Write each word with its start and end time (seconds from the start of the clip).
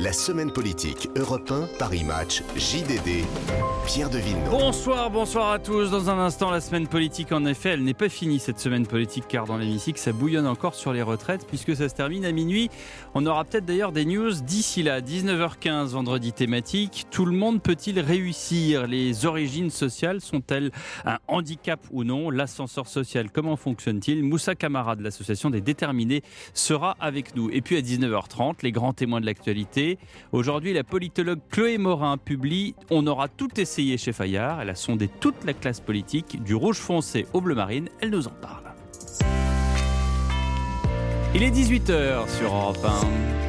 La 0.00 0.12
semaine 0.12 0.52
politique 0.52 1.08
Europe 1.16 1.50
1, 1.50 1.76
Paris 1.76 2.04
Match, 2.04 2.44
JDD, 2.54 3.24
Pierre 3.84 4.08
de 4.08 4.18
Villeneuve. 4.18 4.48
Bonsoir, 4.48 5.10
bonsoir 5.10 5.50
à 5.50 5.58
tous. 5.58 5.90
Dans 5.90 6.08
un 6.08 6.20
instant, 6.20 6.52
la 6.52 6.60
semaine 6.60 6.86
politique, 6.86 7.32
en 7.32 7.44
effet, 7.44 7.70
elle 7.70 7.82
n'est 7.82 7.94
pas 7.94 8.08
finie 8.08 8.38
cette 8.38 8.60
semaine 8.60 8.86
politique, 8.86 9.24
car 9.28 9.46
dans 9.46 9.56
l'hémicycle, 9.56 9.98
ça 9.98 10.12
bouillonne 10.12 10.46
encore 10.46 10.76
sur 10.76 10.92
les 10.92 11.02
retraites, 11.02 11.48
puisque 11.48 11.74
ça 11.74 11.88
se 11.88 11.96
termine 11.96 12.24
à 12.24 12.30
minuit. 12.30 12.70
On 13.14 13.26
aura 13.26 13.44
peut-être 13.44 13.64
d'ailleurs 13.64 13.90
des 13.90 14.04
news 14.04 14.30
d'ici 14.34 14.84
là. 14.84 15.00
19h15, 15.00 15.88
vendredi 15.88 16.32
thématique. 16.32 17.06
Tout 17.10 17.24
le 17.24 17.36
monde 17.36 17.60
peut-il 17.60 17.98
réussir? 17.98 18.86
Les 18.86 19.26
origines 19.26 19.70
sociales 19.70 20.20
sont-elles 20.20 20.70
un 21.06 21.18
handicap 21.26 21.80
ou 21.90 22.04
non? 22.04 22.30
L'ascenseur 22.30 22.86
social, 22.86 23.32
comment 23.32 23.56
fonctionne-t-il? 23.56 24.22
Moussa 24.22 24.54
Camara 24.54 24.94
de 24.94 25.02
l'association 25.02 25.50
des 25.50 25.60
déterminés 25.60 26.22
sera 26.54 26.96
avec 27.00 27.34
nous. 27.34 27.50
Et 27.50 27.62
puis 27.62 27.76
à 27.76 27.80
19h30, 27.80 28.58
les 28.62 28.70
grands 28.70 28.92
témoins 28.92 29.20
de 29.20 29.26
l'actualité. 29.26 29.87
Aujourd'hui, 30.32 30.72
la 30.72 30.84
politologue 30.84 31.40
Chloé 31.50 31.78
Morin 31.78 32.18
publie 32.18 32.74
On 32.90 33.06
aura 33.06 33.28
tout 33.28 33.60
essayé 33.60 33.96
chez 33.96 34.12
Fayard. 34.12 34.60
Elle 34.60 34.70
a 34.70 34.74
sondé 34.74 35.08
toute 35.08 35.44
la 35.44 35.54
classe 35.54 35.80
politique, 35.80 36.42
du 36.42 36.54
rouge 36.54 36.78
foncé 36.78 37.26
au 37.32 37.40
bleu 37.40 37.54
marine. 37.54 37.88
Elle 38.00 38.10
nous 38.10 38.26
en 38.26 38.32
parle. 38.42 38.64
Il 41.34 41.42
est 41.42 41.50
18h 41.50 42.28
sur 42.28 42.54
Europe 42.54 42.84
1. 42.84 43.47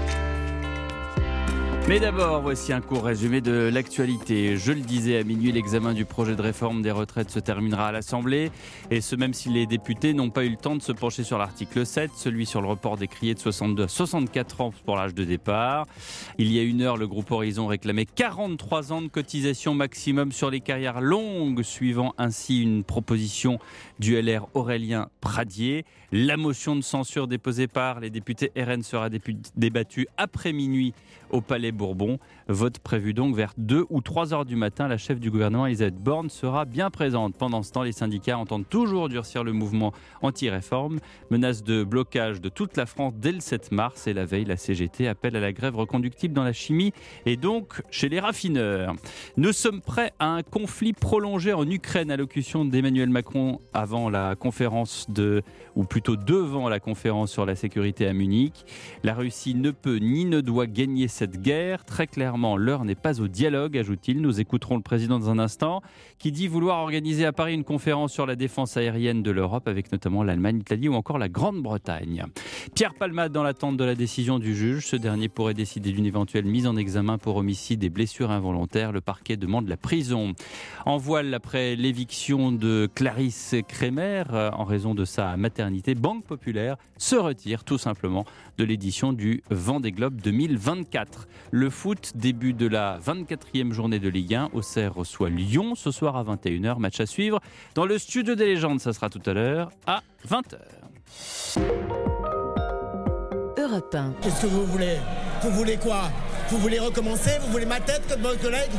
Mais 1.90 2.00
d'abord, 2.00 2.44
voici 2.44 2.72
un 2.72 2.82
court 2.82 3.04
résumé 3.04 3.42
de 3.42 3.68
l'actualité. 3.74 4.58
Je 4.58 4.72
le 4.72 4.82
disais, 4.82 5.18
à 5.18 5.24
minuit, 5.24 5.52
l'examen 5.52 5.96
du 5.96 6.06
projet 6.06 6.36
de 6.36 6.42
réforme 6.44 6.84
des 6.84 6.92
retraites 6.92 7.32
se 7.32 7.40
terminera 7.40 7.88
à 7.88 7.92
l'Assemblée. 7.92 8.52
Et 8.92 9.02
ce, 9.02 9.16
même 9.16 9.34
si 9.34 9.50
les 9.50 9.66
députés 9.66 10.14
n'ont 10.14 10.30
pas 10.30 10.46
eu 10.46 10.50
le 10.50 10.56
temps 10.56 10.76
de 10.76 10.84
se 10.84 10.92
pencher 10.92 11.24
sur 11.24 11.40
l'article 11.40 11.88
7, 11.88 12.12
celui 12.16 12.46
sur 12.46 12.62
le 12.62 12.68
report 12.68 12.98
des 12.98 13.08
de 13.08 13.40
62 13.40 13.86
à 13.86 13.88
64 13.88 14.62
ans 14.62 14.72
pour 14.86 14.98
l'âge 14.98 15.16
de 15.16 15.24
départ. 15.24 15.88
Il 16.38 16.52
y 16.52 16.60
a 16.60 16.62
une 16.62 16.84
heure, 16.84 16.96
le 16.96 17.08
groupe 17.08 17.32
Horizon 17.32 17.66
réclamait 17.66 18.06
43 18.06 18.94
ans 18.94 19.02
de 19.02 19.08
cotisation 19.08 19.74
maximum 19.74 20.32
sur 20.32 20.52
les 20.52 20.60
carrières 20.60 21.02
longues, 21.02 21.64
suivant 21.64 22.14
ainsi 22.20 22.62
une 22.62 22.84
proposition 22.84 23.58
du 23.98 24.16
LR 24.22 24.48
Aurélien 24.54 25.10
Pradier. 25.22 25.86
La 26.12 26.38
motion 26.38 26.76
de 26.76 26.82
censure 26.82 27.28
déposée 27.28 27.68
par 27.68 28.00
les 28.00 28.12
députés 28.12 28.52
RN 28.56 28.84
sera 28.84 29.10
débattue 29.56 30.08
après 30.18 30.54
minuit 30.54 30.94
au 31.32 31.42
Palais 31.42 31.72
Bourbon. 31.80 32.20
Vote 32.52 32.80
prévu 32.80 33.14
donc 33.14 33.36
vers 33.36 33.54
2 33.58 33.86
ou 33.92 34.02
3 34.02 34.34
heures 34.34 34.44
du 34.44 34.56
matin. 34.56 34.88
La 34.88 34.98
chef 34.98 35.20
du 35.20 35.30
gouvernement, 35.30 35.68
Elisabeth 35.68 36.00
Borne, 36.00 36.32
sera 36.32 36.66
bien 36.66 36.90
présente. 36.90 37.36
Pendant 37.36 37.62
ce 37.62 37.72
temps, 37.72 37.84
les 37.84 37.92
syndicats 37.92 38.40
entendent 38.40 38.68
toujours 38.68 39.08
durcir 39.08 39.44
le 39.44 39.54
mouvement 39.54 39.94
anti-réforme. 40.24 41.00
Menace 41.30 41.64
de 41.64 41.84
blocage 41.84 42.42
de 42.42 42.50
toute 42.50 42.76
la 42.76 42.88
France 42.88 43.14
dès 43.16 43.34
le 43.34 43.40
7 43.40 43.72
mars. 43.72 44.08
Et 44.08 44.14
la 44.14 44.26
veille, 44.26 44.46
la 44.46 44.58
CGT 44.58 45.08
appelle 45.08 45.36
à 45.36 45.40
la 45.40 45.54
grève 45.54 45.76
reconductible 45.76 46.34
dans 46.34 46.44
la 46.44 46.52
chimie 46.52 46.92
et 47.28 47.38
donc 47.38 47.84
chez 47.92 48.10
les 48.10 48.20
raffineurs. 48.20 48.96
Nous 49.38 49.54
sommes 49.54 49.82
prêts 49.82 50.12
à 50.18 50.30
un 50.30 50.42
conflit 50.42 50.94
prolongé 50.94 51.54
en 51.54 51.70
Ukraine, 51.70 52.10
allocution 52.10 52.66
d'Emmanuel 52.66 53.10
Macron 53.10 53.60
avant 53.76 54.10
la 54.10 54.36
conférence 54.36 55.06
de, 55.12 55.44
ou 55.76 55.84
plutôt 55.84 56.16
devant 56.16 56.68
la 56.68 56.80
conférence 56.80 57.32
sur 57.32 57.46
la 57.46 57.56
sécurité 57.56 58.08
à 58.08 58.14
Munich. 58.14 58.66
La 59.04 59.14
Russie 59.14 59.54
ne 59.54 59.70
peut 59.70 59.98
ni 59.98 60.26
ne 60.26 60.42
doit 60.42 60.66
gagner 60.66 61.08
cette 61.08 61.44
guerre. 61.44 61.86
Très 61.86 62.08
clairement, 62.08 62.39
l'heure 62.58 62.86
n'est 62.86 62.96
pas 62.96 63.22
au 63.22 63.28
dialogue, 63.28 63.78
ajoute-t-il. 63.78 64.22
Nous 64.22 64.40
écouterons 64.40 64.76
le 64.76 64.82
président 64.82 65.20
dans 65.20 65.30
un 65.30 65.40
instant, 65.40 65.82
qui 66.18 66.32
dit 66.32 66.48
vouloir 66.48 66.80
organiser 66.80 67.26
à 67.26 67.32
Paris 67.32 67.54
une 67.54 67.64
conférence 67.64 68.14
sur 68.14 68.26
la 68.26 68.36
défense 68.36 68.78
aérienne 68.78 69.24
de 69.24 69.32
l'Europe, 69.32 69.68
avec 69.68 69.92
notamment 69.92 70.24
l'Allemagne, 70.24 70.58
l'Italie 70.58 70.90
ou 70.90 70.94
encore 70.94 71.18
la 71.18 71.30
Grande-Bretagne. 71.30 72.26
Pierre 72.76 72.94
Palmade 72.94 73.32
dans 73.32 73.44
l'attente 73.44 73.78
de 73.78 73.84
la 73.84 73.96
décision 73.96 74.40
du 74.40 74.56
juge. 74.56 74.88
Ce 74.88 74.96
dernier 74.96 75.30
pourrait 75.30 75.54
décider 75.54 75.92
d'une 75.92 76.06
éventuelle 76.06 76.46
mise 76.46 76.68
en 76.68 76.76
examen 76.76 77.18
pour 77.18 77.36
homicide 77.38 77.84
et 77.84 77.90
blessures 77.90 78.32
involontaires. 78.32 78.92
Le 78.92 79.02
parquet 79.02 79.38
demande 79.38 79.68
la 79.68 79.78
prison. 79.78 80.34
En 80.86 80.98
voile 80.98 81.34
après 81.34 81.76
l'éviction 81.76 82.52
de 82.52 82.90
Clarisse 82.94 83.56
Kremer 83.68 84.24
euh, 84.32 84.52
en 84.52 84.64
raison 84.64 84.96
de 84.96 85.06
sa 85.06 85.38
maternité, 85.38 85.96
Banque 85.96 86.26
Populaire 86.26 86.78
se 86.98 87.16
retire 87.16 87.64
tout 87.64 87.78
simplement 87.78 88.26
de 88.60 88.66
l'édition 88.66 89.14
du 89.14 89.42
Vendée 89.50 89.92
Globe 89.94 90.20
2024. 90.22 91.28
Le 91.52 91.70
foot, 91.70 92.12
début 92.16 92.52
de 92.54 92.68
la 92.68 93.00
24e 93.00 93.72
journée 93.72 94.00
de 94.00 94.10
Ligue 94.10 94.36
1. 94.36 94.50
Auxerre 94.54 94.94
reçoit 94.94 95.30
Lyon 95.30 95.76
ce 95.76 95.92
soir 95.92 96.18
à 96.18 96.24
21h. 96.26 96.78
Match 96.78 97.00
à 97.00 97.06
suivre 97.06 97.40
dans 97.74 97.86
le 97.86 97.98
studio 97.98 98.36
des 98.36 98.46
légendes. 98.46 98.82
Ça 98.82 98.92
sera 98.92 99.10
tout 99.10 99.22
à 99.26 99.34
l'heure 99.34 99.72
à 99.88 100.04
20h. 100.28 100.58
Europe 103.58 103.96
1. 103.96 104.14
Qu'est-ce 104.22 104.42
que 104.42 104.48
vous 104.48 104.66
voulez? 104.66 104.98
Vous 105.42 105.52
voulez 105.52 105.78
quoi? 105.78 106.10
Vous 106.50 106.58
voulez 106.58 106.80
recommencer? 106.80 107.32
Vous 107.46 107.52
voulez 107.54 107.66
ma 107.66 107.80
tête 107.80 108.02
comme 108.12 108.22
votre 108.22 108.42
collègue? 108.42 108.72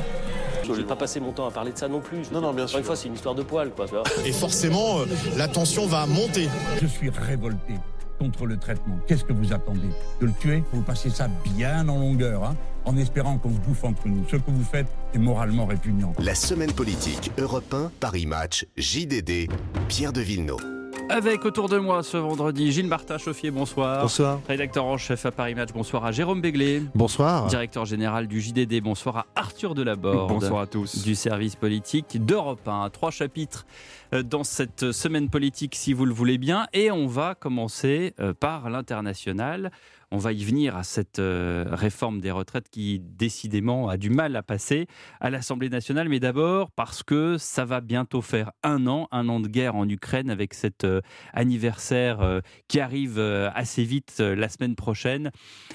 Je 0.62 0.72
vais 0.72 0.84
pas 0.84 0.94
passer 0.94 1.20
mon 1.20 1.32
temps 1.32 1.48
à 1.48 1.50
parler 1.50 1.72
de 1.72 1.78
ça 1.78 1.88
non 1.88 2.00
plus. 2.00 2.30
Non, 2.30 2.42
non, 2.42 2.52
bien 2.52 2.64
Encore 2.64 2.68
sûr. 2.68 2.78
une 2.80 2.84
fois, 2.84 2.96
c'est 2.96 3.08
une 3.08 3.14
histoire 3.14 3.34
de 3.34 3.42
poil, 3.42 3.70
quoi. 3.70 3.86
Et 4.26 4.30
forcément, 4.32 5.00
euh, 5.00 5.06
la 5.38 5.48
tension 5.48 5.86
va 5.86 6.06
monter. 6.06 6.48
Je 6.82 6.86
suis 6.86 7.08
révolté 7.10 7.74
contre 8.20 8.46
le 8.46 8.58
traitement. 8.58 9.00
Qu'est-ce 9.06 9.24
que 9.24 9.32
vous 9.32 9.52
attendez 9.52 9.88
De 10.20 10.26
le 10.26 10.32
tuer 10.38 10.62
Vous 10.72 10.82
passez 10.82 11.08
ça 11.08 11.28
bien 11.56 11.88
en 11.88 11.98
longueur, 11.98 12.44
hein, 12.44 12.54
en 12.84 12.96
espérant 12.98 13.38
qu'on 13.38 13.50
se 13.50 13.60
bouffe 13.60 13.82
entre 13.82 14.06
nous. 14.08 14.24
Ce 14.30 14.36
que 14.36 14.50
vous 14.50 14.62
faites 14.62 14.88
est 15.14 15.18
moralement 15.18 15.64
répugnant. 15.64 16.12
La 16.18 16.34
semaine 16.34 16.72
politique 16.72 17.32
Europe 17.38 17.72
1, 17.72 17.90
Paris 17.98 18.26
Match, 18.26 18.66
JDD, 18.76 19.48
Pierre 19.88 20.12
de 20.12 20.20
Villeneuve. 20.20 20.79
Avec 21.10 21.44
autour 21.44 21.68
de 21.68 21.76
moi 21.76 22.04
ce 22.04 22.16
vendredi 22.16 22.70
Gilles 22.70 22.86
Martin 22.86 23.18
Chauffier, 23.18 23.50
bonsoir. 23.50 24.02
Bonsoir. 24.02 24.38
Rédacteur 24.46 24.84
en 24.84 24.96
chef 24.96 25.26
à 25.26 25.32
Paris 25.32 25.56
Match, 25.56 25.70
bonsoir 25.74 26.04
à 26.04 26.12
Jérôme 26.12 26.40
Béglé. 26.40 26.84
Bonsoir. 26.94 27.48
Directeur 27.48 27.84
général 27.84 28.28
du 28.28 28.40
JDD, 28.40 28.80
bonsoir 28.80 29.16
à 29.16 29.26
Arthur 29.34 29.74
Delaborde. 29.74 30.28
Bonsoir 30.28 30.60
à 30.60 30.66
tous. 30.68 31.02
Du 31.02 31.16
service 31.16 31.56
politique 31.56 32.24
d'Europe 32.24 32.66
1. 32.66 32.90
Trois 32.90 33.10
chapitres 33.10 33.66
euh, 34.14 34.22
dans 34.22 34.44
cette 34.44 34.92
semaine 34.92 35.28
politique, 35.28 35.74
si 35.74 35.92
vous 35.94 36.06
le 36.06 36.14
voulez 36.14 36.38
bien. 36.38 36.68
Et 36.72 36.92
on 36.92 37.08
va 37.08 37.34
commencer 37.34 38.14
euh, 38.20 38.32
par 38.32 38.70
l'international. 38.70 39.72
On 40.12 40.18
va 40.18 40.32
y 40.32 40.42
venir 40.42 40.76
à 40.76 40.82
cette 40.82 41.20
euh, 41.20 41.64
réforme 41.70 42.20
des 42.20 42.32
retraites 42.32 42.68
qui 42.68 42.98
décidément 42.98 43.88
a 43.88 43.96
du 43.96 44.10
mal 44.10 44.34
à 44.34 44.42
passer 44.42 44.88
à 45.20 45.30
l'Assemblée 45.30 45.68
nationale, 45.68 46.08
mais 46.08 46.18
d'abord 46.18 46.72
parce 46.72 47.04
que 47.04 47.38
ça 47.38 47.64
va 47.64 47.80
bientôt 47.80 48.20
faire 48.20 48.50
un 48.64 48.88
an, 48.88 49.06
un 49.12 49.28
an 49.28 49.38
de 49.38 49.46
guerre 49.46 49.76
en 49.76 49.88
Ukraine 49.88 50.28
avec 50.28 50.54
cet 50.54 50.82
euh, 50.82 51.00
anniversaire 51.32 52.22
euh, 52.22 52.40
qui 52.66 52.80
arrive 52.80 53.20
assez 53.20 53.84
vite 53.84 54.18
la 54.18 54.48
semaine 54.48 54.74
prochaine. 54.74 55.30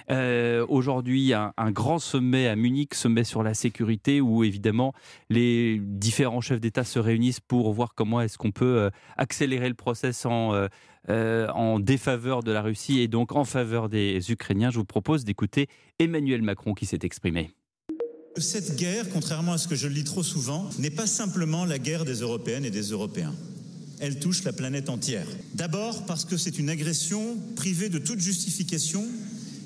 Aujourd'hui, 0.09 1.33
un, 1.33 1.53
grand 1.71 1.99
sommet 1.99 2.47
à 2.47 2.55
Munich, 2.55 2.93
sommet 2.93 3.23
sur 3.23 3.43
la 3.43 3.53
sécurité, 3.53 4.21
où 4.21 4.43
évidemment 4.43 4.93
les 5.29 5.79
différents 5.79 6.41
chefs 6.41 6.59
d'État 6.59 6.83
se 6.83 6.99
réunissent 6.99 7.39
pour 7.39 7.71
voir 7.73 7.93
comment 7.95 8.21
est-ce 8.21 8.37
qu'on 8.37 8.51
peut 8.51 8.89
accélérer 9.17 9.69
le 9.69 9.75
process 9.75 10.25
en 10.25 10.67
euh, 11.09 11.47
en 11.49 11.79
défaveur 11.79 12.43
de 12.43 12.51
la 12.51 12.61
Russie 12.61 12.99
et 12.99 13.07
donc 13.07 13.35
en 13.35 13.45
faveur 13.45 13.89
des 13.89 14.31
Ukrainiens. 14.31 14.71
Je 14.71 14.77
vous 14.77 14.85
propose 14.85 15.23
d'écouter 15.23 15.67
Emmanuel 15.99 16.41
Macron 16.41 16.73
qui 16.73 16.85
s'est 16.85 16.99
exprimé. 17.03 17.51
Cette 18.37 18.75
guerre, 18.75 19.09
contrairement 19.13 19.53
à 19.53 19.57
ce 19.57 19.67
que 19.67 19.75
je 19.75 19.87
lis 19.87 20.03
trop 20.03 20.23
souvent, 20.23 20.69
n'est 20.79 20.89
pas 20.89 21.07
simplement 21.07 21.63
la 21.63 21.79
guerre 21.79 22.03
des 22.03 22.15
Européennes 22.21 22.65
et 22.65 22.71
des 22.71 22.89
Européens. 22.89 23.33
Elle 23.99 24.19
touche 24.19 24.43
la 24.43 24.51
planète 24.51 24.89
entière. 24.89 25.27
D'abord 25.53 26.05
parce 26.05 26.25
que 26.25 26.35
c'est 26.35 26.59
une 26.59 26.69
agression 26.69 27.37
privée 27.55 27.87
de 27.87 27.97
toute 27.97 28.19
justification 28.19 29.05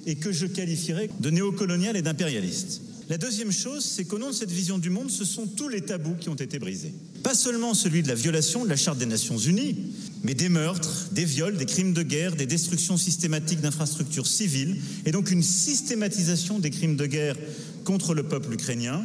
et 0.05 0.15
que 0.15 0.31
je 0.31 0.45
qualifierais 0.45 1.09
de 1.19 1.29
néocoloniale 1.29 1.97
et 1.97 2.01
d'impérialiste. 2.01 2.81
La 3.09 3.17
deuxième 3.17 3.51
chose, 3.51 3.83
c'est 3.83 4.05
qu'au 4.05 4.19
nom 4.19 4.27
de 4.27 4.35
cette 4.35 4.51
vision 4.51 4.77
du 4.77 4.91
monde, 4.91 5.09
ce 5.09 5.25
sont 5.25 5.47
tous 5.47 5.67
les 5.67 5.81
tabous 5.81 6.15
qui 6.19 6.29
ont 6.29 6.35
été 6.35 6.59
brisés. 6.59 6.93
Pas 7.23 7.35
seulement 7.35 7.73
celui 7.73 8.01
de 8.01 8.07
la 8.07 8.15
violation 8.15 8.63
de 8.63 8.69
la 8.69 8.75
Charte 8.75 8.97
des 8.97 9.05
Nations 9.05 9.37
Unies, 9.37 9.93
mais 10.23 10.33
des 10.33 10.49
meurtres, 10.49 11.09
des 11.11 11.25
viols, 11.25 11.57
des 11.57 11.65
crimes 11.65 11.93
de 11.93 12.03
guerre, 12.03 12.35
des 12.35 12.45
destructions 12.45 12.97
systématiques 12.97 13.61
d'infrastructures 13.61 14.27
civiles, 14.27 14.77
et 15.05 15.11
donc 15.11 15.31
une 15.31 15.43
systématisation 15.43 16.59
des 16.59 16.69
crimes 16.69 16.95
de 16.95 17.05
guerre 17.05 17.35
contre 17.83 18.13
le 18.13 18.23
peuple 18.23 18.53
ukrainien, 18.53 19.03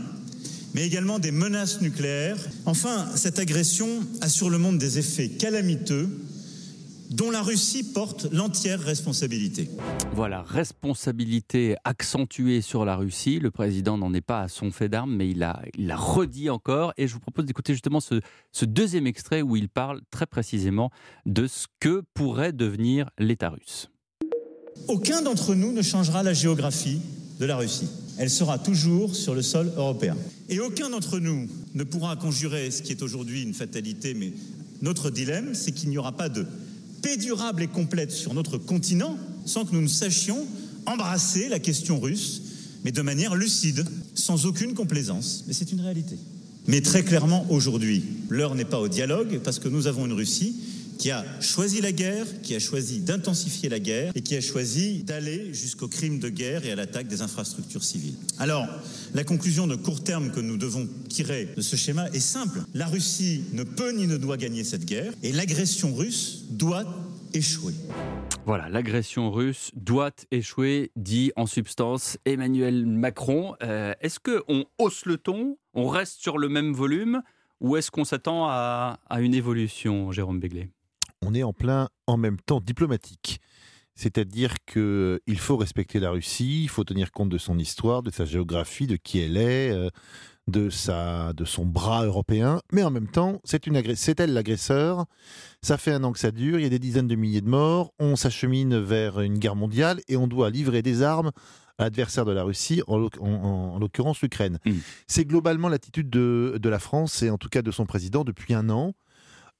mais 0.74 0.86
également 0.86 1.18
des 1.18 1.30
menaces 1.30 1.80
nucléaires. 1.80 2.38
Enfin, 2.66 3.08
cette 3.16 3.38
agression 3.38 3.88
a 4.20 4.28
sur 4.28 4.50
le 4.50 4.58
monde 4.58 4.78
des 4.78 4.98
effets 4.98 5.28
calamiteux 5.28 6.08
dont 7.10 7.30
la 7.30 7.42
Russie 7.42 7.82
porte 7.92 8.26
l'entière 8.32 8.80
responsabilité. 8.80 9.70
Voilà, 10.12 10.42
responsabilité 10.42 11.76
accentuée 11.84 12.60
sur 12.60 12.84
la 12.84 12.96
Russie. 12.96 13.38
Le 13.40 13.50
président 13.50 13.98
n'en 13.98 14.12
est 14.14 14.20
pas 14.20 14.42
à 14.42 14.48
son 14.48 14.70
fait 14.70 14.88
d'armes, 14.88 15.14
mais 15.14 15.30
il 15.30 15.38
l'a 15.38 15.62
il 15.76 15.90
a 15.90 15.96
redit 15.96 16.50
encore. 16.50 16.92
Et 16.96 17.06
je 17.06 17.14
vous 17.14 17.20
propose 17.20 17.44
d'écouter 17.44 17.72
justement 17.72 18.00
ce, 18.00 18.20
ce 18.52 18.64
deuxième 18.64 19.06
extrait 19.06 19.42
où 19.42 19.56
il 19.56 19.68
parle 19.68 20.00
très 20.10 20.26
précisément 20.26 20.90
de 21.26 21.46
ce 21.46 21.66
que 21.80 22.02
pourrait 22.14 22.52
devenir 22.52 23.10
l'État 23.18 23.50
russe. 23.50 23.90
Aucun 24.88 25.22
d'entre 25.22 25.54
nous 25.54 25.72
ne 25.72 25.82
changera 25.82 26.22
la 26.22 26.32
géographie 26.32 27.00
de 27.38 27.46
la 27.46 27.56
Russie. 27.56 27.88
Elle 28.18 28.30
sera 28.30 28.58
toujours 28.58 29.14
sur 29.14 29.34
le 29.34 29.42
sol 29.42 29.72
européen. 29.76 30.16
Et 30.48 30.60
aucun 30.60 30.90
d'entre 30.90 31.18
nous 31.18 31.48
ne 31.74 31.84
pourra 31.84 32.16
conjurer 32.16 32.70
ce 32.70 32.82
qui 32.82 32.92
est 32.92 33.02
aujourd'hui 33.02 33.42
une 33.42 33.54
fatalité, 33.54 34.14
mais 34.14 34.32
notre 34.82 35.10
dilemme, 35.10 35.54
c'est 35.54 35.72
qu'il 35.72 35.88
n'y 35.88 35.98
aura 35.98 36.12
pas 36.12 36.28
de 36.28 36.46
paix 37.04 37.16
durable 37.18 37.62
et 37.62 37.68
complète 37.68 38.10
sur 38.10 38.34
notre 38.34 38.58
continent 38.58 39.16
sans 39.44 39.64
que 39.64 39.74
nous 39.74 39.82
ne 39.82 39.86
sachions 39.88 40.46
embrasser 40.86 41.48
la 41.48 41.60
question 41.60 42.00
russe 42.00 42.40
mais 42.84 42.92
de 42.92 43.02
manière 43.02 43.34
lucide, 43.34 43.84
sans 44.14 44.46
aucune 44.46 44.74
complaisance. 44.74 45.44
Mais 45.46 45.54
c'est 45.54 45.72
une 45.72 45.80
réalité. 45.80 46.16
Mais 46.66 46.82
très 46.82 47.02
clairement, 47.02 47.46
aujourd'hui, 47.50 48.04
l'heure 48.28 48.54
n'est 48.54 48.66
pas 48.66 48.78
au 48.78 48.88
dialogue 48.88 49.40
parce 49.42 49.58
que 49.58 49.68
nous 49.68 49.86
avons 49.86 50.06
une 50.06 50.12
Russie 50.12 50.54
qui 50.98 51.10
a 51.10 51.24
choisi 51.40 51.80
la 51.80 51.92
guerre, 51.92 52.26
qui 52.42 52.54
a 52.54 52.58
choisi 52.58 53.00
d'intensifier 53.00 53.68
la 53.68 53.78
guerre 53.78 54.12
et 54.14 54.22
qui 54.22 54.36
a 54.36 54.40
choisi 54.40 55.02
d'aller 55.02 55.52
jusqu'au 55.52 55.88
crime 55.88 56.18
de 56.18 56.28
guerre 56.28 56.64
et 56.64 56.72
à 56.72 56.76
l'attaque 56.76 57.08
des 57.08 57.22
infrastructures 57.22 57.84
civiles. 57.84 58.16
Alors, 58.38 58.66
la 59.14 59.24
conclusion 59.24 59.66
de 59.66 59.76
court 59.76 60.02
terme 60.02 60.30
que 60.30 60.40
nous 60.40 60.56
devons 60.56 60.88
tirer 61.08 61.48
de 61.56 61.62
ce 61.62 61.76
schéma 61.76 62.08
est 62.10 62.20
simple. 62.20 62.60
La 62.74 62.86
Russie 62.86 63.44
ne 63.52 63.64
peut 63.64 63.92
ni 63.92 64.06
ne 64.06 64.16
doit 64.16 64.36
gagner 64.36 64.64
cette 64.64 64.84
guerre 64.84 65.12
et 65.22 65.32
l'agression 65.32 65.94
russe 65.94 66.44
doit 66.50 66.84
échouer. 67.32 67.74
Voilà, 68.46 68.68
l'agression 68.68 69.30
russe 69.30 69.70
doit 69.74 70.14
échouer, 70.30 70.92
dit 70.96 71.32
en 71.36 71.46
substance 71.46 72.18
Emmanuel 72.24 72.86
Macron. 72.86 73.54
Euh, 73.62 73.94
est-ce 74.00 74.20
qu'on 74.20 74.66
hausse 74.78 75.06
le 75.06 75.16
ton, 75.16 75.56
on 75.72 75.88
reste 75.88 76.20
sur 76.20 76.38
le 76.38 76.48
même 76.48 76.72
volume, 76.72 77.22
ou 77.60 77.76
est-ce 77.76 77.90
qu'on 77.90 78.04
s'attend 78.04 78.46
à, 78.46 78.98
à 79.08 79.20
une 79.20 79.34
évolution, 79.34 80.12
Jérôme 80.12 80.40
Béglé? 80.40 80.68
On 81.24 81.34
est 81.34 81.42
en 81.42 81.52
plein 81.52 81.88
en 82.06 82.16
même 82.16 82.38
temps 82.38 82.60
diplomatique. 82.60 83.40
C'est-à-dire 83.94 84.54
qu'il 84.66 85.38
faut 85.38 85.56
respecter 85.56 86.00
la 86.00 86.10
Russie, 86.10 86.64
il 86.64 86.68
faut 86.68 86.84
tenir 86.84 87.12
compte 87.12 87.28
de 87.28 87.38
son 87.38 87.58
histoire, 87.58 88.02
de 88.02 88.10
sa 88.10 88.24
géographie, 88.24 88.88
de 88.88 88.96
qui 88.96 89.20
elle 89.20 89.36
est, 89.36 89.70
euh, 89.70 89.88
de, 90.48 90.68
sa, 90.68 91.32
de 91.32 91.44
son 91.44 91.64
bras 91.64 92.04
européen, 92.04 92.60
mais 92.72 92.82
en 92.82 92.90
même 92.90 93.06
temps, 93.06 93.40
c'est, 93.44 93.68
une 93.68 93.80
c'est 93.94 94.18
elle 94.18 94.32
l'agresseur. 94.32 95.06
Ça 95.62 95.78
fait 95.78 95.92
un 95.92 96.02
an 96.02 96.12
que 96.12 96.18
ça 96.18 96.32
dure, 96.32 96.58
il 96.58 96.64
y 96.64 96.66
a 96.66 96.70
des 96.70 96.80
dizaines 96.80 97.06
de 97.06 97.14
milliers 97.14 97.40
de 97.40 97.48
morts, 97.48 97.92
on 98.00 98.16
s'achemine 98.16 98.78
vers 98.78 99.20
une 99.20 99.38
guerre 99.38 99.56
mondiale 99.56 100.00
et 100.08 100.16
on 100.16 100.26
doit 100.26 100.50
livrer 100.50 100.82
des 100.82 101.02
armes 101.02 101.30
à 101.78 101.84
l'adversaire 101.84 102.24
de 102.24 102.32
la 102.32 102.42
Russie, 102.42 102.82
en, 102.88 103.78
l'occurrence 103.78 104.20
l'Ukraine. 104.22 104.58
Mmh. 104.64 104.72
C'est 105.06 105.24
globalement 105.24 105.68
l'attitude 105.68 106.10
de, 106.10 106.58
de 106.60 106.68
la 106.68 106.78
France 106.80 107.22
et 107.22 107.30
en 107.30 107.38
tout 107.38 107.48
cas 107.48 107.62
de 107.62 107.70
son 107.70 107.86
président 107.86 108.24
depuis 108.24 108.54
un 108.54 108.70
an. 108.70 108.92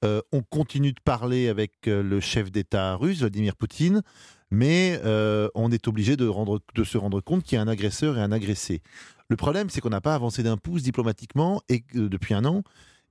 Euh, 0.03 0.21
on 0.31 0.41
continue 0.41 0.91
de 0.91 0.99
parler 1.03 1.47
avec 1.47 1.87
euh, 1.87 2.03
le 2.03 2.19
chef 2.19 2.51
d'État 2.51 2.95
russe, 2.95 3.19
Vladimir 3.19 3.55
Poutine, 3.55 4.01
mais 4.51 4.99
euh, 5.05 5.47
on 5.55 5.71
est 5.71 5.87
obligé 5.87 6.17
de, 6.17 6.29
se 6.83 6.97
rendre 6.97 7.21
compte 7.21 7.43
qu'il 7.43 7.55
y 7.55 7.59
a 7.59 7.61
un 7.61 7.67
agresseur 7.67 8.17
et 8.17 8.21
un 8.21 8.31
agressé. 8.31 8.81
Le 9.29 9.35
problème, 9.35 9.69
c'est 9.69 9.81
qu'on 9.81 9.89
n'a 9.89 10.01
pas 10.01 10.13
avancé 10.13 10.43
d'un 10.43 10.57
pouce 10.57 10.83
diplomatiquement 10.83 11.61
depuis 11.93 12.33
un 12.33 12.45
an 12.45 12.61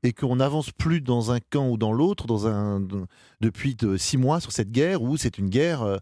et 0.02 0.12
qu'on 0.12 0.36
n'avance 0.36 0.70
plus 0.70 1.00
dans 1.00 1.32
un 1.32 1.40
camp 1.40 1.68
ou 1.68 1.76
dans 1.76 1.92
l'autre 1.92 2.26
depuis 3.40 3.76
six 3.96 4.16
mois 4.16 4.38
sur 4.38 4.52
cette 4.52 4.70
guerre 4.70 5.02
où 5.02 5.16
c'est 5.16 5.38
une 5.38 5.48
guerre 5.48 5.98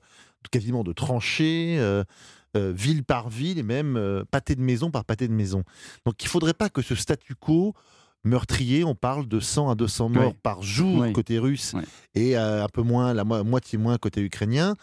quasiment 0.50 0.84
de 0.84 0.92
tranchées. 0.92 1.80
ville 2.54 3.04
par 3.04 3.30
ville 3.30 3.58
et 3.58 3.62
même 3.62 4.24
pâté 4.30 4.54
de 4.54 4.60
maison 4.60 4.90
par 4.90 5.06
pâté 5.06 5.28
de 5.28 5.32
maison. 5.32 5.64
Donc 6.04 6.22
il 6.22 6.26
ne 6.26 6.30
faudrait 6.30 6.52
pas 6.52 6.68
que 6.68 6.82
ce 6.82 6.94
statu 6.94 7.34
quo 7.34 7.74
meurtrier, 8.24 8.84
on 8.84 8.94
parle 8.94 9.26
de 9.26 9.40
100 9.40 9.70
à 9.70 9.74
200 9.74 10.08
morts 10.10 10.34
par 10.34 10.62
jour 10.62 11.04
côté 11.12 11.38
russe 11.38 11.74
et 12.14 12.36
euh, 12.36 12.64
un 12.64 12.68
peu 12.68 12.82
moins, 12.82 13.14
la 13.14 13.24
moitié 13.24 13.78
moins 13.78 13.98
côté 13.98 14.20
ukrainien. 14.20 14.74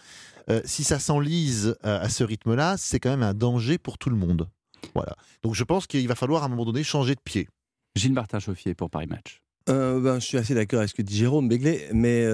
Euh, 0.50 0.62
si 0.66 0.84
ça 0.84 1.00
s'enlise 1.00 1.76
euh, 1.86 2.02
à 2.02 2.10
ce 2.10 2.24
rythme-là, 2.24 2.76
c'est 2.78 3.00
quand 3.00 3.12
même 3.12 3.24
un 3.24 3.34
danger 3.34 3.78
pour 3.78 3.98
tout 3.98 4.10
le 4.10 4.16
monde. 4.16 4.50
Voilà. 4.96 5.16
Donc 5.44 5.54
je 5.56 5.64
pense 5.64 5.88
qu'il 5.88 6.08
va 6.08 6.16
falloir 6.16 6.44
à 6.44 6.48
un 6.48 6.50
moment 6.50 6.66
donné 6.66 6.84
changer 6.84 7.16
de 7.16 7.22
pied. 7.22 7.48
Gilles 7.96 8.14
Martin 8.14 8.40
Chauffier 8.40 8.74
pour 8.74 8.90
Paris 8.90 9.08
Match. 9.08 9.42
Ben, 9.68 10.16
je 10.16 10.26
suis 10.26 10.38
assez 10.38 10.56
d'accord 10.56 10.80
avec 10.80 10.90
ce 10.90 10.96
que 10.96 11.04
dit 11.04 11.16
Jérôme 11.16 11.48
Béglé, 11.48 11.90
mais 11.94 12.26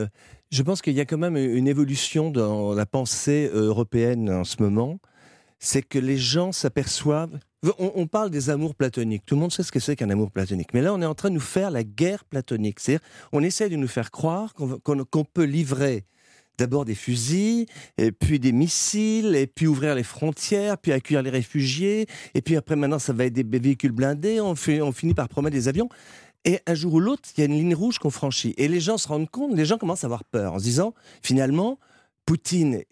je 0.52 0.64
pense 0.64 0.82
qu'il 0.82 0.94
y 0.94 1.02
a 1.02 1.06
quand 1.06 1.18
même 1.18 1.36
une 1.36 1.68
évolution 1.68 2.32
dans 2.32 2.74
la 2.74 2.86
pensée 2.86 3.50
européenne 3.54 4.30
en 4.30 4.46
ce 4.46 4.64
moment. 4.64 5.00
C'est 5.60 5.82
que 5.82 6.00
les 6.00 6.18
gens 6.18 6.54
s'aperçoivent 6.54 7.38
on, 7.80 8.08
parle 8.08 8.30
des 8.30 8.50
amours 8.50 8.76
platoniques. 8.76 9.26
Tout 9.26 9.36
le 9.36 9.42
monde 9.42 9.52
sait 9.52 9.64
ce 9.64 9.72
que 9.72 9.80
c'est 9.80 9.96
qu'un 9.96 10.10
amour 10.10 10.32
platonique. 10.32 10.74
Mais 10.74 10.82
là, 10.82 10.94
on 10.94 11.02
est 11.02 11.06
en 11.06 11.16
train 11.16 11.30
de 11.30 11.36
nous 11.36 11.40
faire 11.40 11.72
la 11.72 11.84
guerre 11.84 12.26
platonique. 12.26 12.80
C'est-à-dire, 12.80 13.06
on 13.32 13.44
essaie 13.44 13.70
de 13.70 13.76
nous 13.76 13.88
faire 13.88 14.12
croire 14.12 14.54
qu'on 14.54 15.26
peut 15.26 15.44
livrer 15.44 16.06
d'abord 16.58 16.86
des 16.86 16.96
fusils, 16.96 17.66
puis 18.20 18.40
des 18.40 18.54
missiles, 18.54 19.36
et 19.36 19.48
puis 19.48 19.68
ouvrir 19.68 19.94
les 19.94 20.04
frontières, 20.04 20.78
puis 20.78 20.94
accueillir 20.94 21.22
les 21.22 21.30
réfugiés, 21.30 22.08
et 22.34 22.42
puis 22.42 22.56
après 22.56 22.78
maintenant 22.78 22.98
ça 22.98 23.12
va 23.12 23.26
être 23.26 23.34
des 23.34 23.60
véhicules 23.60 23.92
blindés, 23.92 24.40
on, 24.40 24.52
on 24.54 24.92
finit 24.94 25.14
par 25.14 25.28
promettre 25.28 25.54
des 25.54 25.68
avions. 25.68 25.90
Et 26.46 26.60
un 26.68 26.76
jour 26.76 26.94
ou 26.94 27.00
l'autre, 27.00 27.24
il 27.36 27.42
y 27.42 27.44
a 27.44 27.48
une 27.48 27.58
ligne 27.58 27.76
rouge 27.76 27.98
qu'on 27.98 28.12
franchit. 28.12 28.54
Et 28.58 28.68
les 28.68 28.80
gens 28.80 28.98
se 28.98 29.08
rendent 29.08 29.30
compte, 29.30 29.56
les 29.56 29.66
gens 29.66 29.78
commencent 29.78 30.04
à 30.04 30.08
avoir 30.08 30.24
peur 30.24 30.54
en 30.54 30.60
se 30.60 30.64
disant, 30.64 30.94
finalement, 31.24 31.80
Poutine 32.26 32.84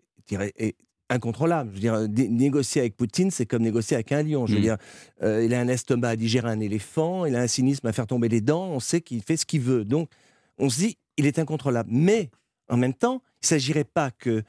est 0.57 0.75
incontrôlable. 1.13 1.71
Je 1.75 1.75
veux 1.89 2.07
dire, 2.07 2.30
négocier 2.30 2.81
avec 2.81 2.95
Poutine, 2.95 3.31
c'est 3.31 3.45
comme 3.45 3.63
négocier 3.63 3.95
avec 3.95 4.12
un 4.12 4.24
lion. 4.24 4.45
Je 4.45 4.54
veux 4.54 4.60
mm. 4.60 4.63
dire, 4.63 4.77
euh, 5.24 5.44
il 5.44 5.54
a 5.54 5.60
un 5.60 5.68
estomac 5.68 6.10
à 6.10 6.15
digérer 6.15 6.50
un 6.50 6.60
éléphant, 6.60 7.25
il 7.25 7.36
a 7.36 7.42
un 7.42 7.48
cynisme 7.48 7.88
à 7.88 7.94
faire 7.94 8.07
tomber 8.07 8.30
les 8.30 8.42
dents, 8.42 8.68
on 8.68 8.80
sait 8.80 9.01
qu'il 9.01 9.21
fait 9.21 9.38
ce 9.38 9.45
qu'il 9.45 9.62
veut. 9.62 9.86
Donc, 9.86 10.10
on 10.57 10.69
se 10.69 10.77
dit, 10.77 10.98
il 11.18 11.25
est 11.25 11.39
incontrôlable. 11.39 11.89
Mais, 11.92 12.30
en 12.69 12.77
même 12.77 12.94
temps, 12.94 13.21
il 13.42 13.45
ne 13.45 13.48
s'agirait 13.48 13.83
pas 13.83 14.12
que, 14.12 14.44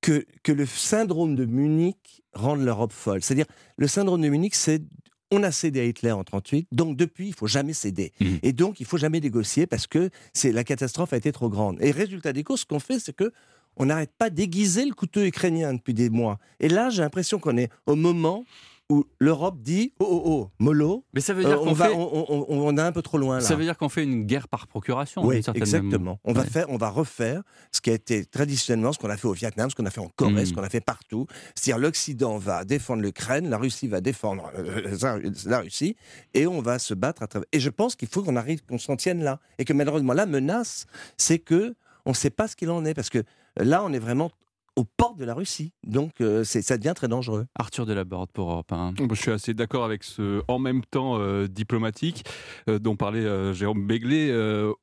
que, 0.00 0.24
que 0.42 0.52
le 0.52 0.66
syndrome 0.66 1.34
de 1.34 1.44
Munich 1.44 2.22
rende 2.32 2.62
l'Europe 2.62 2.92
folle. 2.92 3.22
C'est-à-dire, 3.22 3.46
le 3.76 3.86
syndrome 3.86 4.20
de 4.20 4.28
Munich, 4.28 4.54
c'est 4.54 4.82
on 5.30 5.42
a 5.42 5.52
cédé 5.52 5.80
à 5.80 5.84
Hitler 5.84 6.12
en 6.12 6.24
38, 6.24 6.68
donc 6.72 6.96
depuis, 6.96 7.28
il 7.28 7.34
faut 7.34 7.46
jamais 7.46 7.74
céder. 7.74 8.12
Mm. 8.20 8.36
Et 8.42 8.52
donc, 8.52 8.80
il 8.80 8.86
faut 8.86 8.96
jamais 8.96 9.20
négocier 9.20 9.66
parce 9.66 9.86
que 9.86 10.10
c'est 10.32 10.52
la 10.52 10.64
catastrophe 10.64 11.12
a 11.12 11.16
été 11.16 11.32
trop 11.32 11.50
grande. 11.50 11.76
Et 11.80 11.90
résultat 11.90 12.32
des 12.32 12.44
courses, 12.44 12.62
ce 12.62 12.66
qu'on 12.66 12.80
fait, 12.80 12.98
c'est 12.98 13.14
que 13.14 13.32
on 13.78 13.86
n'arrête 13.86 14.12
pas 14.16 14.30
d'aiguiser 14.30 14.84
le 14.84 14.92
couteau 14.92 15.22
ukrainien 15.22 15.74
depuis 15.74 15.94
des 15.94 16.10
mois. 16.10 16.38
Et 16.60 16.68
là, 16.68 16.90
j'ai 16.90 17.02
l'impression 17.02 17.38
qu'on 17.38 17.56
est 17.56 17.70
au 17.86 17.96
moment 17.96 18.44
où 18.90 19.04
l'Europe 19.18 19.60
dit 19.60 19.92
oh 20.00 20.06
oh 20.08 20.22
oh 20.24 20.50
mollo 20.58 21.04
mais 21.12 21.20
ça 21.20 21.34
veut 21.34 21.44
dire 21.44 21.60
euh, 21.60 21.64
qu'on 21.64 21.72
va 21.72 21.90
on, 21.92 22.76
est 22.76 22.80
un 22.80 22.92
peu 22.92 23.02
trop 23.02 23.18
loin 23.18 23.36
là. 23.36 23.40
Ça 23.42 23.54
veut 23.54 23.64
dire 23.64 23.76
qu'on 23.76 23.90
fait 23.90 24.02
une 24.02 24.24
guerre 24.24 24.48
par 24.48 24.66
procuration 24.66 25.22
oui 25.26 25.42
exactement. 25.54 26.18
on 26.24 26.32
va 26.32 26.44
faire 26.44 26.70
on 26.70 26.78
va 26.78 26.88
refaire 26.88 27.42
ce 27.70 27.82
qui 27.82 27.90
a 27.90 27.92
été 27.92 28.24
traditionnellement 28.24 28.92
ce 28.92 28.98
qu'on 28.98 29.10
a 29.10 29.18
fait 29.18 29.28
au 29.28 29.34
Vietnam 29.34 29.68
ce 29.68 29.74
qu'on 29.74 29.84
a 29.84 29.90
fait 29.90 30.00
en 30.00 30.08
Corée 30.16 30.46
ce 30.46 30.52
hmm. 30.52 30.54
qu'on 30.54 30.62
a 30.62 30.70
fait 30.70 30.80
partout. 30.80 31.26
C'est-à-dire 31.54 31.78
l'Occident 31.78 32.38
va 32.38 32.64
défendre 32.64 33.02
l'Ukraine 33.02 33.50
la 33.50 33.58
Russie 33.58 33.88
va 33.88 34.00
défendre 34.00 34.50
euh, 34.56 34.96
la 35.44 35.60
Russie 35.60 35.94
et 36.32 36.46
on 36.46 36.62
va 36.62 36.78
se 36.78 36.94
battre 36.94 37.22
à 37.22 37.26
travers 37.26 37.46
et 37.52 37.60
je 37.60 37.68
pense 37.68 37.94
qu'il 37.94 38.08
faut 38.08 38.22
qu'on 38.22 38.36
arrive 38.36 38.64
qu'on 38.64 38.78
s'en 38.78 38.96
tienne 38.96 39.22
là. 39.22 39.38
Et 39.58 39.66
que 39.66 39.74
malheureusement 39.74 40.14
la 40.14 40.24
menace 40.24 40.86
c'est 41.18 41.38
que 41.38 41.74
on 42.06 42.12
ne 42.12 42.16
sait 42.16 42.30
pas 42.30 42.48
ce 42.48 42.56
qu'il 42.56 42.70
en 42.70 42.86
est 42.86 42.94
parce 42.94 43.10
que 43.10 43.22
Là, 43.58 43.82
on 43.84 43.92
est 43.92 43.98
vraiment 43.98 44.30
aux 44.78 44.84
portes 44.84 45.18
de 45.18 45.24
la 45.24 45.34
Russie. 45.34 45.72
Donc 45.84 46.20
euh, 46.20 46.44
ça 46.44 46.78
devient 46.78 46.92
très 46.94 47.08
dangereux. 47.08 47.46
Arthur 47.58 47.84
Delaborde 47.84 48.30
pour 48.30 48.52
Europe 48.52 48.72
1. 48.72 48.94
Je 49.10 49.14
suis 49.16 49.32
assez 49.32 49.52
d'accord 49.52 49.84
avec 49.84 50.04
ce 50.04 50.40
en 50.46 50.60
même 50.60 50.84
temps 50.84 51.18
euh, 51.18 51.48
diplomatique 51.48 52.24
euh, 52.68 52.78
dont 52.78 52.94
parlait 52.94 53.18
Jérôme 53.54 53.86
Béglé. 53.88 54.32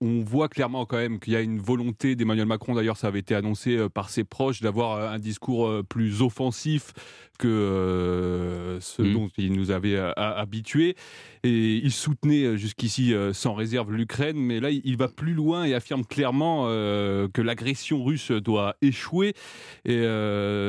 on 0.01 0.21
voit 0.21 0.49
clairement 0.49 0.85
quand 0.85 0.97
même 0.97 1.19
qu'il 1.19 1.31
y 1.31 1.35
a 1.37 1.41
une 1.41 1.59
volonté 1.59 2.17
d'Emmanuel 2.17 2.45
Macron, 2.45 2.75
d'ailleurs 2.75 2.97
ça 2.97 3.07
avait 3.07 3.19
été 3.19 3.35
annoncé 3.35 3.87
par 3.93 4.09
ses 4.09 4.25
proches, 4.25 4.61
d'avoir 4.61 5.13
un 5.13 5.19
discours 5.19 5.83
plus 5.87 6.21
offensif 6.21 6.91
que 7.39 8.77
ce 8.81 9.01
mmh. 9.01 9.13
dont 9.13 9.29
il 9.37 9.53
nous 9.53 9.71
avait 9.71 9.97
habitués. 10.17 10.95
Et 11.45 11.75
il 11.75 11.91
soutenait 11.91 12.43
euh, 12.43 12.57
jusqu'ici 12.57 13.13
euh, 13.13 13.31
sans 13.31 13.53
réserve 13.53 13.91
l'Ukraine, 13.91 14.35
mais 14.35 14.59
là, 14.59 14.71
il 14.71 14.97
va 14.97 15.07
plus 15.07 15.35
loin 15.35 15.63
et 15.63 15.75
affirme 15.75 16.03
clairement 16.03 16.65
euh, 16.69 17.27
que 17.31 17.41
l'agression 17.43 18.03
russe 18.03 18.31
doit 18.31 18.77
échouer. 18.81 19.35
Et 19.85 20.03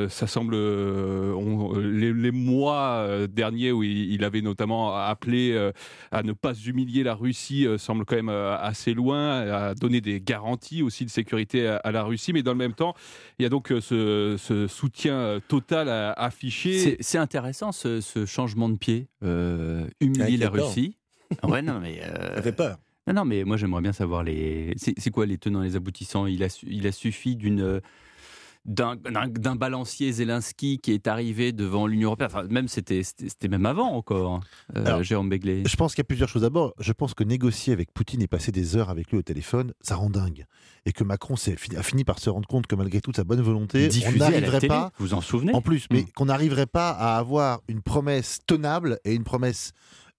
ça 0.09 0.27
semble, 0.27 0.55
les, 0.55 2.31
mois 2.31 3.27
derniers 3.27 3.71
où 3.71 3.83
il, 3.83 4.23
avait 4.23 4.41
notamment 4.41 4.95
appelé 4.95 5.71
à 6.11 6.23
ne 6.23 6.33
pas 6.33 6.53
humilier 6.53 7.03
la 7.03 7.15
Russie, 7.15 7.67
semble 7.77 8.05
quand 8.05 8.15
même 8.15 8.29
assez 8.29 8.93
loin, 8.93 9.41
à 9.41 9.73
donner 9.73 10.01
des 10.01 10.21
garanties 10.21 10.83
aussi 10.83 11.03
de 11.03 11.09
sécurité 11.09 11.67
à, 11.67 11.91
la 11.91 12.03
Russie. 12.03 12.31
Mais 12.31 12.43
dans 12.43 12.51
le 12.51 12.57
même 12.57 12.73
temps, 12.73 12.93
il 13.39 13.43
y 13.43 13.45
a 13.45 13.49
donc 13.49 13.73
ce, 13.81 14.67
soutien 14.69 15.39
total 15.47 15.89
affiché. 16.17 16.97
C'est 16.99 17.17
intéressant 17.17 17.71
ce, 17.71 18.25
changement 18.25 18.69
de 18.69 18.77
pied, 18.77 19.07
humilier 19.99 20.37
la 20.37 20.49
Russie. 20.49 20.97
Ouais, 21.43 21.61
non, 21.61 21.79
mais. 21.79 21.99
Euh, 22.03 22.35
Ça 22.35 22.41
fait 22.41 22.51
peur. 22.51 22.77
Non, 23.07 23.13
non, 23.13 23.25
mais 23.25 23.43
moi 23.45 23.57
j'aimerais 23.57 23.81
bien 23.81 23.93
savoir 23.93 24.23
les. 24.23 24.73
C'est 24.77 25.11
quoi 25.11 25.25
les 25.25 25.37
tenants, 25.37 25.61
les 25.61 25.75
aboutissants? 25.75 26.27
Il 26.27 26.43
a, 26.43 26.47
il 26.67 26.87
a 26.87 26.91
suffi 26.91 27.35
d'une 27.35 27.81
d'un 28.67 29.55
balancier 29.55 30.11
Zelensky 30.11 30.79
qui 30.79 30.91
est 30.91 31.07
arrivé 31.07 31.53
devant 31.53 31.87
l'Union 31.87 32.09
européenne. 32.09 32.29
Enfin, 32.31 32.43
même 32.49 32.67
c'était 32.67 33.03
même 33.49 33.65
avant 33.65 33.91
encore, 33.93 34.41
euh, 34.75 35.01
Jérôme 35.03 35.29
Begley. 35.29 35.63
Je 35.65 35.75
pense 35.75 35.93
qu'il 35.93 36.01
y 36.01 36.05
a 36.05 36.09
plusieurs 36.09 36.29
choses. 36.29 36.41
D'abord, 36.41 36.73
je 36.79 36.91
pense 36.91 37.13
que 37.13 37.23
négocier 37.23 37.73
avec 37.73 37.93
Poutine 37.93 38.21
et 38.21 38.27
passer 38.27 38.51
des 38.51 38.75
heures 38.75 38.89
avec 38.89 39.11
lui 39.11 39.17
au 39.17 39.21
téléphone, 39.21 39.73
ça 39.81 39.95
rend 39.95 40.09
dingue. 40.09 40.45
Et 40.85 40.91
que 40.91 41.03
Macron 41.03 41.35
a 41.35 41.83
fini 41.83 42.03
par 42.03 42.19
se 42.19 42.29
rendre 42.29 42.47
compte 42.47 42.67
que 42.67 42.75
malgré 42.75 43.01
toute 43.01 43.15
sa 43.15 43.23
bonne 43.23 43.41
volonté, 43.41 43.89
on 44.05 44.11
n'arriverait 44.17 44.67
pas. 44.67 44.91
Vous 44.99 45.13
en 45.13 45.21
souvenez? 45.21 45.53
En 45.53 45.61
plus, 45.61 45.87
mais 45.91 46.01
mm. 46.01 46.11
qu'on 46.15 46.25
n'arriverait 46.25 46.65
pas 46.65 46.91
à 46.91 47.17
avoir 47.17 47.61
une 47.67 47.81
promesse 47.81 48.39
tenable 48.45 48.99
et 49.05 49.13
une 49.13 49.23
promesse 49.23 49.71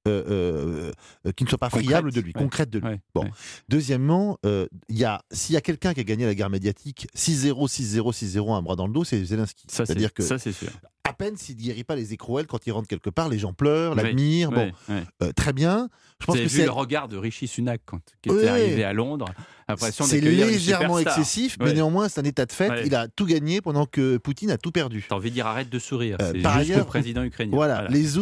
euh, 0.06 0.92
euh, 1.26 1.32
qui 1.32 1.44
ne 1.44 1.48
soit 1.48 1.58
pas 1.58 1.70
friable 1.70 2.12
de 2.12 2.20
lui, 2.20 2.32
concrète 2.32 2.70
de 2.70 2.78
lui. 2.78 2.96
bon. 3.14 3.24
Deuxièmement, 3.68 4.38
euh, 4.46 4.66
y 4.88 5.04
a, 5.04 5.22
s'il 5.30 5.54
y 5.54 5.58
a 5.58 5.60
quelqu'un 5.60 5.94
qui 5.94 6.00
a 6.00 6.04
gagné 6.04 6.24
la 6.26 6.34
guerre 6.34 6.50
médiatique 6.50 7.08
6-0, 7.16 7.68
6-0, 7.68 8.12
6-0, 8.12 8.54
un 8.54 8.62
bras 8.62 8.76
dans 8.76 8.86
le 8.86 8.92
dos, 8.92 9.04
c'est 9.04 9.22
Zelensky. 9.24 9.66
C'est-à-dire 9.68 10.14
que 10.14 10.22
ça, 10.22 10.38
c'est 10.38 10.52
sûr 10.52 10.70
peine 11.18 11.36
s'il 11.36 11.56
ne 11.56 11.62
guérit 11.62 11.84
pas 11.84 11.96
les 11.96 12.14
écrouelles 12.14 12.46
quand 12.46 12.66
il 12.66 12.72
rentre 12.72 12.88
quelque 12.88 13.10
part. 13.10 13.28
Les 13.28 13.38
gens 13.38 13.52
pleurent, 13.52 13.94
l'admirent. 13.94 14.50
oui, 14.50 14.56
bon, 14.56 14.72
oui. 14.88 15.00
euh, 15.22 15.32
très 15.32 15.52
bien. 15.52 15.90
Je 16.20 16.26
pense 16.26 16.36
Vous 16.36 16.40
avez 16.40 16.48
que 16.48 16.54
vu 16.54 16.64
le 16.64 16.70
regard 16.70 17.08
de 17.08 17.16
Rishi 17.16 17.46
Sunak 17.46 17.82
quand 17.84 18.00
qui 18.22 18.30
était 18.30 18.48
arrivé 18.48 18.84
à 18.84 18.94
Londres? 18.94 19.26
L'impression 19.68 20.04
c'est 20.04 20.20
légèrement 20.20 20.98
excessif, 20.98 21.56
mais 21.60 21.66
Ouais. 21.66 21.72
néanmoins, 21.74 22.08
c'est 22.08 22.20
un 22.20 22.24
état 22.24 22.46
de 22.46 22.52
fait. 22.52 22.70
Ouais. 22.70 22.82
Il 22.86 22.94
a 22.94 23.06
tout 23.08 23.26
gagné 23.26 23.60
pendant 23.60 23.84
que 23.86 24.16
Poutine 24.16 24.50
a 24.50 24.56
tout 24.58 24.70
perdu. 24.72 25.04
T'as 25.08 25.16
envie 25.16 25.28
de 25.30 25.34
dire 25.34 25.46
arrête 25.46 25.68
de 25.68 25.78
sourire. 25.78 26.16
Euh, 26.22 26.32
par 26.42 26.58
juste 26.58 26.70
ailleurs, 26.70 26.78
le 26.78 26.84
président 26.86 27.22
ukrainien. 27.22 27.50
Voilà, 27.54 27.86
Les, 27.88 28.18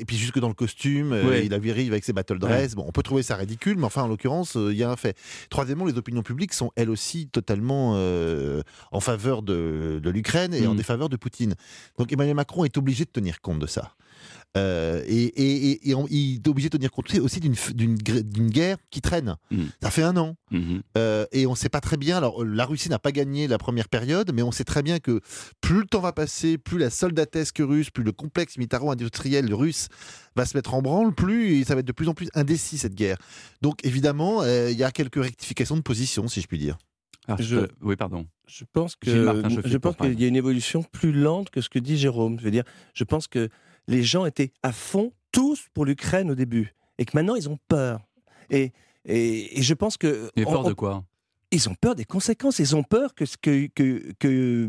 et 0.00 0.04
puis 0.06 0.16
jusque 0.16 0.38
dans 0.38 0.48
le 0.48 0.54
costume, 0.54 1.12
euh, 1.12 1.28
Ouais. 1.28 1.46
il 1.46 1.52
arrive 1.54 1.92
avec 1.92 2.04
ses 2.04 2.12
battle 2.12 2.38
dress. 2.38 2.74
Bon, 2.74 2.84
on 2.86 2.92
peut 2.92 3.02
trouver 3.02 3.22
ça 3.22 3.36
ridicule, 3.36 3.76
mais 3.76 3.84
enfin, 3.84 4.02
en 4.02 4.08
l'occurrence, 4.08 4.56
euh, 4.56 4.72
il 4.72 4.78
y 4.78 4.82
a 4.84 4.90
un 4.90 4.96
fait. 4.96 5.16
Troisièmement, 5.50 5.84
les 5.84 5.98
opinions 5.98 6.22
publiques 6.22 6.54
sont 6.54 6.70
elles 6.76 6.90
aussi 6.90 7.28
totalement 7.28 7.92
euh, 7.96 8.62
en 8.90 9.00
faveur 9.00 9.42
de, 9.42 10.00
de 10.02 10.10
l'Ukraine 10.10 10.54
et 10.54 10.66
en 10.66 10.72
Mm. 10.74 10.76
défaveur 10.78 11.08
de 11.08 11.16
Poutine. 11.16 11.54
Donc 11.98 12.12
Emmanuel 12.12 12.34
Macron 12.36 12.64
est 12.64 12.76
obligé 12.78 13.04
de 13.04 13.10
tenir 13.10 13.40
compte 13.40 13.58
de 13.58 13.66
ça. 13.66 13.92
Euh, 14.56 15.02
et, 15.06 15.24
et- 15.24 15.70
et- 15.70 15.90
et 15.90 15.94
on- 15.94 16.06
il 16.08 16.36
est 16.36 16.48
obligé 16.48 16.68
de 16.70 16.76
tenir 16.78 16.90
compte 16.90 17.14
aussi 17.16 17.40
d'une 17.40 18.50
guerre 18.50 18.78
qui 18.90 19.00
traîne. 19.00 19.36
Mm. 19.50 19.64
Ça 19.82 19.90
fait 19.90 20.02
un 20.02 20.16
an. 20.16 20.36
Mhm. 20.50 20.80
Euh, 20.96 21.26
et 21.32 21.46
on 21.46 21.50
ne 21.50 21.56
sait 21.56 21.68
pas 21.68 21.80
très 21.80 21.96
bien. 21.96 22.16
Alors, 22.16 22.44
la 22.44 22.64
Russie 22.64 22.88
n'a 22.88 22.98
pas 22.98 23.12
gagné 23.12 23.48
la 23.48 23.58
première 23.58 23.88
période, 23.88 24.32
mais 24.32 24.42
on 24.42 24.52
sait 24.52 24.64
très 24.64 24.82
bien 24.82 24.98
que 24.98 25.20
plus 25.60 25.80
le 25.80 25.84
temps 25.86 26.00
va 26.00 26.12
passer, 26.12 26.56
plus 26.58 26.78
la 26.78 26.90
soldatesque 26.90 27.58
russe, 27.60 27.90
plus 27.90 28.04
le 28.04 28.12
complexe 28.12 28.56
militaro-industriel 28.56 29.52
russe 29.52 29.88
va 30.36 30.46
se 30.46 30.56
mettre 30.56 30.74
en 30.74 30.82
branle, 30.82 31.14
plus 31.14 31.64
ça 31.64 31.74
va 31.74 31.80
être 31.80 31.86
de 31.86 31.92
plus 31.92 32.08
en 32.08 32.14
plus 32.14 32.28
indécis 32.34 32.78
cette 32.78 32.94
guerre. 32.94 33.16
Donc, 33.62 33.84
évidemment, 33.84 34.42
euh, 34.42 34.70
il 34.70 34.78
y 34.78 34.84
a 34.84 34.90
quelques 34.90 35.22
rectifications 35.22 35.76
de 35.76 35.82
position, 35.82 36.28
si 36.28 36.40
je 36.40 36.46
puis 36.46 36.58
dire. 36.58 36.76
Alors, 37.28 37.42
Je- 37.42 37.66
Oui, 37.82 37.96
pardon. 37.96 38.26
Je 38.46 38.64
pense 38.72 38.94
que 38.94 39.10
je 39.10 39.76
pense 39.78 39.96
qu'il 39.96 40.20
y 40.20 40.24
a 40.24 40.28
une 40.28 40.36
évolution 40.36 40.84
plus 40.84 41.10
lente 41.12 41.50
que 41.50 41.60
ce 41.60 41.68
que 41.68 41.80
dit 41.80 41.96
Jérôme. 41.96 42.38
Je 42.38 42.44
veux 42.44 42.52
dire, 42.52 42.62
je 42.94 43.02
pense 43.02 43.26
que 43.26 43.48
les 43.88 44.02
gens 44.02 44.26
étaient 44.26 44.52
à 44.62 44.72
fond 44.72 45.12
tous 45.32 45.66
pour 45.74 45.84
l'Ukraine 45.84 46.30
au 46.30 46.34
début 46.34 46.74
et 46.98 47.04
que 47.04 47.12
maintenant 47.14 47.34
ils 47.36 47.48
ont 47.48 47.58
peur. 47.68 48.00
Et 48.50 48.72
et, 49.04 49.58
et 49.58 49.62
je 49.62 49.74
pense 49.74 49.96
que 49.96 50.30
Et 50.36 50.44
peur 50.44 50.64
on- 50.64 50.68
de 50.68 50.72
quoi? 50.72 51.04
Ils 51.52 51.68
ont 51.68 51.74
peur 51.74 51.94
des 51.94 52.04
conséquences. 52.04 52.58
Ils 52.58 52.74
ont 52.74 52.82
peur 52.82 53.14
que 53.14 53.24
que 53.40 53.68
que 53.74 54.12
que 54.18 54.68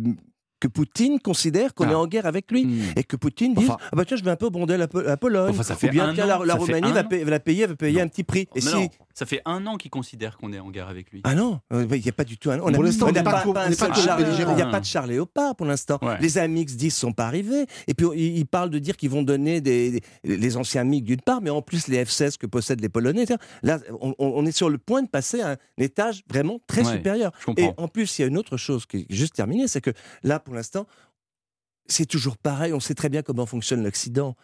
que 0.60 0.68
Poutine 0.68 1.20
considère 1.20 1.74
qu'on 1.74 1.86
Ah. 1.88 1.92
est 1.92 1.96
en 1.96 2.08
guerre 2.08 2.26
avec 2.26 2.52
lui 2.52 2.66
Hmm. 2.66 2.82
et 2.96 3.04
que 3.04 3.16
Poutine 3.16 3.54
dise 3.54 3.70
Enfin- 3.70 3.78
ah 3.92 3.96
bah 3.96 4.06
tiens 4.06 4.18
je 4.18 4.24
vais 4.24 4.32
un 4.32 4.36
peu 4.36 4.50
bonder 4.50 4.76
la, 4.78 4.88
la 4.94 5.18
Pologne 5.18 5.52
Enfin, 5.52 5.64
ça 5.64 5.76
ou 5.76 5.78
fait 5.78 5.90
bien 5.90 6.10
an, 6.10 6.14
la, 6.44 6.56
Roumanie 6.56 6.92
va, 6.92 7.02
an. 7.02 7.04
payer, 7.08 7.24
va 7.24 7.30
la 7.32 7.40
payer 7.40 7.66
va 7.68 7.76
payer 7.76 7.98
Non. 8.00 8.04
un 8.06 8.08
petit 8.08 8.24
prix 8.24 8.42
et 8.42 8.48
Mais 8.56 8.62
si 8.62 8.90
ça 9.18 9.26
fait 9.26 9.42
un 9.46 9.66
an 9.66 9.78
qu'il 9.78 9.90
considère 9.90 10.38
qu'on 10.38 10.54
est 10.54 10.60
en 10.60 10.70
guerre 10.70 10.90
avec 10.90 11.12
lui. 11.12 11.22
ah 11.24 11.34
non, 11.34 11.60
euh, 11.74 11.88
il 11.90 12.04
n'y 12.04 12.08
a 12.10 12.12
pas 12.12 12.24
du 12.24 12.38
tout 12.38 12.52
un. 12.52 12.60
Pour 12.60 12.84
l'instant, 12.84 13.08
on 13.10 13.12
n'a 13.12 13.24
pas 13.24 13.44
pas. 13.52 13.66
Il 13.66 13.72
n'y 13.76 14.62
a 14.62 14.68
pas 14.68 14.80
de 14.80 14.86
char 14.86 15.08
léopard 15.08 15.56
pour 15.56 15.66
l'instant. 15.66 15.98
Ouais. 16.04 16.20
Les 16.22 16.38
AMX 16.38 16.76
10 16.76 16.92
sont 16.92 17.14
pas 17.14 17.26
arrivés. 17.26 17.66
Et 17.88 17.96
puis, 17.96 18.06
ils, 18.16 18.46
parlent 18.46 18.70
de 18.70 18.78
dire 18.78 18.96
qu'ils 18.96 19.10
vont 19.10 19.24
donner 19.24 19.60
des, 19.60 19.90
des- 19.90 20.02
les 20.38 20.56
anciens 20.56 20.84
MiG 20.84 21.04
d'une 21.04 21.22
part, 21.22 21.42
mais 21.42 21.50
en 21.50 21.64
plus 21.64 21.88
les 21.88 22.06
F-16 22.06 22.38
que 22.38 22.46
possèdent 22.46 22.80
les 22.80 22.90
Polonais. 22.90 23.24
etc. 23.24 23.40
Là, 23.64 23.80
on, 24.00 24.46
est 24.46 24.52
sur 24.52 24.70
le 24.70 24.78
point 24.78 25.02
de 25.02 25.10
passer 25.10 25.42
à 25.42 25.54
un 25.54 25.58
étage 25.80 26.24
vraiment 26.30 26.60
très 26.68 26.86
Ouais, 26.86 26.94
supérieur. 26.98 27.32
je 27.40 27.46
comprends. 27.46 27.64
Et 27.64 27.74
en 27.76 27.88
plus, 27.88 28.20
il 28.20 28.22
y 28.22 28.26
a 28.26 28.28
une 28.28 28.38
autre 28.38 28.56
chose 28.56 28.86
qui 28.86 28.98
est 28.98 29.06
juste 29.10 29.34
terminée, 29.34 29.68
c'est 29.68 29.82
que 29.82 29.94
là, 30.22 30.40
pour 30.40 30.54
l'instant, 30.54 30.86
c'est 31.88 32.06
toujours 32.06 32.38
pareil. 32.38 32.72
On 32.72 32.80
sait 32.80 32.94
très 32.94 33.10
bien 33.10 33.24
comment 33.24 33.48
fonctionne 33.48 33.84
l'Occident. 33.84 34.36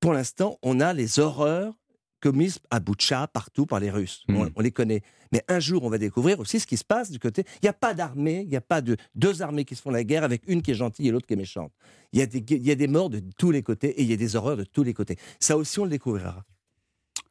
Pour 0.00 0.14
l'instant, 0.14 0.58
on 0.62 0.80
a 0.80 0.92
les 0.94 1.20
horreurs 1.20 1.74
commises 2.20 2.58
à 2.70 2.80
Boutcha, 2.80 3.26
partout 3.26 3.66
par 3.66 3.80
les 3.80 3.90
Russes. 3.90 4.24
Mm. 4.28 4.36
On, 4.36 4.50
on 4.56 4.60
les 4.60 4.70
connaît. 4.70 5.02
Mais 5.32 5.42
un 5.48 5.60
jour, 5.60 5.84
on 5.84 5.90
va 5.90 5.98
découvrir 5.98 6.40
aussi 6.40 6.60
ce 6.60 6.66
qui 6.66 6.76
se 6.76 6.84
passe 6.84 7.10
du 7.10 7.18
côté. 7.18 7.44
Il 7.56 7.64
n'y 7.64 7.68
a 7.68 7.74
pas 7.74 7.94
d'armée, 7.94 8.42
il 8.42 8.48
n'y 8.48 8.56
a 8.56 8.60
pas 8.60 8.80
de 8.80 8.96
deux 9.14 9.42
armées 9.42 9.64
qui 9.64 9.74
se 9.74 9.82
font 9.82 9.90
la 9.90 10.04
guerre 10.04 10.24
avec 10.24 10.42
une 10.46 10.62
qui 10.62 10.72
est 10.72 10.74
gentille 10.74 11.08
et 11.08 11.10
l'autre 11.10 11.26
qui 11.26 11.34
est 11.34 11.36
méchante. 11.36 11.72
Il 12.12 12.18
y, 12.18 12.22
a 12.22 12.26
des, 12.26 12.44
il 12.48 12.66
y 12.66 12.70
a 12.70 12.74
des 12.74 12.88
morts 12.88 13.10
de 13.10 13.22
tous 13.38 13.50
les 13.50 13.62
côtés 13.62 13.88
et 14.00 14.02
il 14.02 14.10
y 14.10 14.12
a 14.12 14.16
des 14.16 14.36
horreurs 14.36 14.56
de 14.56 14.64
tous 14.64 14.82
les 14.82 14.94
côtés. 14.94 15.16
Ça 15.38 15.56
aussi, 15.56 15.78
on 15.78 15.84
le 15.84 15.90
découvrira. 15.90 16.44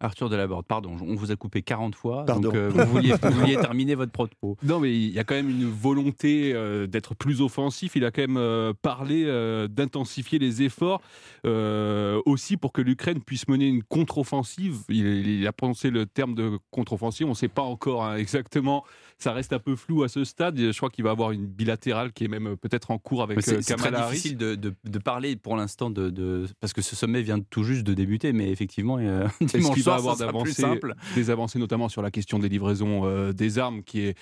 Arthur 0.02 0.30
Delaborde, 0.30 0.66
pardon, 0.66 0.96
on 1.02 1.16
vous 1.16 1.32
a 1.32 1.36
coupé 1.36 1.62
40 1.62 1.94
fois. 1.94 2.26
Pardon. 2.26 2.42
Donc, 2.42 2.56
euh, 2.56 2.70
vous, 2.70 2.86
vouliez, 2.86 3.14
vous 3.22 3.32
vouliez 3.32 3.56
terminer 3.62 3.96
votre 3.96 4.12
propos. 4.12 4.58
Non, 4.64 4.80
mais 4.80 4.94
il 4.94 5.12
y 5.12 5.20
a 5.20 5.24
quand 5.26 5.36
même 5.36 5.50
une 5.50 5.70
volonté 5.70 6.54
euh, 6.54 6.88
d'être 6.88 7.16
plus 7.16 7.42
offensif. 7.42 7.96
Il 7.96 8.06
a 8.06 8.12
quand 8.12 8.22
même 8.22 8.38
euh, 8.38 8.74
parlé 8.82 9.26
euh, 9.26 9.68
d'intensifier 9.68 10.40
les 10.40 10.64
efforts 10.64 11.02
euh, 11.46 12.22
aussi 12.26 12.56
pour 12.56 12.72
que 12.72 12.82
l'Ukraine 12.82 13.22
puisse 13.22 13.48
mener 13.50 13.68
une 13.68 13.84
contre-offensive. 13.84 14.78
Il, 14.88 15.06
il 15.28 15.46
a 15.48 15.52
prononcé 15.52 15.90
le 15.90 16.06
terme 16.06 16.34
de 16.34 16.60
contre-offensive. 16.72 17.28
On 17.28 17.32
ne 17.32 17.36
sait 17.36 17.50
pas 17.50 17.62
encore 17.62 18.06
hein, 18.06 18.16
exactement. 18.16 18.86
Ça 19.22 19.34
reste 19.34 19.52
un 19.52 19.60
peu 19.60 19.76
flou 19.76 20.04
à 20.04 20.08
ce 20.08 20.24
stade. 20.24 20.58
Je 20.58 20.76
crois 20.78 20.90
qu'il 20.90 21.04
va 21.04 21.12
avoir 21.12 21.32
une 21.32 21.46
bilatérale 21.46 22.14
qui 22.14 22.24
est 22.24 22.28
même 22.30 22.48
euh, 22.48 22.56
peut-être 22.56 22.90
en 22.90 22.98
cours 22.98 23.22
avec 23.22 23.42
C'est 23.42 23.58
euh, 23.58 23.62
c'est 23.62 23.76
très 23.76 23.90
Kamala 23.90 24.06
Harris. 24.06 24.16
difficile 24.16 24.38
de, 24.38 24.56
de- 24.56 24.74
de 24.86 24.98
parler 25.00 25.36
pour 25.36 25.58
l'instant 25.58 25.90
de, 25.90 26.10
de- 26.10 26.46
parce 26.62 26.72
que 26.72 26.82
ce 26.82 26.96
sommet 26.96 27.22
vient 27.22 27.38
tout 27.42 27.64
juste 27.64 27.84
de 27.86 27.94
débuter, 27.94 28.32
mais 28.32 28.50
effectivement, 28.50 28.98
euh, 28.98 29.28
dimanche 29.42 29.74
qu'il 29.74 29.84
va 29.84 29.98
soir, 30.00 30.14
avoir 30.14 30.16
d'avancées- 30.18 30.54
simple. 30.62 30.94
des 31.16 31.30
avancées, 31.30 31.60
notamment 31.60 31.90
sur 31.90 32.02
la 32.02 32.12
question 32.12 32.40
des 32.40 32.48
livraisons 32.48 33.02
euh, 33.06 33.34
des 33.34 33.60
armes, 33.60 33.84
qui 33.84 34.02
est 34.02 34.18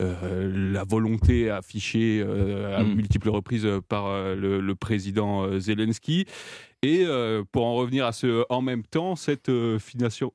euh, 0.00 0.72
la 0.72 0.84
volonté 0.84 1.50
affichée 1.50 2.22
à 2.22 2.82
Mm. 2.82 2.94
multiples 2.94 3.28
reprises 3.28 3.68
par 3.88 4.08
le, 4.34 4.60
le 4.60 4.74
président 4.74 5.58
Zelensky. 5.58 6.24
Et 6.82 7.04
euh, 7.04 7.42
pour 7.50 7.64
en 7.66 7.74
revenir 7.74 8.06
à 8.06 8.12
ce 8.12 8.44
en 8.50 8.62
même 8.62 8.84
temps, 8.84 9.16
cette 9.16 9.48
euh, 9.48 9.80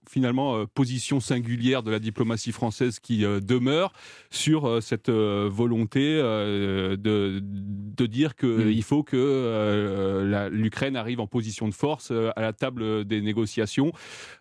finalement 0.09 0.57
euh, 0.57 0.65
position 0.65 1.21
singulière 1.21 1.83
de 1.83 1.91
la 1.91 1.99
diplomatie 1.99 2.51
française 2.51 2.99
qui 2.99 3.23
euh, 3.23 3.39
demeure 3.39 3.93
sur 4.29 4.65
euh, 4.67 4.81
cette 4.81 5.07
euh, 5.07 5.49
volonté 5.49 6.01
euh, 6.01 6.97
de, 6.97 7.39
de 7.41 8.05
dire 8.05 8.35
qu'il 8.35 8.77
Mm. 8.77 8.81
faut 8.81 9.03
que 9.03 9.15
euh, 9.15 10.49
l'Ukraine 10.49 10.97
arrive 10.97 11.21
en 11.21 11.27
position 11.27 11.69
de 11.69 11.73
force 11.73 12.09
euh, 12.11 12.31
à 12.35 12.41
la 12.41 12.51
table 12.51 13.05
des 13.05 13.21
négociations. 13.21 13.93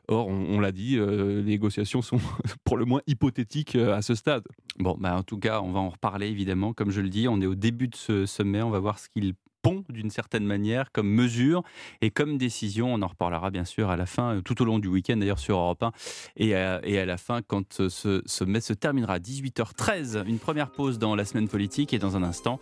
Or, 0.08 0.26
on, 0.26 0.56
on 0.56 0.58
l'a 0.60 0.72
dit, 0.72 0.96
euh, 0.98 1.36
les 1.36 1.50
négociations 1.52 2.02
sont 2.02 2.18
pour 2.64 2.76
le 2.76 2.84
moins 2.84 3.02
hypothétiques 3.06 3.76
euh, 3.76 3.94
à 3.94 4.02
ce 4.02 4.16
stade. 4.16 4.42
Bon, 4.80 4.96
bah, 4.98 5.16
en 5.16 5.22
tout 5.22 5.38
cas, 5.38 5.60
on 5.60 5.70
va 5.70 5.78
en 5.78 5.90
reparler 5.90 6.26
évidemment. 6.26 6.72
Comme 6.72 6.90
je 6.90 7.00
le 7.00 7.10
dis, 7.10 7.28
on 7.28 7.40
est 7.40 7.46
au 7.46 7.54
début 7.54 7.86
de 7.86 7.94
ce 7.94 8.26
sommet. 8.26 8.60
On 8.60 8.70
va 8.70 8.80
voir 8.80 8.98
ce 8.98 9.08
qu'il 9.08 9.34
pond 9.62 9.84
d'une 9.88 10.10
certaine 10.10 10.44
manière 10.44 10.92
comme 10.92 11.08
mesure 11.08 11.62
et 12.00 12.10
comme 12.10 12.38
décision. 12.38 12.92
On 12.92 13.02
en 13.02 13.06
reparlera 13.06 13.50
bien 13.50 13.64
sûr 13.64 13.90
à 13.90 13.96
la 13.96 14.06
fin, 14.06 14.36
euh, 14.36 14.40
tout 14.40 14.60
au 14.60 14.64
long 14.64 14.78
du 14.78 14.88
week-end 14.88 15.16
d'ailleurs 15.16 15.38
sur 15.38 15.56
Europe 15.56 15.82
1 15.82 15.92
et 16.36 16.54
à, 16.54 16.80
et 16.84 16.98
à 16.98 17.06
la 17.06 17.16
fin 17.16 17.40
quand 17.42 17.80
euh, 17.80 17.88
ce 17.88 18.22
sommet 18.26 18.60
se 18.60 18.72
terminera 18.72 19.14
à 19.14 19.18
18h13. 19.18 20.26
Une 20.26 20.38
première 20.38 20.70
pause 20.70 20.98
dans 20.98 21.14
la 21.14 21.24
semaine 21.24 21.48
politique 21.48 21.92
et 21.92 21.98
dans 21.98 22.16
un 22.16 22.22
instant. 22.22 22.58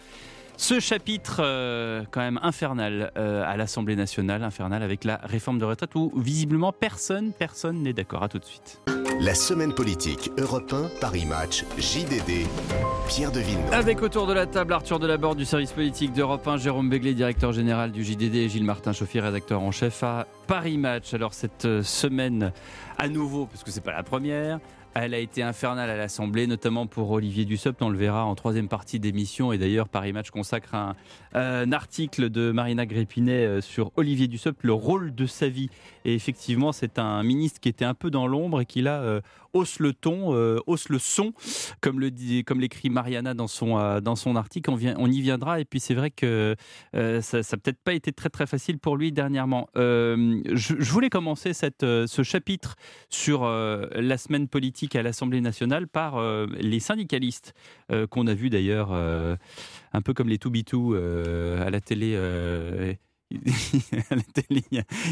Ce 0.61 0.79
chapitre 0.79 1.41
euh, 1.41 2.05
quand 2.11 2.21
même 2.21 2.39
infernal 2.43 3.13
euh, 3.17 3.43
à 3.47 3.57
l'Assemblée 3.57 3.97
nationale, 3.97 4.45
infernal 4.45 4.83
avec 4.83 5.05
la 5.05 5.17
réforme 5.25 5.59
de 5.59 5.65
retraite 5.65 5.95
où 5.95 6.13
visiblement 6.15 6.71
personne, 6.71 7.33
personne 7.33 7.83
n'est 7.83 7.95
d'accord. 7.95 8.23
À 8.23 8.29
tout 8.29 8.39
de 8.39 8.45
suite. 8.45 8.79
La 9.23 9.35
semaine 9.35 9.75
politique 9.75 10.31
Europe 10.39 10.73
1, 10.73 10.99
Paris 10.99 11.27
Match, 11.27 11.67
JDD, 11.77 12.47
Pierre 13.07 13.31
de. 13.31 13.41
Avec 13.71 14.01
autour 14.01 14.27
de 14.27 14.33
la 14.33 14.47
table 14.47 14.73
Arthur 14.73 14.99
Delaborde 14.99 15.37
du 15.37 15.45
service 15.45 15.73
politique 15.73 16.15
d'Europe 16.15 16.49
1, 16.49 16.57
Jérôme 16.57 16.89
Béglé, 16.89 17.13
directeur 17.13 17.53
général 17.53 17.93
du 17.93 18.03
JDD, 18.03 18.37
et 18.37 18.49
Gilles 18.49 18.65
Martin 18.65 18.95
Chauffier, 18.95 19.21
rédacteur 19.21 19.61
en 19.61 19.73
chef 19.73 20.03
à 20.03 20.27
Paris 20.47 20.79
Match. 20.79 21.13
Alors 21.13 21.35
cette 21.35 21.67
euh, 21.67 21.83
semaine, 21.83 22.51
à 22.97 23.09
nouveau, 23.09 23.45
parce 23.45 23.63
que 23.63 23.71
c'est 23.71 23.83
pas 23.83 23.93
la 23.93 24.03
première, 24.03 24.59
elle 24.95 25.15
a 25.15 25.19
été 25.19 25.43
infernale 25.43 25.89
à 25.89 25.97
l'Assemblée, 25.97 26.47
notamment 26.47 26.87
pour 26.87 27.11
Olivier 27.11 27.45
Dussopt. 27.45 27.81
On 27.83 27.91
le 27.91 27.99
verra 27.99 28.25
en 28.25 28.35
troisième 28.35 28.69
partie 28.69 28.99
d'émission. 28.99 29.53
Et 29.53 29.59
d'ailleurs, 29.59 29.89
Paris 29.89 30.13
Match 30.13 30.31
consacre 30.31 30.75
un, 30.75 31.73
article 31.73 32.29
de 32.31 32.51
Marina 32.51 32.87
Grépinet 32.87 33.47
euh, 33.47 33.61
sur 33.61 33.93
Olivier 33.97 34.27
Dussopt, 34.27 34.65
le 34.65 34.73
rôle 34.73 35.15
de 35.15 35.27
sa 35.27 35.49
vie. 35.49 35.71
Et 36.05 36.15
effectivement, 36.15 36.73
c'est 36.73 36.99
un 36.99 37.23
ministre 37.23 37.61
qui 37.61 37.69
était 37.69 37.85
un 37.85 37.95
peu 37.95 38.11
dans 38.11 38.27
l'ombre 38.27 38.61
et 38.61 38.67
qui 38.67 38.83
là 38.83 39.01
euh, 39.03 39.21
hausse 39.53 39.79
le 39.79 39.93
ton, 39.93 40.35
euh, 40.35 40.59
hausse 40.67 40.89
le 40.89 40.99
son, 40.99 41.33
comme 41.81 42.01
le 42.01 42.11
dit, 42.11 42.45
comme 42.45 42.61
l'écrit 42.61 42.91
Mariana 42.91 43.35
dans 43.35 43.49
son 43.49 43.79
euh, 43.79 44.01
dans 44.01 44.17
son 44.17 44.37
article. 44.37 44.71
On, 44.71 44.77
vient, 44.77 44.95
on 44.99 45.11
y 45.11 45.21
viendra. 45.21 45.61
Et 45.61 45.65
puis 45.65 45.81
c'est 45.81 45.95
vrai 45.95 46.11
que 46.11 46.57
euh, 46.95 47.21
ça, 47.21 47.39
n'a 47.39 47.59
peut-être 47.59 47.83
pas 47.83 47.95
été 47.95 48.13
très 48.13 48.29
très 48.29 48.47
facile 48.47 48.79
pour 48.79 48.97
lui 48.97 49.13
dernièrement. 49.13 49.69
Euh, 49.77 50.41
je, 50.53 50.75
voulais 50.91 51.11
commencer 51.11 51.53
cette, 51.53 51.83
ce 51.83 52.23
chapitre 52.23 52.77
sur 53.09 53.45
la 53.45 54.19
semaine 54.19 54.49
politique 54.49 54.97
à 54.97 55.03
l'Assemblée 55.03 55.41
nationale 55.41 55.87
par 55.87 56.21
les 56.59 56.81
syndicalistes 56.81 57.55
qu'on 58.11 58.27
a 58.27 58.35
vu 58.35 58.51
d'ailleurs 58.51 58.93
un 59.93 60.03
peu 60.03 60.15
comme 60.15 60.29
les 60.29 60.39
2B2 60.39 60.95
euh, 60.95 61.67
à 61.67 61.71
la 61.71 61.81
télé. 61.81 62.17
il 64.51 64.63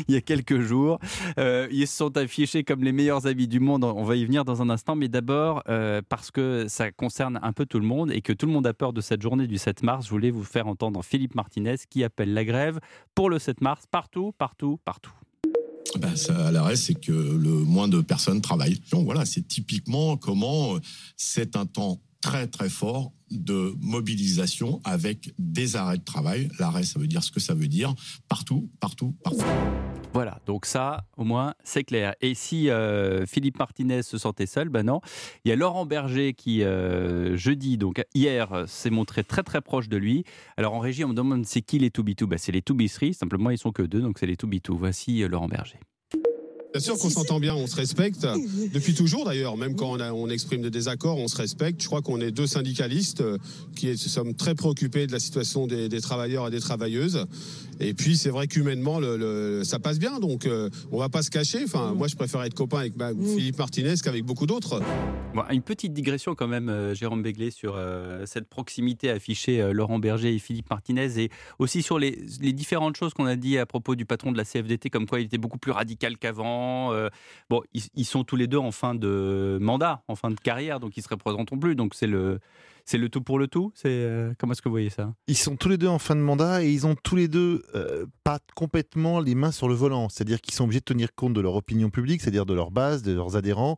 y 0.09 0.17
a, 0.17 0.21
quelques 0.21 0.61
jours. 0.61 0.99
Euh, 1.39 1.69
ils 1.71 1.87
se 1.87 1.97
sont 1.97 2.17
affichés 2.17 2.65
comme 2.65 2.83
les 2.83 2.93
meilleurs 2.93 3.27
amis 3.27 3.47
du 3.47 3.61
monde. 3.61 3.85
On 3.85 4.05
va 4.05 4.17
y 4.17 4.25
venir 4.25 4.45
dans 4.45 4.61
un 4.63 4.71
instant. 4.71 4.97
Mais 4.97 5.09
d'abord, 5.09 5.63
euh, 5.69 6.03
parce 6.09 6.31
que 6.31 6.67
ça 6.69 6.91
concerne 6.91 7.39
un 7.43 7.53
peu 7.53 7.67
tout 7.67 7.79
le 7.79 7.87
monde 7.87 8.11
et 8.11 8.21
que 8.21 8.33
tout 8.33 8.47
le 8.47 8.53
monde 8.53 8.67
a 8.67 8.75
peur 8.75 8.93
de 8.93 9.01
cette 9.01 9.23
journée 9.23 9.47
du 9.47 9.59
7 9.59 9.83
mars, 9.83 10.07
je 10.07 10.11
voulais 10.11 10.31
vous 10.31 10.45
faire 10.45 10.67
entendre 10.67 11.03
Philippe 11.05 11.35
Martinez 11.35 11.77
qui 11.89 12.03
appelle 12.03 12.35
la 12.35 12.45
grève 12.45 12.81
pour 13.15 13.31
le 13.31 13.39
7 13.39 13.61
mars 13.61 13.85
partout, 13.91 14.33
partout, 14.37 14.79
partout. 14.85 15.13
Ben, 15.99 16.15
ça, 16.17 16.49
à 16.49 16.77
c'est 16.77 16.95
que 16.95 17.13
le 17.13 17.51
moins 17.51 17.89
de 17.89 18.01
personnes 18.01 18.41
travaillent. 18.41 18.81
Donc 18.91 19.05
voilà, 19.05 19.25
c'est 19.25 19.47
typiquement 19.47 20.17
comment 20.17 20.75
euh, 20.75 20.81
c'est 21.17 21.57
un 21.57 21.67
temps 21.67 22.01
très 22.21 22.47
très 22.47 22.69
fort 22.69 23.13
de 23.31 23.75
mobilisation 23.81 24.81
avec 24.85 25.35
des 25.39 25.77
arrêts 25.77 25.99
de 25.99 26.05
travail. 26.05 26.51
L'arrêt, 26.59 26.85
ça 26.85 26.99
veut 26.99 27.07
dire 27.07 27.23
ce 27.23 27.31
que 27.31 27.41
ça 27.41 27.55
veut 27.55 27.69
dire, 27.69 27.95
partout, 28.29 28.71
partout, 28.81 29.15
partout. 29.23 29.45
Voilà, 30.15 30.41
donc 30.47 30.67
ça, 30.67 31.05
au 31.17 31.25
moins, 31.25 31.55
c'est 31.65 31.85
clair. 31.85 32.15
Et 32.21 32.35
si 32.35 32.71
euh, 32.71 33.27
Philippe 33.27 33.59
Martinez 33.59 34.03
se 34.03 34.17
sentait 34.19 34.47
seul, 34.47 34.69
ben 34.69 34.85
non. 34.85 35.01
Il 35.45 35.49
y 35.51 35.53
a 35.53 35.57
Laurent 35.57 35.87
Berger 35.87 36.33
qui, 36.33 36.63
euh, 36.63 37.37
jeudi, 37.37 37.77
donc 37.77 38.03
hier, 38.15 38.65
s'est 38.67 38.91
montré 38.91 39.23
très 39.23 39.43
très 39.43 39.61
proche 39.61 39.89
de 39.89 39.97
lui. 39.97 40.25
Alors 40.57 40.75
en 40.75 40.79
régie, 40.79 41.05
on 41.05 41.09
me 41.09 41.15
demande 41.15 41.45
c'est 41.47 41.63
qui 41.63 41.79
les 41.79 41.91
2B2 41.91 42.25
ben, 42.25 42.39
C'est 42.39 42.53
les 42.53 42.63
2B3, 42.63 43.13
simplement 43.13 43.51
ils 43.51 43.59
sont 43.59 43.73
que 43.73 43.83
deux, 43.83 44.01
donc 44.01 44.19
c'est 44.19 44.27
les 44.27 44.37
2B2. 44.37 44.77
Voici 44.77 45.23
euh, 45.23 45.29
Laurent 45.29 45.49
Berger. 45.49 45.79
Bien 46.73 46.81
sûr 46.81 46.99
qu'on 46.99 47.09
s'entend 47.11 47.41
bien, 47.41 47.55
on 47.55 47.67
se 47.67 47.77
respecte. 47.77 48.27
Depuis 48.75 48.95
toujours 48.95 49.25
d'ailleurs, 49.25 49.57
même 49.57 49.75
quand 49.75 49.91
on, 49.93 50.01
a- 50.01 50.13
on 50.13 50.29
exprime 50.29 50.61
des 50.63 50.71
désaccords, 50.71 51.17
on 51.19 51.27
se 51.29 51.37
respecte. 51.37 51.83
Je 51.83 51.87
crois 51.87 52.03
qu'on 52.03 52.21
est 52.21 52.31
deux 52.31 52.47
syndicalistes 52.47 53.21
euh, 53.23 53.39
qui 53.75 53.97
sommes 53.97 54.35
très 54.35 54.55
préoccupés 54.55 55.07
de 55.07 55.13
la 55.13 55.19
situation 55.19 55.67
des, 55.67 55.89
des 55.89 56.01
travailleurs 56.01 56.47
et 56.49 56.51
des 56.51 56.61
travailleuses. 56.61 57.25
Et 57.81 57.95
puis 57.95 58.17
c'est 58.17 58.31
vrai 58.31 58.49
qu'humainement, 58.49 58.99
le, 59.01 59.17
le- 59.17 59.65
ça 59.65 59.79
passe 59.79 59.99
bien, 59.99 60.19
donc 60.21 60.47
euh, 60.47 60.69
on 60.93 60.99
va 60.99 61.09
pas 61.09 61.23
se 61.23 61.31
cacher. 61.31 61.61
Enfin, 61.65 61.95
moi 61.95 62.07
je 62.09 62.17
préfère 62.17 62.43
être 62.43 62.55
copain 62.55 62.79
avec 62.81 62.97
ma- 62.97 63.13
Philippe 63.15 63.59
Martinez 63.59 63.95
qu'avec 64.03 64.25
beaucoup 64.25 64.47
d'autres. 64.47 64.81
Bon, 65.35 65.43
une 65.51 65.63
petite 65.63 65.93
digression 65.95 66.35
quand 66.35 66.49
même, 66.49 66.69
euh, 66.69 66.95
Jérôme 66.95 67.23
Béglé, 67.23 67.51
sur 67.51 67.75
euh, 67.77 68.25
cette 68.27 68.49
proximité 68.49 69.11
affichée 69.11 69.61
euh, 69.61 69.73
Laurent 69.73 69.99
Berger 70.01 70.35
et 70.35 70.39
Philippe 70.39 70.69
Martinez, 70.71 71.19
et 71.23 71.31
aussi 71.61 71.83
sur 71.83 71.99
les, 71.99 72.19
les 72.41 72.53
différentes 72.53 72.97
choses 72.97 73.15
qu'on 73.15 73.27
a 73.27 73.37
dit 73.37 73.57
à 73.59 73.65
propos 73.67 73.95
du 73.95 74.05
patron 74.05 74.33
de 74.33 74.37
la 74.37 74.45
CFDT, 74.45 74.91
comme 74.91 75.07
quoi 75.07 75.21
il 75.21 75.27
était 75.27 75.39
beaucoup 75.39 75.59
plus 75.59 75.73
radical 75.73 76.19
qu'avant. 76.19 76.58
Euh, 76.93 77.09
bon, 77.51 77.63
ils, 77.73 78.05
sont 78.05 78.25
tous 78.25 78.37
les 78.37 78.47
deux 78.47 78.59
en 78.59 78.73
fin 78.73 78.95
de 78.95 79.59
mandat, 79.61 80.03
en 80.09 80.15
fin 80.15 80.31
de 80.31 80.41
carrière, 80.41 80.81
donc 80.81 80.97
ils 80.97 81.03
se 81.03 81.09
représenteront 81.09 81.59
plus. 81.59 81.75
Donc 81.75 81.95
c'est 81.95 82.07
le, 82.07 82.41
c'est 82.85 82.99
le 82.99 83.09
tout 83.09 83.21
pour 83.21 83.39
le 83.39 83.49
tout. 83.49 83.71
C'est 83.75 83.89
euh, 83.89 84.33
comment 84.39 84.53
est-ce 84.53 84.63
que 84.63 84.69
vous 84.69 84.75
voyez 84.75 84.91
ça? 84.91 85.13
Ils 85.27 85.37
sont 85.37 85.57
tous 85.57 85.69
les 85.69 85.77
deux 85.77 85.89
en 85.89 85.99
fin 85.99 86.17
de 86.17 86.21
mandat 86.21 86.65
et 86.65 86.71
ils 86.71 86.87
ont 86.87 86.95
tous 86.95 87.17
les 87.17 87.29
deux 87.29 87.65
euh, 87.75 88.07
pas 88.25 88.39
complètement 88.55 89.21
les 89.21 89.35
mains 89.35 89.53
sur 89.53 89.69
le 89.69 89.75
volant. 89.75 90.09
C'est-à-dire 90.09 90.41
qu'ils 90.41 90.55
sont 90.55 90.65
obligés 90.65 90.81
de 90.81 90.85
tenir 90.85 91.15
compte 91.15 91.35
de 91.35 91.41
leur 91.41 91.55
opinion 91.55 91.91
publique, 91.91 92.23
c'est-à-dire 92.23 92.47
de 92.47 92.55
leur 92.55 92.71
base, 92.71 93.03
de 93.03 93.13
leurs 93.13 93.37
adhérents, 93.37 93.77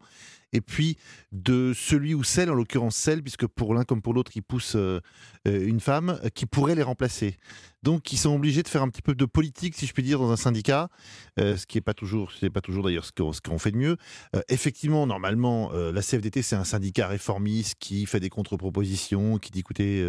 et 0.52 0.60
puis 0.60 0.96
de 1.32 1.72
celui 1.74 2.14
ou 2.14 2.24
celle, 2.24 2.50
en 2.50 2.54
l'occurrence 2.54 2.96
celle, 2.96 3.22
puisque 3.22 3.46
pour 3.46 3.74
l'un 3.74 3.84
comme 3.84 4.02
pour 4.02 4.14
l'autre, 4.14 4.32
ils 4.34 4.42
poussent 4.42 4.76
euh, 4.76 5.00
une 5.44 5.80
femme 5.80 6.18
euh, 6.24 6.28
qui 6.28 6.46
pourrait 6.46 6.74
les 6.74 6.82
remplacer. 6.82 7.36
Donc 7.82 8.12
ils 8.12 8.18
sont 8.18 8.34
obligés 8.34 8.62
de 8.62 8.68
faire 8.68 8.82
un 8.82 8.88
petit 8.88 9.02
peu 9.02 9.14
de 9.14 9.24
politique, 9.24 9.74
si 9.74 9.86
je 9.86 9.92
puis 9.92 10.02
dire, 10.02 10.18
dans 10.18 10.30
un 10.30 10.36
syndicat, 10.36 10.88
euh, 11.38 11.56
ce 11.56 11.66
qui 11.66 11.76
n'est 11.76 11.82
pas 11.82 11.94
toujours, 11.94 12.32
c'est 12.38 12.50
pas 12.50 12.60
toujours 12.60 12.84
d'ailleurs 12.84 13.04
ce 13.04 13.12
qu'on 13.12 13.58
fait 13.58 13.70
de 13.70 13.76
mieux. 13.76 13.96
Effectivement, 14.48 15.06
normalement, 15.06 15.72
la 15.72 16.02
CFDT 16.02 16.42
c'est 16.42 16.56
un 16.56 16.64
syndicat 16.64 17.06
réformiste 17.06 17.76
qui 17.78 18.06
fait 18.06 18.20
des 18.20 18.28
contre-propositions, 18.28 19.38
qui 19.38 19.50
dit 19.50 19.60
écoutez. 19.60 20.04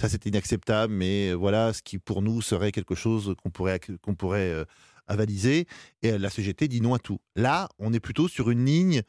ça 0.00 0.08
c'est 0.08 0.24
inacceptable, 0.26 0.92
mais 0.92 1.34
voilà 1.34 1.72
ce 1.72 1.82
qui 1.82 1.98
pour 1.98 2.22
nous 2.22 2.40
serait 2.40 2.72
quelque 2.72 2.94
chose 2.94 3.34
qu'on 3.42 3.50
pourrait, 3.50 3.80
qu'on 4.02 4.14
pourrait 4.14 4.64
avaliser. 5.06 5.66
Et 6.02 6.16
la 6.18 6.30
CGT 6.30 6.68
dit 6.68 6.80
non 6.80 6.94
à 6.94 6.98
tout. 6.98 7.18
Là, 7.36 7.68
on 7.78 7.92
est 7.92 8.00
plutôt 8.00 8.28
sur 8.28 8.50
une 8.50 8.64
ligne 8.64 9.02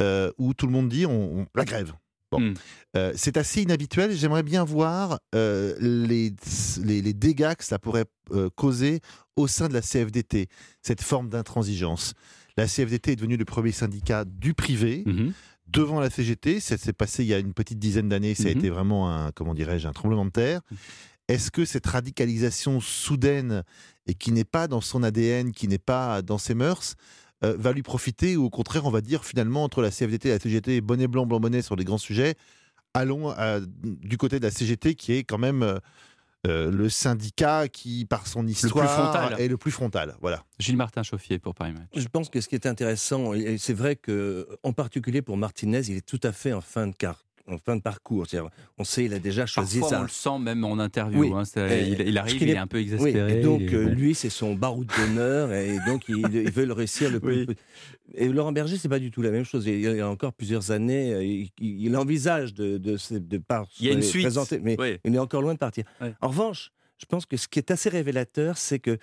euh, 0.00 0.30
où 0.38 0.54
tout 0.54 0.66
le 0.66 0.72
monde 0.72 0.88
dit 0.88 1.06
on, 1.06 1.40
on- 1.40 1.46
la 1.54 1.64
grève. 1.64 1.92
Bon. 2.30 2.40
Hmm. 2.40 2.54
Euh, 2.96 3.12
c'est 3.16 3.36
assez 3.36 3.62
inhabituel. 3.62 4.12
J'aimerais 4.12 4.44
bien 4.44 4.62
voir 4.62 5.18
euh, 5.34 5.74
les, 5.80 6.32
les, 6.84 7.02
les 7.02 7.12
dégâts 7.12 7.54
que 7.54 7.64
ça 7.64 7.78
pourrait 7.80 8.04
causer 8.54 9.00
au 9.34 9.48
sein 9.48 9.68
de 9.68 9.74
la 9.74 9.80
CFDT, 9.80 10.46
cette 10.82 11.02
forme 11.02 11.28
d'intransigeance. 11.28 12.14
La 12.56 12.66
CFDT 12.66 13.12
est 13.12 13.16
devenue 13.16 13.36
le 13.36 13.44
premier 13.44 13.72
syndicat 13.72 14.24
du 14.24 14.54
privé 14.54 15.02
Mhm. 15.06 15.32
devant 15.66 15.98
la 15.98 16.08
CGT. 16.10 16.60
Ça 16.60 16.76
s'est 16.78 16.92
passé 16.92 17.24
il 17.24 17.28
y 17.28 17.34
a 17.34 17.38
une 17.38 17.52
petite 17.54 17.80
dizaine 17.80 18.08
d'années. 18.08 18.34
Ça 18.36 18.44
a 18.48 18.50
Mhm. 18.52 18.58
été 18.58 18.70
vraiment 18.70 19.10
un, 19.12 19.32
comment 19.32 19.54
dirais-je, 19.54 19.88
un 19.88 19.92
tremblement 19.92 20.24
de 20.24 20.30
terre. 20.30 20.60
Est-ce 21.26 21.50
que 21.50 21.64
cette 21.64 21.86
radicalisation 21.86 22.80
soudaine 22.80 23.64
et 24.10 24.14
qui 24.14 24.32
n'est 24.32 24.44
pas 24.44 24.66
dans 24.66 24.80
son 24.80 25.02
ADN, 25.04 25.52
qui 25.52 25.68
n'est 25.68 25.78
pas 25.78 26.20
dans 26.22 26.38
ses 26.38 26.54
mœurs, 26.54 26.96
euh, 27.44 27.54
va 27.58 27.72
lui 27.72 27.82
profiter 27.82 28.36
ou 28.36 28.44
au 28.46 28.50
contraire, 28.50 28.84
on 28.86 28.90
va 28.90 29.00
dire 29.00 29.24
finalement 29.24 29.62
entre 29.64 29.80
la 29.82 29.90
CFDT 29.90 30.28
et 30.28 30.32
la 30.32 30.38
CGT, 30.40 30.80
bonnet 30.80 31.06
blanc, 31.06 31.26
blanc 31.26 31.38
bonnet 31.40 31.62
sur 31.62 31.76
les 31.76 31.84
grands 31.84 31.96
sujets, 31.98 32.34
allons 32.92 33.32
du 33.84 34.16
côté 34.18 34.38
de 34.40 34.44
la 34.44 34.50
CGT 34.50 34.94
qui 34.96 35.12
est 35.12 35.22
quand 35.24 35.38
même 35.38 35.62
euh, 35.62 35.78
euh, 36.46 36.70
le 36.70 36.88
syndicat 36.88 37.68
qui, 37.68 38.04
par 38.06 38.26
son 38.26 38.46
histoire, 38.46 38.86
est 39.40 39.48
le 39.48 39.56
plus 39.58 39.70
frontal. 39.70 40.16
Voilà. 40.20 40.42
Gilles 40.58 40.76
Martin 40.76 41.02
Chauffier 41.02 41.38
pour 41.38 41.54
Paris 41.54 41.72
Match. 41.72 41.88
Je 41.94 42.08
pense 42.08 42.30
que 42.30 42.40
ce 42.40 42.48
qui 42.48 42.54
est 42.54 42.66
intéressant, 42.66 43.34
et 43.34 43.58
c'est 43.58 43.74
vrai 43.74 43.94
que, 43.94 44.48
en 44.62 44.72
particulier 44.72 45.22
pour 45.22 45.36
Martinez, 45.36 45.82
il 45.88 45.96
est 45.96 46.06
tout 46.06 46.20
à 46.22 46.32
fait 46.32 46.52
en 46.52 46.60
fin 46.62 46.86
de, 46.88 46.94
car- 46.96 47.22
en 47.52 47.58
fin 47.58 47.76
de 47.76 47.82
parcours. 47.82 48.26
On 48.78 48.84
sait, 48.84 49.04
il 49.04 49.14
a 49.14 49.18
déjà 49.18 49.46
choisi 49.46 49.80
Parfois, 49.80 49.96
ça. 49.96 50.00
on 50.00 50.04
le 50.04 50.08
sent 50.08 50.38
même 50.44 50.64
en 50.64 50.78
interview. 50.78 51.20
Oui. 51.20 51.32
hein, 51.34 51.42
Et- 51.68 52.08
il, 52.08 52.18
arrive, 52.18 52.42
il 52.42 52.50
est 52.50 52.52
est- 52.52 52.56
un 52.58 52.66
peu 52.66 52.78
Oui, 52.78 52.84
exaspéré. 52.84 53.38
et 53.38 53.42
donc 53.42 53.62
euh, 53.72 53.84
bon. 53.86 53.90
lui, 53.94 54.14
c'est 54.14 54.30
son 54.30 54.54
baroud 54.54 54.88
d'honneur, 54.96 55.52
et 55.52 55.76
donc 55.86 56.04
il, 56.08 56.26
veut 56.50 56.64
le 56.64 56.72
réussir 56.72 57.10
le 57.10 57.20
plus. 57.20 57.46
Oui. 57.48 57.56
Et 58.14 58.28
Laurent 58.28 58.52
Berger, 58.52 58.76
c'est 58.76 58.88
pas 58.88 58.98
du 58.98 59.10
tout 59.10 59.22
la 59.22 59.30
même 59.30 59.44
chose. 59.44 59.66
Il 59.66 59.80
y 59.80 60.00
a 60.00 60.08
encore 60.08 60.32
plusieurs 60.32 60.70
années, 60.70 61.12
euh, 61.14 61.44
il, 61.60 61.96
envisage 61.96 62.54
de, 62.54 62.78
de, 62.78 62.96
se- 62.96 63.14
de 63.14 63.38
par 63.38 63.66
Il 63.80 63.86
y 63.86 63.90
a 63.90 63.92
une 63.92 64.02
suite. 64.02 64.22
présenter, 64.22 64.58
mais 64.60 64.76
il 65.04 65.14
est 65.14 65.18
encore 65.18 65.42
loin 65.42 65.54
de 65.54 65.58
partir. 65.58 65.84
En 66.20 66.28
revanche, 66.28 66.72
je 66.98 67.06
pense 67.06 67.24
que 67.26 67.36
ce 67.36 67.48
qui 67.48 67.58
est 67.58 67.70
assez 67.70 67.88
révélateur, 67.88 68.58
c'est 68.58 68.78
que 68.78 68.98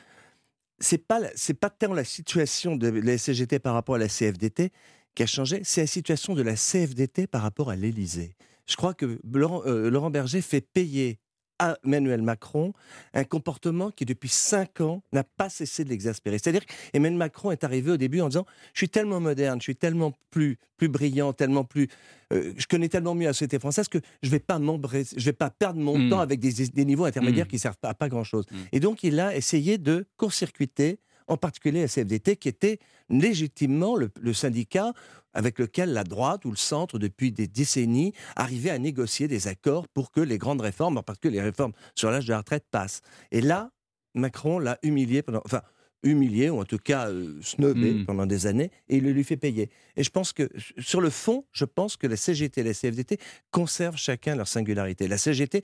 c'est 0.80 1.00
pas 1.08 1.20
c'est 1.34 1.56
pas 1.56 1.72
tant 1.72 1.94
la 1.94 2.04
situation 2.04 2.76
de 2.76 2.88
la 2.90 3.18
CGT 3.18 3.58
par 3.58 3.74
rapport 3.74 3.96
à 3.96 3.98
la 3.98 4.08
CFDT 4.08 4.72
qui 5.18 5.24
a 5.24 5.26
changé, 5.26 5.62
c'est 5.64 5.82
la 5.82 5.88
situation 5.88 6.36
de 6.36 6.44
la 6.44 6.54
CFDT 6.56 7.26
par 7.28 7.42
rapport 7.42 7.70
à 7.72 7.76
l'Élysée. 7.76 8.36
Je 8.68 8.76
crois 8.76 8.94
que 8.94 9.20
Laurent, 9.34 9.64
euh, 9.66 9.90
Laurent 9.90 10.12
Berger 10.12 10.42
fait 10.42 10.62
payer 10.62 11.18
à 11.60 11.76
Emmanuel 11.84 12.22
Macron 12.22 12.72
un 13.16 13.24
comportement 13.24 13.90
qui, 13.90 14.06
depuis 14.06 14.30
cinq 14.30 14.80
ans, 14.80 15.02
n'a 15.12 15.24
pas 15.24 15.50
cessé 15.50 15.84
de 15.84 15.90
l'exaspérer. 15.90 16.38
C'est-à-dire 16.38 16.64
qu'Emmanuel 16.68 17.18
Macron 17.18 17.50
est 17.50 17.64
arrivé 17.64 17.90
au 17.92 17.98
début 17.98 18.22
en 18.22 18.28
disant 18.30 18.46
Je 18.74 18.80
suis 18.82 18.90
tellement 18.90 19.20
moderne, 19.20 19.60
je 19.60 19.64
suis 19.64 19.76
tellement 19.76 20.14
plus, 20.30 20.60
plus 20.78 20.88
brillant, 20.88 21.34
tellement 21.34 21.64
plus. 21.64 21.88
euh, 22.32 22.54
je 22.58 22.68
connais 22.68 22.90
tellement 22.90 23.16
mieux 23.16 23.26
la 23.26 23.34
société 23.34 23.58
française 23.58 23.88
que 23.88 23.98
je 24.22 24.28
ne 24.28 24.32
vais 24.34 24.40
pas 24.40 24.60
je 24.60 25.26
vais 25.26 25.34
pas 25.34 25.50
perdre 25.50 25.80
mon 25.80 25.98
Mm. 25.98 26.10
temps 26.12 26.20
avec 26.20 26.40
des, 26.40 26.68
des 26.68 26.86
niveaux 26.86 27.06
intermédiaires 27.06 27.46
Mm. 27.48 27.50
qui 27.50 27.56
ne 27.56 27.62
servent 27.62 27.78
pas 27.82 27.90
à 27.90 27.94
pas 27.96 28.08
grand-chose. 28.08 28.46
Mm. 28.52 28.56
Et 28.74 28.80
donc, 28.80 29.04
il 29.04 29.20
a 29.20 29.36
essayé 29.36 29.80
de 29.80 30.06
court-circuiter, 30.18 31.00
en 31.28 31.38
particulier 31.38 31.82
la 31.82 31.88
CFDT, 31.88 32.38
qui 32.38 32.48
était 32.48 32.80
légitimement 33.10 33.96
le, 33.96 34.10
le 34.20 34.34
syndicat 34.34 34.94
avec 35.34 35.60
lequel 35.60 35.94
la 35.94 36.04
droite 36.04 36.46
ou 36.46 36.50
le 36.50 36.58
centre, 36.58 36.98
depuis 36.98 37.32
des 37.32 37.48
décennies, 37.48 38.14
arrivait 38.36 38.72
à 38.72 38.80
négocier 38.80 39.28
des 39.28 39.48
accords 39.48 39.88
pour 39.88 40.12
que 40.12 40.22
les 40.22 40.38
grandes 40.38 40.62
réformes, 40.62 40.98
en 40.98 41.04
particulier 41.04 41.38
les 41.38 41.44
réformes 41.44 41.74
sur 41.94 42.10
l'âge 42.10 42.26
de 42.26 42.32
la 42.32 42.40
retraite, 42.40 42.66
passent. 42.72 43.02
Et 43.32 43.42
là, 43.42 43.70
Macron 44.16 44.58
l'a 44.58 44.80
humilié 44.82 45.22
pendant. 45.22 45.42
Enfin, 45.46 45.62
humilié, 46.04 46.50
ou 46.50 46.60
en 46.60 46.64
tout 46.64 46.78
cas 46.78 47.10
euh, 47.10 47.40
snobé 47.42 47.94
Mm. 47.94 48.06
pendant 48.06 48.26
des 48.26 48.46
années, 48.46 48.72
et 48.88 48.98
il 48.98 49.04
le 49.04 49.12
lui 49.12 49.24
fait 49.24 49.36
payer. 49.36 49.70
Et 49.96 50.04
je 50.04 50.10
pense 50.10 50.32
que, 50.32 50.50
sur 50.78 51.02
le 51.02 51.10
fond, 51.10 51.46
je 51.52 51.66
pense 51.66 51.98
que 51.98 52.06
la 52.08 52.16
CGT 52.16 52.62
et 52.62 52.64
la 52.64 52.74
CFDT 52.74 53.18
conservent 53.52 53.98
chacun 53.98 54.36
leur 54.36 54.48
singularité. 54.48 55.08
La 55.08 55.18
CGT 55.18 55.64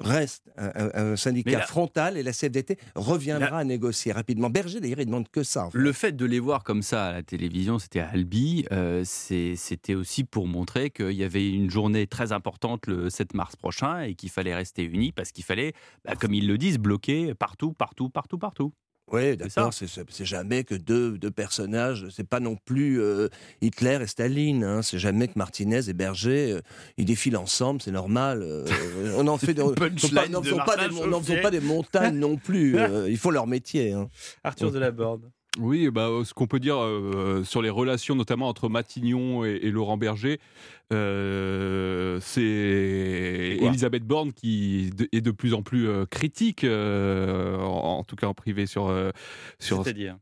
reste 0.00 0.50
un, 0.56 1.16
syndicat 1.16 1.60
frontal 1.60 2.16
et 2.16 2.22
la 2.22 2.32
CFDT 2.32 2.78
reviendra 2.94 3.58
à 3.58 3.64
négocier 3.64 4.12
rapidement. 4.12 4.50
Berger, 4.50 4.80
d'ailleurs, 4.80 5.00
il 5.00 5.06
demande 5.06 5.28
que 5.28 5.42
ça. 5.42 5.66
en 5.66 5.70
fait. 5.70 5.78
Le 5.78 5.92
fait 5.92 6.12
de 6.12 6.24
les 6.24 6.38
voir 6.38 6.64
comme 6.64 6.82
ça 6.82 7.06
à 7.06 7.12
la 7.12 7.22
télévision, 7.22 7.78
c'était 7.78 8.00
à 8.00 8.08
Albi, 8.08 8.66
euh, 8.72 9.04
c'était 9.04 9.94
aussi 9.94 10.24
pour 10.24 10.46
montrer 10.46 10.90
qu'il 10.90 11.12
y 11.12 11.24
avait 11.24 11.50
une 11.50 11.70
journée 11.70 12.06
très 12.06 12.32
importante 12.32 12.86
le 12.86 13.10
7 13.10 13.34
mars 13.34 13.56
prochain 13.56 14.00
et 14.00 14.14
qu'il 14.14 14.30
fallait 14.30 14.54
rester 14.54 14.84
unis 14.84 15.12
parce 15.12 15.32
qu'il 15.32 15.44
fallait, 15.44 15.72
bah, 16.04 16.14
comme 16.14 16.34
ils 16.34 16.46
le 16.46 16.58
disent, 16.58 16.78
bloquer 16.78 17.34
partout, 17.34 17.72
partout, 17.72 18.10
partout, 18.10 18.38
partout. 18.38 18.72
Oui, 19.12 19.36
d'accord, 19.36 19.72
c'est- 19.72 20.24
jamais 20.24 20.64
que 20.64 20.74
deux, 20.74 21.16
deux 21.16 21.30
personnages, 21.30 22.06
c'est 22.10 22.28
pas 22.28 22.40
non 22.40 22.56
plus 22.56 23.00
euh, 23.00 23.28
Hitler 23.60 23.98
et 24.02 24.06
Staline, 24.08 24.64
hein, 24.64 24.82
c'est 24.82 24.98
jamais 24.98 25.28
que 25.28 25.34
Martinez 25.36 25.88
et 25.88 25.92
Berger, 25.92 26.52
euh, 26.52 26.60
ils 26.96 27.04
défilent 27.04 27.36
ensemble, 27.36 27.80
c'est 27.80 27.92
normal. 27.92 28.42
euh, 28.42 28.64
on 29.16 29.28
en 29.28 29.38
fait 29.38 29.54
des, 29.54 29.62
n'en 29.62 30.40
de 30.40 31.24
faisons 31.24 31.42
pas 31.42 31.50
des, 31.50 31.60
montagnes 31.60 32.18
non 32.18 32.36
plus, 32.36 32.76
euh, 32.78 33.08
il 33.08 33.16
faut 33.16 33.30
leur 33.30 33.46
métier. 33.46 33.92
hein. 33.92 34.08
Arthur 34.42 34.72
Delaborde. 34.72 35.30
Oui, 35.58 35.88
bah, 35.90 36.10
ce 36.24 36.34
qu'on 36.34 36.46
peut 36.46 36.60
dire 36.60 36.76
euh, 36.78 37.42
sur 37.44 37.62
les 37.62 37.70
relations, 37.70 38.14
notamment 38.14 38.48
entre 38.48 38.68
Matignon 38.68 39.44
et, 39.44 39.58
et 39.62 39.70
Laurent 39.70 39.96
Berger, 39.96 40.38
euh, 40.92 42.18
c'est 42.20 43.58
Elisabeth 43.60 44.04
Borne 44.04 44.32
qui 44.32 44.90
de- 44.96 45.08
est 45.12 45.20
de 45.20 45.30
plus 45.30 45.54
en 45.54 45.62
plus 45.62 45.88
euh, 45.88 46.04
critique, 46.06 46.64
euh, 46.64 47.56
en, 47.58 47.98
en 47.98 48.04
tout 48.04 48.16
cas 48.16 48.26
en 48.26 48.34
privé 48.34 48.66
sur. 48.66 48.88
euh, 48.88 49.10
sur 49.58 49.82
C'est-à-dire? 49.84 50.16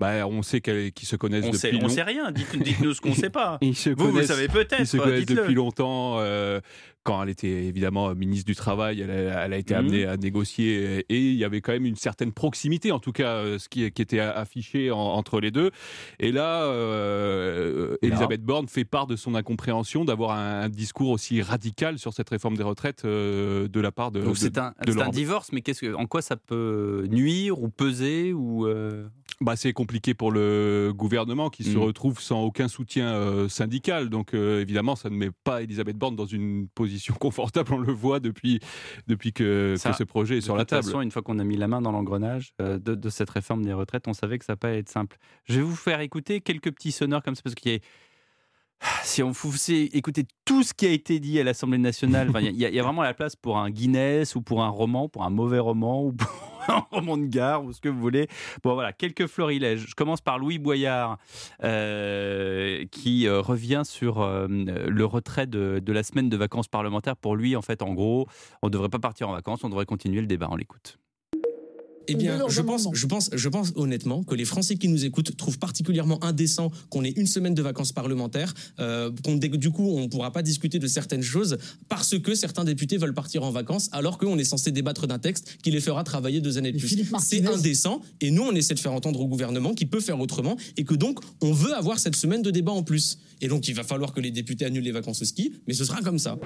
Bah, 0.00 0.26
on 0.26 0.42
sait 0.42 0.60
qu'ils 0.60 0.92
se 1.06 1.14
connaissent 1.16 1.44
On 1.44 1.48
depuis 1.48 1.58
sait, 1.60 1.78
on 1.80 1.88
sait 1.88 2.02
rien. 2.02 2.32
Dites- 2.32 2.56
Dites-nous 2.60 2.94
ce 2.94 3.00
qu'on 3.00 3.10
ne 3.10 3.14
sait 3.14 3.30
pas. 3.30 3.58
Ils 3.60 3.76
se 3.76 3.90
Vous, 3.90 4.10
vous 4.10 4.22
savez 4.22 4.48
peut-être. 4.48 4.80
Ils 4.80 4.86
se 4.86 4.96
connaissent 4.96 5.26
depuis 5.26 5.54
longtemps. 5.54 6.16
euh, 6.18 6.60
quand 7.02 7.22
elle 7.22 7.30
était 7.30 7.64
évidemment 7.64 8.14
ministre 8.14 8.44
du 8.44 8.54
Travail, 8.54 9.00
elle 9.00 9.10
a, 9.10 9.46
elle 9.46 9.52
a 9.54 9.56
été 9.56 9.72
Mhm. 9.72 9.80
amenée 9.80 10.04
à 10.04 10.18
négocier 10.18 11.02
et 11.08 11.18
il 11.18 11.34
y 11.34 11.44
avait 11.44 11.62
quand 11.62 11.72
même 11.72 11.86
une 11.86 11.96
certaine 11.96 12.30
proximité, 12.30 12.92
en 12.92 12.98
tout 12.98 13.12
cas, 13.12 13.36
euh, 13.36 13.58
ce 13.58 13.70
qui, 13.70 13.90
qui 13.90 14.02
était 14.02 14.20
affiché 14.20 14.90
en- 14.90 14.98
entre 14.98 15.40
les 15.40 15.50
deux. 15.50 15.70
Et 16.18 16.30
là, 16.30 16.64
euh, 16.64 17.96
Elisabeth 18.02 18.42
Borne 18.42 18.68
fait 18.68 18.84
part 18.84 19.06
de 19.06 19.16
son 19.16 19.34
incompréhension 19.34 20.04
d'avoir 20.04 20.32
un, 20.32 20.62
un 20.62 20.68
discours 20.68 21.08
aussi 21.10 21.40
radical 21.42 21.98
sur 21.98 22.12
cette 22.12 22.28
réforme 22.28 22.56
des 22.56 22.62
retraites 22.62 23.04
euh, 23.06 23.66
de 23.68 23.80
la 23.80 23.92
part 23.92 24.10
de. 24.10 24.20
Donc 24.22 24.36
c'est 24.36 24.58
un, 24.58 24.74
divorce, 25.10 25.52
mais 25.52 25.62
que, 25.62 25.94
en 25.94 26.06
quoi 26.06 26.20
ça 26.22 26.36
peut 26.36 27.06
nuire 27.10 27.60
ou 27.62 27.68
peser 27.70 28.32
ou 28.34 28.66
euh, 28.66 29.06
Bah, 29.42 29.56
c'est 29.56 29.72
compliqué 29.72 30.12
pour 30.12 30.30
le 30.30 30.92
gouvernement 30.94 31.48
qui 31.48 31.64
se 31.64 31.78
Mm. 31.78 31.82
retrouve 31.82 32.20
sans 32.20 32.42
aucun 32.42 32.68
soutien 32.68 33.14
euh, 33.14 33.48
syndical. 33.48 34.10
Donc 34.10 34.34
euh, 34.34 34.60
évidemment, 34.60 34.96
ça 34.96 35.08
ne 35.08 35.14
met 35.16 35.30
pas 35.44 35.62
Elisabeth 35.62 35.96
Borne 35.96 36.14
dans 36.14 36.26
une 36.26 36.68
position 36.74 37.14
confortable. 37.14 37.72
On 37.72 37.78
le 37.78 37.90
voit 37.92 38.20
depuis, 38.20 38.60
depuis 39.06 39.32
que, 39.32 39.76
Ça, 39.78 39.92
que 39.92 39.96
ce 39.96 40.04
projet 40.04 40.36
est 40.38 40.40
sur 40.42 40.52
de 40.54 40.58
la 40.58 40.64
toute 40.64 40.70
table. 40.70 40.84
façon, 40.84 41.00
une 41.00 41.10
fois 41.10 41.22
qu'on 41.22 41.38
a 41.38 41.44
mis 41.44 41.56
la 41.56 41.68
main 41.68 41.80
dans 41.80 41.90
l'engrenage 41.90 42.52
euh, 42.60 42.78
de, 42.78 42.94
de 42.94 43.08
cette 43.08 43.30
réforme 43.30 43.64
des 43.64 43.72
retraites, 43.72 44.08
on 44.08 44.12
savait 44.12 44.38
que 44.38 44.44
ça 44.44 44.56
pas 44.56 44.72
être 44.72 44.90
simple. 44.90 45.16
Je 45.46 45.54
vais 45.54 45.62
vous 45.62 45.74
faire 45.76 46.00
écouter 46.00 46.42
quelques 46.42 46.70
petits 46.72 46.92
sonores 46.92 47.22
comme 47.22 47.34
ça 47.34 47.40
parce 47.42 47.54
qu'il 47.54 47.72
y 47.72 47.74
a 47.76 47.78
si 49.02 49.22
on 49.22 49.34
faisait 49.34 49.84
écouter 49.84 50.24
tout 50.44 50.62
ce 50.62 50.72
qui 50.74 50.86
a 50.86 50.90
été 50.90 51.20
dit 51.20 51.38
à 51.40 51.44
l'Assemblée 51.44 51.78
nationale, 51.78 52.28
enfin, 52.30 52.40
il 52.40 52.56
y, 52.56 52.64
a- 52.64 52.68
il 52.68 52.74
y 52.74 52.80
a 52.80 52.82
vraiment 52.82 53.02
la 53.02 53.14
place 53.14 53.36
pour 53.36 53.58
un 53.58 53.70
Guinness 53.70 54.34
ou 54.36 54.42
pour 54.42 54.62
un 54.62 54.68
roman, 54.68 55.08
pour 55.08 55.24
un 55.24 55.30
mauvais 55.30 55.58
roman 55.58 56.04
ou 56.04 56.12
pour 56.12 56.28
un 56.68 56.84
roman 56.90 57.16
de 57.18 57.26
gare 57.26 57.64
ou 57.64 57.72
ce 57.72 57.80
que 57.80 57.88
vous 57.88 58.00
voulez. 58.00 58.28
Bon 58.62 58.74
voilà, 58.74 58.92
quelques 58.92 59.26
florilèges. 59.26 59.86
Je 59.88 59.94
commence 59.94 60.20
par 60.20 60.38
Louis 60.38 60.58
Boyard 60.58 61.18
euh, 61.64 62.84
qui 62.90 63.26
euh, 63.26 63.40
revient 63.40 63.82
sur 63.84 64.20
euh, 64.20 64.46
le 64.48 65.04
retrait 65.04 65.46
de, 65.46 65.80
de 65.84 65.92
la 65.92 66.02
semaine 66.02 66.28
de 66.28 66.36
vacances 66.36 66.68
parlementaires. 66.68 67.16
Pour 67.16 67.36
lui, 67.36 67.56
en 67.56 67.62
fait, 67.62 67.82
en 67.82 67.92
gros, 67.94 68.26
on 68.62 68.66
ne 68.68 68.72
devrait 68.72 68.88
pas 68.88 68.98
partir 68.98 69.28
en 69.28 69.32
vacances, 69.32 69.64
on 69.64 69.68
devrait 69.68 69.86
continuer 69.86 70.20
le 70.20 70.26
débat. 70.26 70.48
On 70.50 70.56
l'écoute. 70.56 70.98
Eh 72.10 72.14
bien, 72.16 72.38
je 72.48 72.60
pense, 72.60 72.88
je, 72.92 73.06
pense, 73.06 73.30
je 73.32 73.48
pense 73.48 73.72
honnêtement 73.76 74.22
que 74.22 74.34
les 74.34 74.44
Français 74.44 74.76
qui 74.76 74.88
nous 74.88 75.04
écoutent 75.04 75.36
trouvent 75.36 75.58
particulièrement 75.58 76.22
indécent 76.24 76.70
qu'on 76.88 77.04
ait 77.04 77.10
une 77.10 77.26
semaine 77.26 77.54
de 77.54 77.62
vacances 77.62 77.92
parlementaires, 77.92 78.54
euh, 78.78 79.10
qu'on 79.24 79.36
du 79.36 79.70
coup 79.70 79.88
on 79.88 80.02
ne 80.02 80.08
pourra 80.08 80.32
pas 80.32 80.42
discuter 80.42 80.78
de 80.78 80.86
certaines 80.86 81.22
choses 81.22 81.58
parce 81.88 82.18
que 82.18 82.34
certains 82.34 82.64
députés 82.64 82.96
veulent 82.96 83.14
partir 83.14 83.42
en 83.42 83.50
vacances 83.50 83.88
alors 83.92 84.18
qu'on 84.18 84.38
est 84.38 84.44
censé 84.44 84.72
débattre 84.72 85.06
d'un 85.06 85.18
texte 85.18 85.58
qui 85.62 85.70
les 85.70 85.80
fera 85.80 86.04
travailler 86.04 86.40
deux 86.40 86.58
années 86.58 86.72
de 86.72 86.78
plus. 86.78 86.96
C'est 87.20 87.46
indécent 87.46 88.00
et 88.20 88.30
nous 88.30 88.42
on 88.42 88.52
essaie 88.52 88.74
de 88.74 88.80
faire 88.80 88.92
entendre 88.92 89.20
au 89.20 89.28
gouvernement 89.28 89.74
qui 89.74 89.86
peut 89.86 90.00
faire 90.00 90.20
autrement 90.20 90.56
et 90.76 90.84
que 90.84 90.94
donc 90.94 91.20
on 91.40 91.52
veut 91.52 91.74
avoir 91.74 91.98
cette 91.98 92.16
semaine 92.16 92.42
de 92.42 92.50
débat 92.50 92.72
en 92.72 92.82
plus. 92.82 93.18
Et 93.40 93.48
donc 93.48 93.68
il 93.68 93.74
va 93.74 93.82
falloir 93.84 94.12
que 94.12 94.20
les 94.20 94.30
députés 94.30 94.64
annulent 94.64 94.84
les 94.84 94.92
vacances 94.92 95.22
au 95.22 95.24
ski, 95.24 95.54
mais 95.66 95.74
ce 95.74 95.84
sera 95.84 96.00
comme 96.02 96.18
ça. 96.18 96.36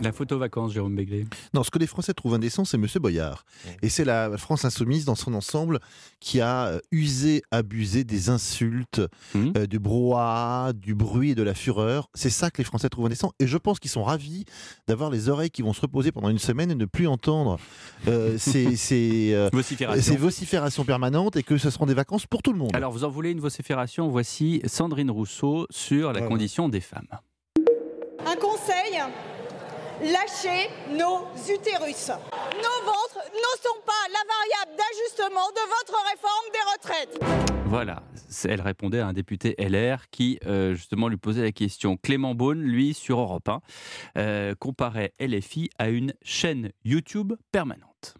La 0.00 0.12
photo 0.12 0.38
vacances, 0.38 0.72
Jérôme 0.72 0.94
Béglé. 0.96 1.26
Non, 1.54 1.62
ce 1.62 1.70
que 1.70 1.78
les 1.78 1.86
Français 1.86 2.14
trouvent 2.14 2.34
indécent, 2.34 2.64
c'est 2.64 2.78
Monsieur 2.78 3.00
Boyard. 3.00 3.44
Et 3.82 3.88
c'est 3.88 4.04
la 4.04 4.36
France 4.38 4.64
insoumise 4.64 5.04
dans 5.04 5.14
son 5.14 5.34
ensemble 5.34 5.80
qui 6.20 6.40
a 6.40 6.66
euh, 6.66 6.78
usé, 6.90 7.42
abusé 7.50 8.04
des 8.04 8.28
insultes, 8.30 9.00
Mmh. 9.34 9.52
euh, 9.56 9.66
du 9.66 9.78
brouhaha, 9.78 10.72
du 10.72 10.94
bruit 10.94 11.30
et 11.30 11.34
de 11.34 11.42
la 11.42 11.54
fureur. 11.54 12.08
C'est 12.14 12.30
ça 12.30 12.50
que 12.50 12.58
les 12.58 12.64
Français 12.64 12.88
trouvent 12.88 13.06
indécent. 13.06 13.32
Et 13.40 13.46
je 13.46 13.56
pense 13.58 13.78
qu'ils 13.78 13.90
sont 13.90 14.02
ravis 14.04 14.44
d'avoir 14.86 15.10
les 15.10 15.28
oreilles 15.28 15.50
qui 15.50 15.62
vont 15.62 15.72
se 15.72 15.80
reposer 15.80 16.12
pendant 16.12 16.28
une 16.28 16.38
semaine 16.38 16.70
et 16.70 16.74
ne 16.74 16.84
plus 16.84 17.06
entendre 17.06 17.58
euh, 18.08 18.36
ces, 18.38 18.76
ces, 18.76 19.32
euh, 19.34 19.48
Vociférations. 19.52 20.02
ces 20.02 20.16
vociférations 20.16 20.84
permanentes 20.84 21.36
et 21.36 21.42
que 21.42 21.58
ce 21.58 21.70
seront 21.70 21.86
des 21.86 21.94
vacances 21.94 22.26
pour 22.26 22.42
tout 22.42 22.52
le 22.52 22.58
monde. 22.58 22.70
Alors, 22.74 22.92
vous 22.92 23.04
en 23.04 23.10
voulez 23.10 23.30
une 23.30 23.40
vocifération? 23.40 24.08
Voici 24.08 24.60
Sandrine 24.66 25.10
Rousseau 25.10 25.66
sur 25.70 26.12
la 26.12 26.22
des 26.68 26.80
femmes. 26.80 27.08
Un 28.24 28.36
conseil 28.36 29.00
lâchez 30.00 30.70
nos 30.90 31.26
utérus. 31.52 32.08
Nos 32.08 32.84
ventres 32.86 33.24
ne 33.34 33.60
sont 33.60 33.80
pas 33.84 34.04
la 34.12 34.22
variable 34.28 34.76
d'ajustement 34.76 35.48
de 35.50 35.62
votre 35.68 35.98
réforme 36.10 36.46
des 36.52 36.64
retraites. 36.72 37.48
Voilà, 37.66 38.02
elle 38.44 38.60
répondait 38.60 39.00
à 39.00 39.08
un 39.08 39.12
député 39.12 39.54
LR 39.58 40.08
qui 40.10 40.38
euh, 40.46 40.74
justement 40.74 41.08
lui 41.08 41.16
posait 41.16 41.42
la 41.42 41.52
question. 41.52 41.96
Clément 41.96 42.34
Beaune, 42.34 42.62
lui, 42.62 42.94
sur 42.94 43.18
Europe 43.18 43.48
1, 43.48 43.60
euh, 44.16 44.54
comparait 44.54 45.12
LFI 45.20 45.70
à 45.78 45.88
une 45.88 46.14
chaîne 46.22 46.70
YouTube 46.84 47.34
permanente. 47.52 48.14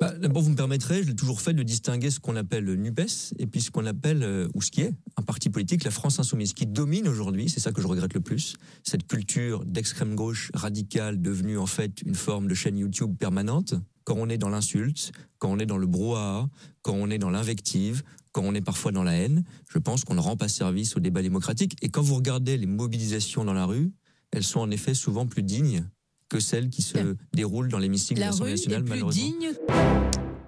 Bah, 0.00 0.12
D'abord, 0.18 0.42
vous 0.42 0.50
me 0.50 0.56
permettrez, 0.56 1.02
je 1.02 1.08
l'ai 1.08 1.14
toujours 1.14 1.40
fait, 1.40 1.54
de 1.54 1.62
distinguer 1.62 2.10
ce 2.10 2.20
qu'on 2.20 2.36
appelle 2.36 2.64
le 2.64 2.76
NUPES 2.76 3.34
et 3.38 3.46
puis 3.46 3.60
ce 3.60 3.70
qu'on 3.70 3.86
appelle, 3.86 4.22
euh, 4.22 4.48
ou 4.54 4.60
ce 4.60 4.70
qui 4.70 4.82
est, 4.82 4.92
un 5.16 5.22
parti 5.22 5.48
politique, 5.48 5.84
la 5.84 5.90
France 5.90 6.18
Insoumise, 6.18 6.52
qui 6.52 6.66
domine 6.66 7.08
aujourd'hui, 7.08 7.48
c'est 7.48 7.60
ça 7.60 7.72
que 7.72 7.80
je 7.80 7.86
regrette 7.86 8.12
le 8.12 8.20
plus, 8.20 8.56
cette 8.82 9.06
culture 9.06 9.64
d'extrême 9.64 10.14
gauche 10.14 10.50
radicale 10.54 11.20
devenue 11.20 11.56
en 11.56 11.66
fait 11.66 12.02
une 12.02 12.14
forme 12.14 12.46
de 12.46 12.54
chaîne 12.54 12.76
YouTube 12.76 13.16
permanente, 13.18 13.74
quand 14.04 14.16
on 14.16 14.28
est 14.28 14.38
dans 14.38 14.50
l'insulte, 14.50 15.12
quand 15.38 15.50
on 15.50 15.58
est 15.58 15.66
dans 15.66 15.78
le 15.78 15.86
brouhaha, 15.86 16.48
quand 16.82 16.94
on 16.94 17.10
est 17.10 17.18
dans 17.18 17.30
l'invective, 17.30 18.02
quand 18.32 18.42
on 18.42 18.54
est 18.54 18.60
parfois 18.60 18.92
dans 18.92 19.02
la 19.02 19.14
haine, 19.14 19.44
je 19.68 19.78
pense 19.78 20.04
qu'on 20.04 20.14
ne 20.14 20.20
rend 20.20 20.36
pas 20.36 20.48
service 20.48 20.94
au 20.96 21.00
débat 21.00 21.22
démocratique. 21.22 21.74
Et 21.82 21.88
quand 21.88 22.02
vous 22.02 22.14
regardez 22.14 22.56
les 22.58 22.66
mobilisations 22.66 23.44
dans 23.44 23.54
la 23.54 23.64
rue, 23.64 23.92
elles 24.30 24.44
sont 24.44 24.60
en 24.60 24.70
effet 24.70 24.94
souvent 24.94 25.26
plus 25.26 25.42
dignes 25.42 25.88
que 26.28 26.40
celles 26.40 26.70
qui 26.70 26.82
se 26.82 26.98
déroulent 27.32 27.68
dans 27.68 27.78
l'hémicycle 27.78 28.16
de 28.16 28.20
La 28.20 28.26
l'Assemblée 28.26 28.52
nationale, 28.52 28.84
malheureusement. 28.86 29.22
digne. 29.22 29.52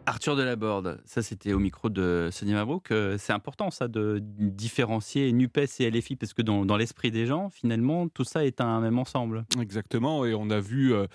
Arthur 0.09 0.37
Delaborde, 0.37 1.01
ça 1.05 1.23
c'était 1.23 1.53
au 1.53 1.59
micro 1.59 1.91
de 1.91 2.31
Sonia 2.33 2.55
Mabrouk. 2.55 2.91
Euh, 2.91 3.17
C'est 3.19 3.33
important 3.33 3.71
ça 3.71 3.89
de 3.89 4.21
différencier 4.23 5.31
NUPES 5.33 5.81
et 5.81 5.91
LFI 5.91 6.17
parce 6.17 6.33
que 6.33 6.43
dans, 6.43 6.65
dans 6.65 6.77
l'esprit 6.77 7.11
des 7.11 7.27
gens, 7.27 7.51
finalement, 7.51 8.09
tout 8.09 8.25
ça 8.25 8.45
est 8.45 8.61
un 8.61 8.81
même 8.81 8.99
ensemble. 8.99 9.45
Exactement, 9.61 10.25
et 10.25 10.35
on 10.35 10.49
a 10.51 10.61
vu, 10.61 10.95
euh, 10.95 11.07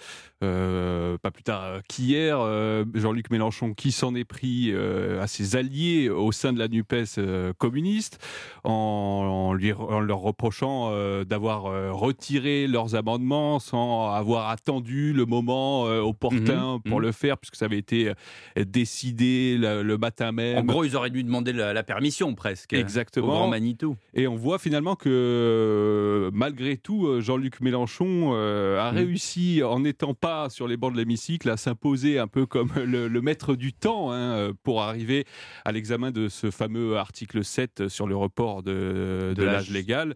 euh, 0.44 1.18
pas 1.18 1.32
plus 1.32 1.44
tard 1.44 1.82
qu'hier, 1.88 2.40
euh, 2.40 2.86
Jean-Luc 2.94 3.32
Mélenchon 3.32 3.74
qui 3.74 3.92
s'en 3.92 4.14
est 4.16 4.26
pris 4.26 4.72
euh, 4.72 5.22
à 5.22 5.28
ses 5.28 5.56
alliés 5.56 6.10
au 6.10 6.32
sein 6.32 6.54
de 6.54 6.60
la 6.60 6.68
NUPES 6.68 7.54
communiste, 7.58 8.20
en, 8.64 8.70
en 8.72 9.54
lui, 9.54 9.74
en 9.74 10.00
leur 10.02 10.20
reprochant 10.20 10.92
d'avoir 11.24 11.64
retiré 11.94 12.68
leurs 12.68 12.96
amendements 12.96 13.60
sans 13.60 14.12
avoir 14.12 14.50
attendu 14.50 15.14
le 15.14 15.26
moment 15.26 15.84
opportun 15.84 16.54
Mhm, 16.54 16.82
pour 16.82 17.00
mhm. 17.00 17.06
le 17.06 17.12
faire, 17.12 17.38
puisque 17.38 17.56
ça 17.56 17.66
avait 17.66 17.78
été 17.78 18.10
euh, 18.10 18.66
décidé 18.84 19.58
le, 19.58 19.82
le 19.82 19.98
matin 19.98 20.32
même. 20.32 20.58
En 20.58 20.64
gros, 20.64 20.84
ils 20.84 20.96
auraient 20.96 21.10
dû 21.10 21.24
demander 21.24 21.54
la, 21.54 21.74
la 21.74 21.84
permission 21.84 22.34
presque. 22.36 22.74
Exactement. 22.74 23.28
Au 23.28 23.32
grand 23.32 23.48
Manitou. 23.48 23.96
Et 24.14 24.28
on 24.28 24.36
voit 24.36 24.60
finalement 24.60 24.96
que 24.96 25.10
euh, 25.10 26.30
malgré 26.34 26.78
tout, 26.78 27.08
euh, 27.08 27.22
Jean-Luc 27.22 27.62
Mélenchon 27.62 28.32
euh, 28.34 28.80
a 28.82 28.92
Mm. 28.92 28.96
réussi, 28.98 29.64
en 29.64 29.80
n'étant 29.80 30.14
pas 30.14 30.50
sur 30.50 30.68
les 30.68 30.78
bancs 30.78 30.92
de 30.94 30.98
l'hémicycle, 30.98 31.50
à 31.50 31.58
s'imposer 31.58 32.20
un 32.20 32.28
peu 32.28 32.46
comme 32.46 32.72
le, 32.86 33.08
le 33.08 33.22
maître 33.22 33.56
du 33.56 33.74
temps 33.74 34.12
hein, 34.12 34.52
pour 34.64 34.82
arriver 34.84 35.26
à 35.66 35.72
l'examen 35.72 36.12
de 36.12 36.28
ce 36.28 36.52
fameux 36.52 36.98
article 36.98 37.44
7 37.44 37.88
sur 37.88 38.06
le 38.08 38.16
report 38.16 38.64
de, 38.64 39.30
de 39.30 39.34
De 39.34 39.44
l'âge. 39.44 39.54
l'âge 39.56 39.70
légal. 39.72 40.16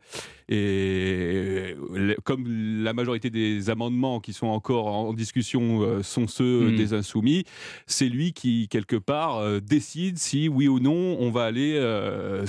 Et 0.49 1.75
euh, 1.77 2.15
comme 2.23 2.45
la 2.83 2.93
majorité 2.93 3.29
des 3.29 3.69
amendements 3.69 4.19
qui 4.19 4.31
sont 4.33 4.47
encore 4.47 4.88
en 4.88 5.13
discussion 5.13 5.81
euh, 5.81 6.03
sont 6.03 6.27
ceux 6.27 6.71
Mm. 6.71 6.75
des 6.77 6.93
insoumis, 6.93 7.43
c'est 7.86 8.07
lui 8.10 8.31
qui, 8.33 8.67
quelque 8.69 8.95
part, 8.95 9.38
euh, 9.38 9.60
décide 9.60 10.17
si, 10.17 10.47
oui 10.47 10.67
ou 10.67 10.79
non, 10.79 11.17
on 11.19 11.31
va 11.31 11.43
aller 11.45 11.75
euh, 11.75 12.45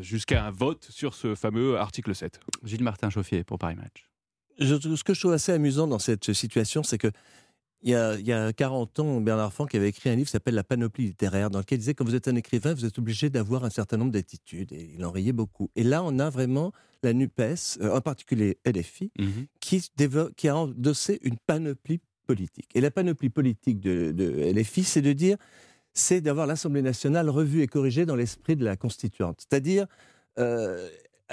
jusqu'à 0.00 0.44
un 0.46 0.50
vote 0.50 0.86
sur 0.90 1.14
ce 1.14 1.34
fameux 1.34 1.78
article 1.78 2.14
7. 2.14 2.40
Gilles 2.64 2.82
Martin 2.82 3.10
Chauffier 3.10 3.44
pour 3.44 3.58
Paris 3.58 3.76
Match. 3.76 4.08
Je- 4.58 4.76
ce 4.96 5.04
que 5.04 5.14
je 5.14 5.20
trouve 5.20 5.32
assez 5.32 5.52
amusant 5.52 5.86
dans 5.86 5.98
cette 5.98 6.32
situation, 6.32 6.82
c'est 6.82 6.98
que 6.98 7.08
il 7.82 7.90
y, 7.90 7.94
a, 7.94 8.14
il 8.18 8.26
y 8.26 8.32
a 8.32 8.52
40 8.52 8.98
ans, 9.00 9.20
Bernard 9.20 9.52
Franck 9.52 9.74
avait 9.74 9.88
écrit 9.88 10.08
un 10.10 10.14
livre 10.16 10.26
qui 10.26 10.32
s'appelle 10.32 10.54
La 10.54 10.64
panoplie 10.64 11.04
littéraire, 11.06 11.50
dans 11.50 11.58
lequel 11.60 11.76
il 11.76 11.80
disait 11.80 11.94
que 11.94 11.98
quand 11.98 12.08
vous 12.08 12.14
êtes 12.14 12.26
un 12.28 12.34
écrivain, 12.34 12.74
vous 12.74 12.84
êtes 12.84 12.98
obligé 12.98 13.30
d'avoir 13.30 13.64
un 13.64 13.70
certain 13.70 13.96
nombre 13.96 14.12
d'attitudes, 14.12 14.72
et 14.72 14.90
il 14.94 15.04
en 15.04 15.10
riait 15.10 15.32
beaucoup. 15.32 15.70
Et 15.76 15.84
là, 15.84 16.02
on 16.02 16.18
a 16.18 16.30
vraiment 16.30 16.72
la 17.02 17.12
NUPES, 17.12 17.78
euh, 17.82 17.94
en 17.96 18.00
particulier 18.00 18.58
LFI, 18.64 19.12
Mhm. 19.18 19.46
qui, 19.60 20.48
a 20.48 20.56
endossé 20.56 21.20
une 21.22 21.36
panoplie 21.36 22.00
politique. 22.26 22.68
Et 22.74 22.80
la 22.80 22.90
panoplie 22.90 23.30
politique 23.30 23.78
de, 23.80 24.10
de 24.10 24.30
LFI, 24.52 24.82
c'est 24.82 25.02
de 25.02 25.12
dire, 25.12 25.36
c'est 25.92 26.20
d'avoir 26.20 26.46
l'Assemblée 26.46 26.82
nationale 26.82 27.30
revue 27.30 27.62
et 27.62 27.66
corrigée 27.68 28.04
dans 28.06 28.16
l'esprit 28.16 28.56
de 28.56 28.64
la 28.64 28.76
constituante. 28.76 29.38
C'est-à-dire, 29.48 29.86
euh, 30.38 30.88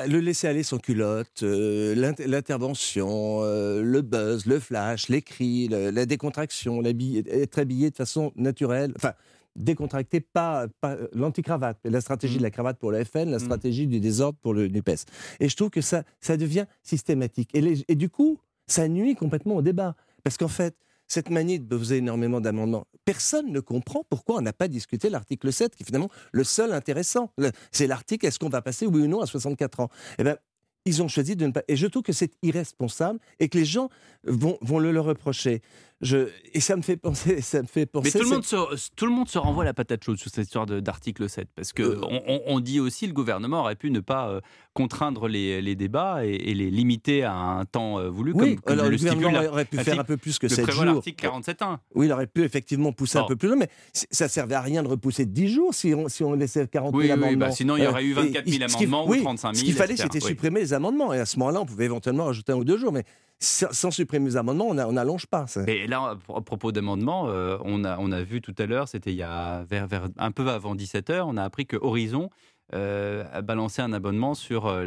le 0.08 0.20
laisser 0.20 0.48
aller 0.48 0.64
sans 0.64 0.78
culotte, 0.80 1.44
euh, 1.44 1.94
l'int- 1.96 2.16
l'intervention, 2.26 3.40
euh, 3.44 3.82
le 3.82 4.02
buzz, 4.02 4.46
le 4.46 4.60
flash, 4.60 5.10
les 5.10 5.22
cris, 5.22 5.68
le- 5.68 5.92
la 5.92 6.06
décontraction, 6.06 6.82
être 6.84 7.60
habillé 7.60 7.90
de 7.92 7.96
façon 7.96 8.32
naturelle, 8.36 8.94
enfin 8.96 9.14
décontracté, 9.56 10.20
pas, 10.20 10.66
pas 10.82 10.98
l'anti-cravate, 11.14 11.78
la 11.84 12.02
stratégie 12.02 12.38
de 12.40 12.44
la 12.44 12.50
cravate 12.50 12.80
pour 12.80 12.92
le 12.92 13.04
FN, 13.04 13.30
la 13.30 13.38
stratégie 13.38 13.86
du 13.86 14.00
désordre 14.00 14.38
pour 14.42 14.54
le 14.56 14.68
NUPES. 14.68 15.06
Et 15.40 15.48
je 15.48 15.56
trouve 15.56 15.70
que 15.70 15.82
ça, 15.82 16.04
ça 16.20 16.38
devient 16.38 16.66
systématique. 16.82 17.52
Et, 17.54 17.62
les- 17.62 17.86
et 17.88 17.94
du 17.96 18.10
coup, 18.10 18.40
ça 18.66 18.88
nuit 18.88 19.14
complètement 19.16 19.56
au 19.58 19.62
débat. 19.62 19.96
Parce 20.24 20.38
qu'en 20.38 20.48
fait, 20.48 20.74
cette 21.14 21.30
manie 21.30 21.60
de 21.60 21.66
poser 21.66 21.98
énormément 21.98 22.42
d'amendements. 22.42 22.88
Personne 23.06 23.52
ne 23.52 23.60
comprend 23.60 24.04
pourquoi 24.10 24.38
on 24.38 24.42
n'a 24.42 24.54
pas 24.54 24.68
discuté 24.68 25.10
l'article 25.10 25.54
7, 25.54 25.76
qui 25.76 25.84
est 25.84 25.86
finalement 25.86 26.10
le 26.32 26.44
seul 26.44 26.74
intéressant. 26.74 27.32
C'est 27.72 27.88
l'article 27.88 28.26
est-ce 28.26 28.40
qu'on 28.40 28.50
va 28.50 28.62
passer 28.62 28.88
oui 28.88 29.02
ou 29.02 29.08
non 29.08 29.22
à 29.22 29.28
64 29.28 29.82
ans? 29.82 29.90
Eh 30.18 30.24
bien, 30.24 30.38
ils 30.86 31.02
ont 31.02 31.08
choisi 31.08 31.36
de 31.36 31.46
ne 31.46 31.52
pas. 31.52 31.62
Et 31.68 31.76
je 31.76 31.88
trouve 31.88 32.04
que 32.04 32.14
c'est 32.14 32.34
irresponsable 32.42 33.20
et 33.40 33.48
que 33.48 33.58
les 33.58 33.66
gens 33.66 33.90
vont, 34.26 34.58
vont 34.62 34.80
le 34.80 34.92
leur 34.92 35.06
reprocher. 35.06 35.62
Je, 36.04 36.28
et 36.54 36.60
ça 36.60 36.76
me 36.76 36.82
fait 36.82 36.98
penser, 36.98 37.42
ça 37.42 37.62
me 37.62 37.68
fait 37.68 37.86
penser. 37.86 38.12
Mais 38.14 38.20
tout 38.20 38.30
le, 38.30 38.36
monde 38.36 38.44
se, 38.44 38.90
tout 38.96 39.06
le 39.06 39.12
monde 39.12 39.28
se 39.30 39.38
renvoie 39.38 39.64
la 39.64 39.74
patate 39.74 40.04
chaude 40.04 40.18
sur 40.18 40.30
cette 40.30 40.46
histoire 40.46 40.66
d'article 40.66 41.30
7. 41.30 41.48
Parce 41.56 41.74
que 41.74 41.82
Euh. 41.84 42.02
on, 42.04 42.42
on 42.46 42.60
dit 42.60 42.80
aussi 42.80 43.08
le 43.08 43.14
gouvernement 43.14 43.62
aurait 43.62 43.76
pu 43.76 43.90
ne 43.90 44.00
pas 44.02 44.30
euh, 44.30 44.42
contraindre 44.74 45.28
les, 45.28 45.62
les 45.62 45.76
débats 45.76 46.26
et, 46.26 46.32
et 46.34 46.54
les 46.54 46.70
limiter 46.70 47.24
à 47.24 47.34
un 47.36 47.66
temps 47.66 48.00
euh, 48.00 48.10
voulu. 48.10 48.34
Oui, 48.34 48.56
comme, 48.56 48.60
comme 48.62 48.74
alors 48.80 48.90
le 48.92 48.98
gouvernement 48.98 49.44
aurait 49.50 49.66
pu 49.66 49.78
faire 49.78 50.00
un 50.00 50.04
peu 50.04 50.18
plus 50.18 50.38
que 50.40 50.48
le 50.48 50.54
7 50.56 50.66
prévoit 50.66 50.86
jours. 50.86 50.94
l'article 50.96 51.26
47.1. 51.26 51.78
Oui, 51.96 52.08
il 52.08 52.12
aurait 52.12 52.28
pu 52.28 52.44
effectivement 52.44 52.92
pousser 52.92 53.18
un 53.18 53.24
peu 53.26 53.36
plus 53.36 53.48
loin, 53.48 53.58
mais 53.58 53.70
ça 53.94 54.28
servait 54.28 54.56
à 54.56 54.62
rien 54.62 54.84
de 54.84 54.88
repousser 54.90 55.26
de 55.26 55.32
10 55.32 55.48
jours 55.50 55.74
si 55.74 55.94
on, 55.94 56.10
si 56.10 56.24
on 56.24 56.34
laissait 56.34 56.68
40 56.68 56.94
Oui, 56.94 57.08
000 57.08 57.18
oui, 57.18 57.24
amendements. 57.24 57.46
bah, 57.48 57.52
sinon, 57.52 57.78
il 57.78 57.84
y 57.84 57.88
aurait 57.88 58.04
eu 58.04 58.12
Et 58.12 58.14
24 58.14 58.34
000 58.34 58.68
ce 58.68 58.76
qu'il- 58.78 58.88
amendements 58.88 59.08
ou 59.08 59.12
oui, 59.12 59.22
35 59.22 59.54
000, 59.54 59.60
Ce 59.60 59.64
qu'il 59.64 59.74
fallait, 59.74 59.96
c'était 59.98 60.20
supprimer 60.20 60.60
les 60.60 60.74
amendements. 60.74 61.14
Et 61.14 61.20
à 61.20 61.26
ce 61.26 61.40
moment-là, 61.40 61.62
on 61.62 61.66
pouvait 61.66 61.86
éventuellement 61.86 62.26
rajouter 62.26 62.52
un 62.52 62.56
ou 62.58 62.64
deux 62.66 62.78
jours. 62.78 62.92
Mais 62.92 63.04
sans, 63.44 63.92
supprimer 63.92 64.26
les 64.28 64.38
amendements, 64.38 64.68
on 64.70 64.94
n'allonge 64.94 65.26
pas. 65.28 65.48
ça. 65.48 65.64
Et 65.68 65.86
là, 65.88 66.12
à 66.12 66.16
pro- 66.16 66.38
à 66.38 66.42
propos 66.42 66.72
d'amendements, 66.72 67.28
euh, 67.30 67.58
on, 67.64 67.84
a, 67.84 67.98
on 68.00 68.12
a 68.12 68.24
vu 68.24 68.42
tout 68.42 68.56
à 68.58 68.66
l'heure, 68.66 68.88
c'était 68.88 69.14
vers, 69.14 69.88
un 70.18 70.32
peu 70.32 70.48
avant 70.50 70.76
17h, 70.76 71.24
on 71.28 71.38
a 71.38 71.44
appris 71.44 71.66
que 71.66 71.78
Horizon 71.78 72.30
euh, 72.74 73.24
a 73.34 73.42
balancé 73.42 73.82
un 73.82 73.92
abonnement 73.94 74.34
sur 74.34 74.68
euh, 74.68 74.86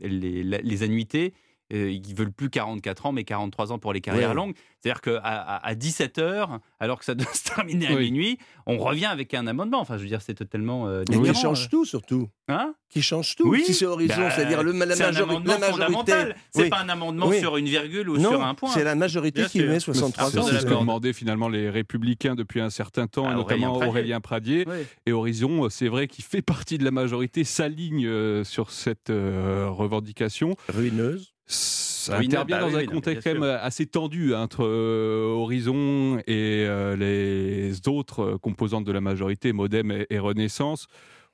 les 0.00 0.82
annuités. 0.82 1.34
Euh, 1.72 1.90
ils 1.90 2.14
veulent 2.14 2.32
plus 2.32 2.48
44 2.48 3.06
ans, 3.06 3.12
mais 3.12 3.24
43 3.24 3.72
ans 3.72 3.78
pour 3.78 3.92
les 3.92 4.00
carrières 4.00 4.30
Ouais. 4.30 4.34
longues. 4.34 4.54
C'est-à-dire 4.80 5.02
qu'à 5.02 5.18
à, 5.22 5.66
à 5.66 5.74
17h, 5.74 6.60
alors 6.80 6.98
que 6.98 7.04
ça 7.04 7.14
doit 7.14 7.26
se 7.34 7.44
terminer 7.44 7.88
à 7.88 7.94
Oui. 7.94 8.10
minuit, 8.10 8.38
on 8.66 8.78
revient 8.78 9.04
avec 9.06 9.34
un 9.34 9.46
amendement. 9.46 9.78
Enfin, 9.80 9.98
je 9.98 10.02
veux 10.02 10.08
dire, 10.08 10.22
c'est 10.22 10.34
totalement 10.34 10.86
euh, 10.88 11.04
délirant, 11.04 11.32
qui 11.34 11.40
change 11.40 11.64
euh. 11.66 11.68
tout, 11.70 11.84
surtout. 11.84 12.28
Hein? 12.48 12.74
Qui 12.88 13.02
change 13.02 13.36
tout. 13.36 13.48
Oui. 13.50 13.64
Si 13.66 13.74
c'est 13.74 13.84
Horizon, 13.84 14.14
Bah, 14.16 14.30
c'est-à-dire 14.30 14.62
le, 14.62 14.72
la, 14.72 14.96
c'est 14.96 15.02
un 15.04 15.10
majori- 15.10 15.22
amendement 15.30 15.52
la 15.52 15.58
majorité. 15.58 15.84
fondamental. 15.92 16.36
C'est 16.54 16.62
Oui. 16.62 16.68
pas 16.70 16.78
un 16.80 16.88
amendement 16.88 17.26
Oui. 17.28 17.38
sur 17.38 17.56
une 17.58 17.66
virgule 17.66 18.08
ou 18.08 18.16
Non, 18.16 18.30
sur 18.30 18.42
un 18.42 18.54
point. 18.54 18.70
C'est 18.70 18.84
la 18.84 18.94
majorité 18.94 19.40
Bien 19.42 19.48
qui 19.50 19.58
sûr. 19.58 19.68
met 19.68 19.78
63 19.80 20.30
Sur 20.30 20.42
ans. 20.42 20.46
C'est 20.46 20.60
ce 20.60 20.64
que 20.64 20.70
demandaient 20.70 21.12
finalement 21.12 21.50
les 21.50 21.68
Républicains 21.68 22.34
depuis 22.34 22.60
un 22.62 22.70
certain 22.70 23.06
temps, 23.08 23.26
Ah, 23.28 23.34
notamment 23.34 23.74
Aurélien 23.74 23.88
Aurélien 23.90 24.20
Pradier. 24.22 24.64
Oui. 24.66 24.86
Et 25.04 25.12
Horizon, 25.12 25.64
euh, 25.66 25.68
c'est 25.68 25.88
vrai 25.88 26.06
qu'il 26.08 26.24
fait 26.24 26.40
partie 26.40 26.78
de 26.78 26.84
la 26.84 26.90
majorité, 26.92 27.44
s'aligne 27.44 28.06
euh, 28.06 28.42
sur 28.44 28.70
cette 28.70 29.10
euh, 29.10 29.68
revendication. 29.68 30.56
Ruineuse. 30.70 31.34
Ça 31.48 32.18
intervient 32.18 32.58
bah 32.58 32.60
dans 32.70 32.76
oui, 32.76 32.82
un 32.82 32.86
non, 32.86 32.92
contexte 32.94 33.24
quand 33.24 33.34
même 33.40 33.42
assez 33.62 33.86
tendu 33.86 34.34
entre 34.34 34.64
euh, 34.64 35.24
Horizon 35.34 36.18
et 36.26 36.64
euh, 36.66 36.94
les 36.96 37.88
autres 37.88 38.20
euh, 38.20 38.38
composantes 38.38 38.84
de 38.84 38.92
la 38.92 39.00
majorité, 39.00 39.52
Modem 39.52 39.90
et, 39.90 40.06
et 40.10 40.18
Renaissance. 40.18 40.86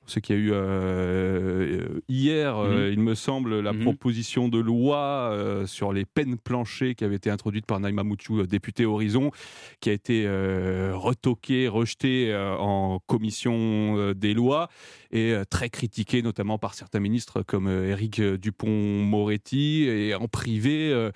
Sait 0.07 0.21
qu'il 0.21 0.35
y 0.35 0.39
a 0.39 0.41
eu 0.41 0.51
euh, 0.53 1.99
hier, 2.07 2.57
euh, 2.57 2.89
Mhm. 2.89 2.93
il 2.93 2.99
me 2.99 3.15
semble, 3.15 3.59
la 3.59 3.73
Mhm. 3.73 3.81
proposition 3.85 4.49
de 4.49 4.59
loi 4.59 5.31
euh, 5.31 5.65
sur 5.65 5.93
les 5.93 6.05
peines 6.05 6.37
planchées 6.37 6.93
qui 6.93 7.03
avait 7.03 7.15
été 7.15 7.31
introduite 7.31 7.65
par 7.65 7.79
Naïma 7.79 8.03
Mouchou, 8.03 8.41
euh, 8.41 8.45
député 8.45 8.85
Horizon, 8.85 9.31
qui 9.79 9.89
a 9.89 9.93
été 9.93 10.25
euh, 10.27 10.91
retoquée, 10.95 11.67
rejetée 11.67 12.31
euh, 12.31 12.55
en 12.55 12.99
commission 13.07 13.97
euh, 13.97 14.13
des 14.13 14.35
lois 14.35 14.69
et 15.15 15.31
euh, 15.31 15.43
très 15.45 15.69
critiquée 15.69 16.21
notamment 16.21 16.57
par 16.57 16.73
certains 16.73 16.99
ministres 16.99 17.41
comme 17.41 17.67
euh, 17.67 17.89
Éric 17.91 18.19
Dupont-Moretti 18.21 19.83
et 19.83 20.15
en 20.15 20.27
privé 20.27 20.91
euh, 20.91 21.11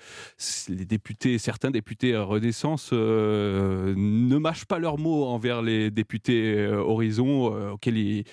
les 0.68 0.84
députés 0.84 1.38
certains 1.38 1.70
députés 1.70 2.14
euh, 2.14 2.24
Renaissance 2.24 2.90
euh, 2.92 3.94
ne 3.96 4.36
mâchent 4.38 4.64
pas 4.64 4.78
leurs 4.78 4.98
mots 4.98 5.24
envers 5.26 5.62
les 5.62 5.90
députés 5.90 6.54
euh, 6.56 6.76
Horizon 6.78 7.54
euh, 7.54 7.70
auxquels 7.72 7.98
ils, 7.98 8.24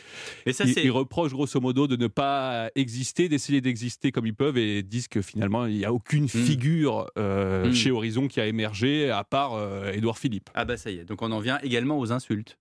Et 0.46 0.54
ça, 0.54 0.64
ils- 0.66 0.92
reprochent 0.92 1.34
grosso 1.34 1.60
modo 1.60 1.88
de 1.88 1.96
ne 1.96 2.08
pas 2.08 2.70
exister 2.76 3.28
d'essayer 3.30 3.62
d'exister 3.62 4.12
comme 4.12 4.26
ils 4.26 4.36
peuvent 4.36 4.58
et 4.58 4.84
disent 4.84 5.08
que 5.08 5.22
finalement 5.22 5.66
il 5.66 5.78
n'y 5.78 5.86
a 5.86 5.94
aucune 5.94 6.28
figure 6.30 7.10
euh, 7.18 7.68
Mm. 7.68 7.74
chez 7.74 7.92
Horizon 7.92 8.28
qui 8.28 8.40
a 8.40 8.48
émergé 8.48 9.10
à 9.10 9.24
part 9.24 9.54
euh, 9.56 9.92
Édouard 9.92 10.18
Philippe 10.18 10.50
Ah 10.54 10.64
bah 10.66 10.78
ça 10.78 10.92
y 10.92 10.98
est, 11.00 11.06
donc 11.06 11.22
on 11.22 11.32
en 11.32 11.40
vient 11.40 11.60
également 11.64 12.00
aux 12.00 12.12
insultes. 12.12 12.58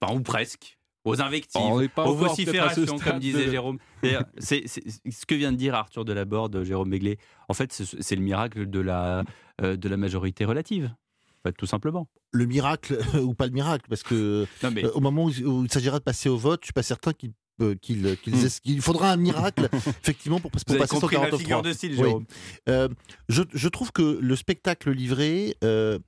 Enfin, 0.00 0.14
ou 0.14 0.20
presque. 0.20 0.76
Aux 1.04 1.20
invectives, 1.20 1.60
On 1.62 1.80
n'est 1.80 1.88
pas 1.88 2.04
aux 2.06 2.14
vociférations, 2.14 2.98
comme 2.98 3.18
disait 3.18 3.46
de- 3.46 3.50
Jérôme. 3.50 3.78
C'est 4.38 4.62
c'est- 4.66 4.82
ce 5.10 5.26
que 5.26 5.34
vient 5.34 5.52
de 5.52 5.56
dire 5.58 5.74
Arthur 5.74 6.04
Delaborde, 6.04 6.64
Jérôme 6.64 6.90
Béglé. 6.90 7.18
En 7.48 7.54
fait, 7.54 7.72
c'est 7.72 7.84
c'est 8.00 8.16
le 8.16 8.22
miracle 8.22 8.68
de 8.70 8.80
la, 8.80 9.22
euh, 9.60 9.76
de 9.76 9.88
la 9.88 9.96
majorité 9.96 10.44
relative. 10.44 10.92
Tout 11.58 11.66
simplement. 11.66 12.08
Le 12.32 12.46
miracle 12.46 12.98
ou 13.22 13.34
pas 13.34 13.44
le 13.44 13.52
miracle, 13.52 13.84
parce 13.90 14.02
que 14.02 14.46
Non, 14.62 14.70
mais- 14.70 14.86
euh, 14.86 14.90
au 14.94 15.00
moment 15.00 15.24
où, 15.26 15.28
où 15.28 15.64
il 15.64 15.70
s'agira 15.70 15.98
de 15.98 16.02
passer 16.04 16.30
au 16.30 16.38
vote, 16.38 16.60
je 16.62 16.68
suis 16.68 16.72
pas 16.72 16.82
certain 16.82 17.12
qu'il 17.12 17.32
euh, 17.60 17.74
qu'il 17.80 18.16
qu'il 18.16 18.34
Hmm. 18.34 18.48
qu'il 18.64 18.80
faudra 18.80 19.12
un 19.12 19.16
miracle 19.16 19.68
effectivement 20.02 20.40
pour, 20.40 20.50
pour 20.50 20.60
Vous 20.66 20.72
avez 20.72 20.80
passer 20.80 20.98
compris 20.98 21.16
ma 21.16 21.24
149.3. 21.28 21.38
figure 21.38 21.62
de 21.62 21.72
style, 21.72 21.90
Oui. 21.92 21.96
Jérôme. 21.98 22.24
Euh, 22.68 22.88
je, 23.28 23.42
je 23.52 23.68
trouve 23.68 23.92
que 23.92 24.18
le 24.20 24.34
spectacle 24.36 24.90
livré, 24.90 25.54
euh, 25.62 25.98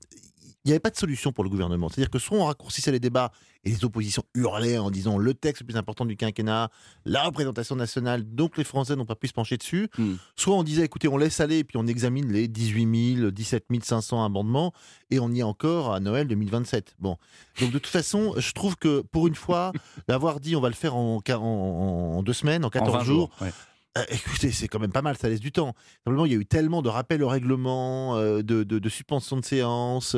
il 0.66 0.70
n'y 0.70 0.72
avait 0.72 0.80
pas 0.80 0.90
de 0.90 0.96
solution 0.96 1.30
pour 1.32 1.44
le 1.44 1.48
gouvernement. 1.50 1.88
C'est-à-dire 1.88 2.10
que 2.10 2.18
soit 2.18 2.36
on 2.36 2.44
raccourcissait 2.46 2.90
les 2.90 2.98
débats 2.98 3.30
et 3.64 3.70
les 3.70 3.84
oppositions 3.84 4.24
hurlaient 4.34 4.78
en 4.78 4.90
disant 4.90 5.16
le 5.16 5.32
texte 5.32 5.62
le 5.62 5.66
plus 5.68 5.76
important 5.76 6.04
du 6.04 6.16
quinquennat, 6.16 6.70
la 7.04 7.22
représentation 7.22 7.76
nationale, 7.76 8.24
donc 8.24 8.56
les 8.56 8.64
Français 8.64 8.96
n'ont 8.96 9.04
pas 9.06 9.14
pu 9.14 9.28
se 9.28 9.32
pencher 9.32 9.56
dessus, 9.56 9.88
Hmm. 9.96 10.14
soit 10.34 10.56
on 10.56 10.64
disait 10.64 10.84
écoutez, 10.84 11.06
on 11.08 11.16
laisse 11.16 11.38
aller 11.40 11.58
et 11.58 11.64
puis 11.64 11.76
on 11.78 11.86
examine 11.86 12.32
les 12.32 12.48
18 12.48 13.14
000, 13.18 13.30
17 13.30 13.64
500 13.82 14.24
amendements 14.24 14.72
et 15.10 15.20
on 15.20 15.30
y 15.30 15.38
est 15.40 15.44
encore 15.44 15.92
à 15.94 16.00
Noël 16.00 16.26
2027. 16.26 16.96
Bon. 16.98 17.16
Donc 17.60 17.70
de 17.70 17.78
toute 17.78 17.86
façon, 17.86 18.34
je 18.36 18.52
trouve 18.52 18.76
que 18.76 19.02
pour 19.12 19.28
une 19.28 19.36
fois, 19.36 19.72
d'avoir 20.08 20.40
dit 20.40 20.56
on 20.56 20.60
va 20.60 20.68
le 20.68 20.74
faire 20.74 20.96
en, 20.96 21.22
en- 21.28 21.32
en- 21.32 22.18
en 22.18 22.22
deux 22.24 22.32
semaines, 22.32 22.64
en 22.64 22.70
14 22.70 22.92
20 22.98 23.04
jours, 23.04 23.16
jours, 23.16 23.30
ouais. 23.40 23.52
Euh, 23.96 24.04
écoutez, 24.10 24.52
c'est 24.52 24.68
quand 24.68 24.78
même 24.78 24.92
pas 24.92 25.02
mal, 25.02 25.16
ça 25.16 25.28
laisse 25.28 25.40
du 25.40 25.52
temps. 25.52 25.74
Simplement, 26.04 26.26
il 26.26 26.32
y 26.32 26.34
a 26.34 26.38
eu 26.38 26.46
tellement 26.46 26.82
de 26.82 26.88
rappels 26.88 27.22
au 27.22 27.28
règlement, 27.28 28.16
euh, 28.16 28.42
de, 28.42 28.62
de, 28.62 28.78
de 28.78 28.88
suspensions 28.88 29.36
de 29.38 29.44
séance, 29.44 30.16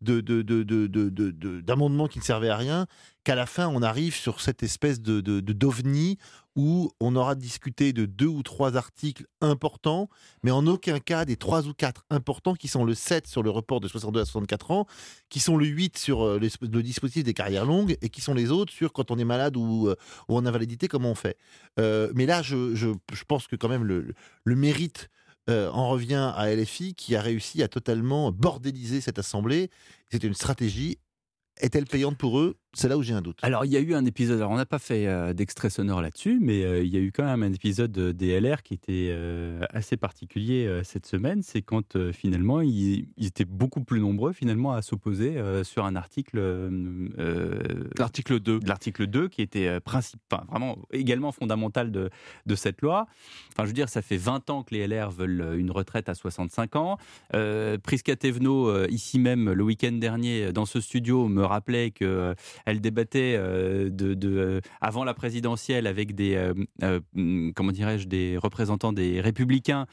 de, 0.00 0.20
de, 0.20 0.42
de, 0.42 0.62
de- 0.62 0.86
de- 0.86 1.08
de- 1.08 1.30
de- 1.30 1.60
d'amendements 1.60 2.08
qui 2.08 2.18
ne 2.18 2.24
servaient 2.24 2.48
à 2.50 2.56
rien, 2.56 2.86
qu'à 3.24 3.34
la 3.34 3.46
fin, 3.46 3.68
on 3.68 3.82
arrive 3.82 4.14
sur 4.14 4.40
cette 4.40 4.62
espèce 4.62 5.00
de 5.00 5.20
d'ovni 5.20 6.18
où 6.56 6.90
on 7.00 7.14
aura 7.16 7.34
discuté 7.34 7.92
de 7.92 8.06
deux 8.06 8.26
ou 8.26 8.42
trois 8.42 8.76
articles 8.76 9.26
importants, 9.40 10.08
mais 10.42 10.50
en 10.50 10.66
aucun 10.66 10.98
cas 10.98 11.24
des 11.24 11.36
trois 11.36 11.68
ou 11.68 11.74
quatre 11.74 12.04
importants 12.10 12.54
qui 12.54 12.68
sont 12.68 12.84
le 12.84 12.94
7 12.94 13.26
sur 13.26 13.42
le 13.42 13.50
report 13.50 13.80
de 13.80 13.88
62 13.88 14.20
à 14.20 14.24
64 14.24 14.70
ans, 14.72 14.86
qui 15.28 15.40
sont 15.40 15.56
le 15.56 15.66
8 15.66 15.96
sur 15.96 16.22
euh, 16.22 16.38
le 16.38 16.82
dispositif 16.82 17.24
des 17.24 17.34
carrières 17.34 17.64
longues 17.64 17.96
et 18.02 18.08
qui 18.08 18.20
sont 18.20 18.34
les 18.34 18.50
autres 18.50 18.72
sur 18.72 18.92
quand 18.92 19.10
on 19.10 19.18
est 19.18 19.24
malade 19.24 19.56
ou, 19.56 19.88
euh, 19.88 19.96
en 20.28 20.44
invalidité, 20.46 20.88
comment 20.88 21.10
on 21.10 21.14
fait. 21.14 21.36
Euh, 21.78 22.10
mais 22.14 22.26
là, 22.26 22.42
je, 22.42 22.94
pense 23.28 23.46
que 23.46 23.56
quand 23.56 23.68
même 23.68 23.84
le, 23.84 24.14
mérite 24.46 25.08
en 25.48 25.88
revient 25.88 26.32
à 26.36 26.54
LFI 26.54 26.94
qui 26.94 27.16
a 27.16 27.20
réussi 27.20 27.60
à 27.64 27.66
totalement 27.66 28.30
bordéliser 28.30 29.00
cette 29.00 29.18
assemblée. 29.18 29.68
C'était 30.08 30.28
une 30.28 30.34
stratégie. 30.34 30.98
Est-elle 31.60 31.86
payante 31.86 32.16
pour 32.16 32.38
eux? 32.38 32.56
C'est 32.72 32.88
là 32.88 32.96
où 32.96 33.02
j'ai 33.02 33.14
un 33.14 33.20
doute. 33.20 33.38
Alors, 33.42 33.64
il 33.64 33.72
y 33.72 33.76
a 33.76 33.80
eu 33.80 33.94
un 33.94 34.04
épisode, 34.04 34.38
alors 34.38 34.52
on 34.52 34.56
n'a 34.56 34.66
pas 34.66 34.78
fait 34.78 35.06
euh, 35.08 35.32
d'extrait 35.32 35.70
sonore 35.70 36.00
là-dessus, 36.00 36.38
mais 36.40 36.62
euh, 36.64 36.84
il 36.84 36.94
y 36.94 36.96
a 36.96 37.00
eu 37.00 37.10
quand 37.10 37.24
même 37.24 37.42
un 37.42 37.52
épisode 37.52 37.90
de 37.90 38.12
DLR 38.12 38.62
qui 38.62 38.74
était 38.74 39.08
euh, 39.10 39.60
assez 39.70 39.96
particulier 39.96 40.66
euh, 40.66 40.84
cette 40.84 41.04
semaine. 41.06 41.42
C'est 41.42 41.62
quand 41.62 41.96
euh, 41.96 42.12
finalement, 42.12 42.60
ils, 42.60 43.08
ils 43.16 43.26
étaient 43.26 43.44
beaucoup 43.44 43.82
plus 43.82 44.00
nombreux 44.00 44.32
finalement 44.32 44.72
à 44.72 44.82
s'opposer 44.82 45.36
euh, 45.36 45.64
sur 45.64 45.84
un 45.84 45.96
article. 45.96 46.38
l'article 47.98 48.38
2. 48.38 48.60
L'article 48.64 49.06
2 49.06 49.28
qui 49.28 49.42
était 49.42 49.66
euh, 49.66 49.80
principe, 49.80 50.20
enfin, 50.30 50.44
vraiment 50.48 50.78
également 50.92 51.32
fondamental 51.32 51.90
de, 51.90 52.10
de 52.46 52.54
cette 52.54 52.82
loi. 52.82 53.06
Enfin, 53.52 53.64
je 53.64 53.68
veux 53.68 53.74
dire, 53.74 53.88
ça 53.88 54.00
fait 54.02 54.16
20 54.16 54.48
ans 54.50 54.62
que 54.62 54.74
les 54.74 54.86
LR 54.86 55.10
veulent 55.10 55.40
euh, 55.40 55.58
une 55.58 55.70
retraite 55.72 56.08
à 56.08 56.14
65 56.14 56.76
ans. 56.76 56.98
Euh, 57.34 57.78
Prisca 57.78 58.14
Thévenot, 58.14 58.68
euh, 58.68 58.86
ici 58.90 59.18
même, 59.18 59.50
le 59.50 59.64
week-end 59.64 59.92
dernier, 59.92 60.52
dans 60.52 60.66
ce 60.66 60.80
studio, 60.80 61.26
me 61.28 61.44
rappelait 61.44 61.90
que 61.90 62.04
euh, 62.04 62.34
elle 62.66 62.80
débattait 62.80 63.36
euh, 63.36 63.90
euh, 64.00 64.60
avant 64.80 65.04
la 65.04 65.14
présidentielle 65.14 65.86
avec 65.86 66.14
des 66.14 66.36
euh, 66.82 67.00
comment 67.54 67.72
dirais-je 67.72 68.06
des 68.06 68.36
représentants 68.36 68.92
des 68.92 69.20
républicains 69.20 69.86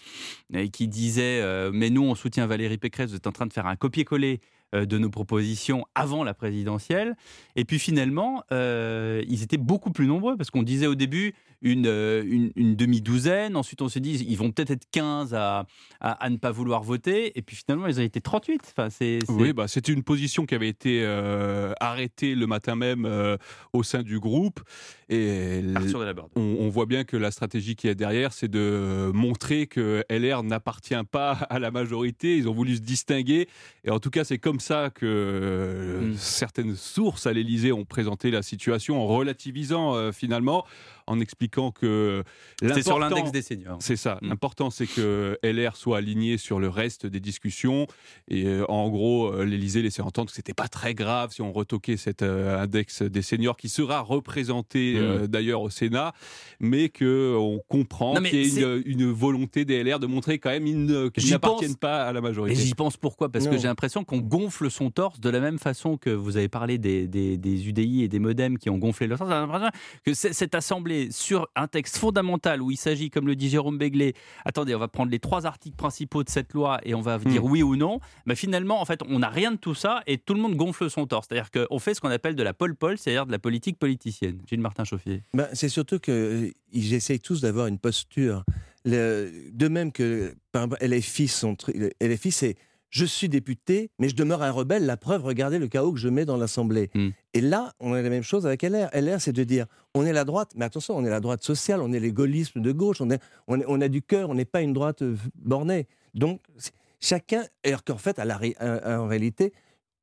qui 0.71 0.87
disaient 0.87 1.71
mais 1.71 1.89
nous 1.89 2.03
on 2.03 2.15
soutient 2.15 2.47
Valérie 2.47 2.77
Pécresse 2.77 3.11
vous 3.11 3.17
êtes 3.17 3.27
en 3.27 3.31
train 3.31 3.45
de 3.45 3.53
faire 3.53 3.67
un 3.67 3.75
copier-coller 3.75 4.39
de 4.73 4.97
nos 4.97 5.09
propositions 5.09 5.85
avant 5.95 6.23
la 6.23 6.33
présidentielle 6.33 7.15
et 7.55 7.63
puis 7.63 7.79
finalement 7.79 8.43
euh, 8.51 9.23
ils 9.29 9.41
étaient 9.43 9.57
beaucoup 9.57 9.91
plus 9.91 10.07
nombreux 10.07 10.35
parce 10.35 10.49
qu'on 10.51 10.63
disait 10.63 10.87
au 10.87 10.95
début 10.95 11.33
une, 11.61 11.87
euh, 11.87 12.21
une, 12.27 12.51
une 12.55 12.75
demi-douzaine 12.75 13.55
ensuite 13.55 13.81
on 13.81 13.89
s'est 13.89 13.99
dit 14.01 14.23
ils 14.27 14.37
vont 14.37 14.51
peut-être 14.51 14.71
être 14.71 14.85
15 14.91 15.33
à, 15.33 15.65
à, 16.01 16.11
à 16.11 16.29
ne 16.29 16.37
pas 16.37 16.51
vouloir 16.51 16.83
voter 16.83 17.37
et 17.37 17.41
puis 17.41 17.55
finalement 17.55 17.87
ils 17.87 17.99
ont 17.99 18.03
été 18.03 18.19
38 18.21 18.61
enfin, 18.77 18.89
c'est, 18.89 19.19
Oui, 19.29 19.53
bah, 19.53 19.67
c'était 19.67 19.93
une 19.93 20.03
position 20.03 20.45
qui 20.45 20.53
avait 20.53 20.67
été 20.69 21.01
euh, 21.03 21.73
arrêtée 21.79 22.35
le 22.35 22.45
matin 22.45 22.75
même 22.75 23.05
euh, 23.05 23.37
au 23.73 23.83
sein 23.83 24.03
du 24.03 24.19
groupe. 24.19 24.59
Et 25.09 25.59
l- 25.59 25.73
Arthur 25.77 26.01
Delaborde. 26.01 26.31
on, 26.35 26.41
on 26.59 26.69
voit 26.69 26.85
bien 26.85 27.05
que 27.05 27.15
la 27.17 27.31
stratégie 27.31 27.75
qui 27.75 27.87
est 27.87 27.95
derrière, 27.95 28.33
c'est 28.33 28.49
de 28.49 29.09
montrer 29.13 29.65
que 29.67 30.03
LR 30.09 30.43
n'appartient 30.43 30.93
pas 31.09 31.31
à 31.31 31.59
la 31.59 31.71
majorité. 31.71 32.37
Ils 32.37 32.47
ont 32.49 32.53
voulu 32.53 32.75
se 32.75 32.81
distinguer. 32.81 33.47
Et 33.85 33.89
en 33.89 33.99
tout 33.99 34.09
cas, 34.09 34.25
c'est 34.25 34.37
comme 34.37 34.56
comme 34.57 34.61
ça 34.61 34.89
que 34.89 35.05
euh, 35.05 36.15
certaines 36.15 36.75
sources 36.75 37.27
à 37.27 37.33
l'Élysée 37.33 37.71
ont 37.71 37.85
présenté 37.85 38.31
la 38.31 38.41
situation 38.41 38.99
en 38.99 39.05
relativisant 39.05 39.93
euh, 39.93 40.11
finalement 40.11 40.65
en 41.07 41.19
expliquant 41.19 41.71
que 41.71 42.23
C'est 42.61 42.83
sur 42.83 42.99
l'index 42.99 43.31
des 43.31 43.41
seniors. 43.41 43.77
C'est 43.81 43.95
ça. 43.95 44.19
L'important, 44.21 44.69
c'est 44.69 44.87
que 44.87 45.37
LR 45.43 45.75
soit 45.75 45.97
aligné 45.97 46.37
sur 46.37 46.59
le 46.59 46.69
reste 46.69 47.05
des 47.05 47.19
discussions. 47.19 47.87
Et 48.29 48.45
euh, 48.45 48.65
en 48.69 48.89
gros, 48.89 49.27
euh, 49.33 49.43
l'Élysée 49.45 49.81
laissait 49.81 50.01
entendre 50.01 50.29
que 50.29 50.35
c'était 50.35 50.53
pas 50.53 50.67
très 50.67 50.93
grave 50.93 51.31
si 51.33 51.41
on 51.41 51.51
retoquait 51.51 51.97
cet 51.97 52.21
euh, 52.21 52.61
index 52.61 53.01
des 53.01 53.21
seniors 53.21 53.57
qui 53.57 53.69
sera 53.69 54.01
représenté 54.01 54.95
euh, 54.97 55.27
d'ailleurs 55.27 55.61
au 55.61 55.69
Sénat, 55.69 56.13
mais 56.59 56.89
que 56.89 57.35
on 57.37 57.59
comprend 57.67 58.15
qu'il 58.15 58.35
y 58.35 58.41
ait 58.41 58.49
c'est- 58.49 58.61
une, 58.61 58.83
une 58.85 59.11
volonté 59.11 59.65
des 59.65 59.83
LR 59.83 59.99
de 59.99 60.07
montrer 60.07 60.39
quand 60.39 60.49
même 60.49 60.65
qu'ils 61.11 61.29
n'appartiennent 61.29 61.71
pense. 61.71 61.77
pas 61.79 62.03
à 62.05 62.11
la 62.13 62.19
Et 62.19 62.21
majorité. 62.21 62.55
j'y 62.55 62.73
pense 62.73 62.97
pourquoi? 62.97 63.29
Parce 63.29 63.47
que 63.47 63.57
j'ai 63.57 63.67
l'impression 63.67 64.03
qu'on 64.03 64.19
gonfle 64.19 64.69
son 64.69 64.89
torse 64.91 65.19
de 65.19 65.29
la 65.29 65.39
même 65.39 65.59
façon 65.59 65.97
que 65.97 66.09
vous 66.09 66.37
avez 66.37 66.49
parlé 66.49 66.77
des, 66.77 67.07
des, 67.07 67.37
des 67.37 67.67
UDI 67.69 68.03
et 68.03 68.07
des 68.07 68.19
modems 68.19 68.57
qui 68.57 68.69
ont 68.69 68.77
gonflé 68.77 69.07
leur 69.07 69.19
torse. 69.19 69.29
J'ai 69.29 69.35
l'impression 69.35 69.69
que 70.03 70.13
cette 70.13 70.55
assemblée, 70.55 70.96
sur 71.11 71.47
un 71.55 71.67
texte 71.67 71.97
fondamental 71.97 72.61
où 72.61 72.71
il 72.71 72.77
s'agit, 72.77 73.09
comme 73.09 73.27
le 73.27 73.35
dit 73.35 73.49
Jérôme 73.49 73.77
Béglé, 73.77 74.13
attendez, 74.45 74.73
on 74.75 74.79
va 74.79 74.87
prendre 74.87 75.11
les 75.11 75.19
trois 75.19 75.45
articles 75.45 75.75
principaux 75.75 76.23
de 76.23 76.29
cette 76.29 76.53
loi 76.53 76.79
et 76.83 76.93
on 76.95 77.01
va 77.01 77.17
dire 77.19 77.43
oui 77.45 77.63
ou 77.63 77.75
non, 77.75 77.99
mais 78.25 78.35
finalement, 78.35 78.81
en 78.81 78.85
fait, 78.85 78.99
on 79.07 79.19
n'a 79.19 79.29
rien 79.29 79.51
de 79.51 79.57
tout 79.57 79.75
ça 79.75 80.01
et 80.07 80.17
tout 80.17 80.33
le 80.33 80.39
monde 80.41 80.55
gonfle 80.55 80.89
son 80.89 81.05
torse. 81.07 81.27
C'est-à-dire 81.29 81.51
qu'on 81.51 81.79
fait 81.79 81.93
ce 81.93 82.01
qu'on 82.01 82.09
appelle 82.09 82.35
de 82.35 82.43
la 82.43 82.53
pol-pol, 82.53 82.97
c'est-à-dire 82.97 83.25
de 83.25 83.31
la 83.31 83.39
politique 83.39 83.77
politicienne. 83.79 84.39
Gilles 84.47 84.61
Martin 84.61 84.83
Chauffier. 84.83 85.23
Ben, 85.33 85.47
c'est 85.53 85.69
surtout 85.69 85.99
qu'ils 85.99 86.53
essayent 86.93 87.19
tous 87.19 87.41
d'avoir 87.41 87.67
une 87.67 87.79
posture. 87.79 88.43
Le- 88.85 89.31
de 89.51 89.67
même 89.67 89.91
que, 89.91 90.33
par 90.51 90.63
exemple, 90.63 90.77
LFI, 90.85 91.27
son 91.27 91.53
tru- 91.55 91.91
LFI 92.01 92.31
c'est 92.31 92.55
je 92.89 93.05
suis 93.05 93.27
député, 93.29 93.91
mais 93.99 94.07
je 94.09 94.15
demeure 94.15 94.41
un 94.43 94.51
rebelle. 94.51 94.85
La 94.85 94.97
preuve, 94.97 95.23
regardez 95.25 95.59
le 95.59 95.67
chaos 95.67 95.91
que 95.91 95.99
je 95.99 96.07
mets 96.09 96.25
dans 96.25 96.37
l'Assemblée. 96.37 96.89
Et 97.33 97.41
là, 97.41 97.73
on 97.79 97.93
a 97.93 98.01
la 98.01 98.09
même 98.09 98.23
chose 98.23 98.45
avec 98.45 98.63
LR. 98.63 98.89
LR, 98.93 99.19
c'est 99.19 99.33
de 99.33 99.43
dire 99.43 99.65
on 99.93 100.05
est 100.05 100.13
la 100.13 100.23
droite, 100.23 100.51
mais 100.55 100.65
attention, 100.65 100.95
on 100.95 101.03
est 101.05 101.09
la 101.09 101.19
droite 101.19 101.43
sociale, 101.43 101.81
on 101.81 101.91
est 101.91 101.99
les 101.99 102.11
gaullismes 102.11 102.61
de 102.61 102.71
gauche, 102.71 103.01
on, 103.01 103.09
est, 103.09 103.19
on, 103.47 103.59
est- 103.59 103.65
on 103.67 103.81
a 103.81 103.87
du 103.89 104.01
cœur, 104.01 104.29
on 104.29 104.35
n'est 104.35 104.45
pas 104.45 104.61
une 104.61 104.73
droite 104.73 105.03
bornée. 105.35 105.87
Donc, 106.13 106.39
chacun, 106.99 107.43
alors 107.65 107.83
qu'en 107.83 107.97
fait, 107.97 108.19
à 108.19 108.25
la 108.25 108.39
à- 108.59 108.99
en 109.01 109.07
réalité, 109.07 109.53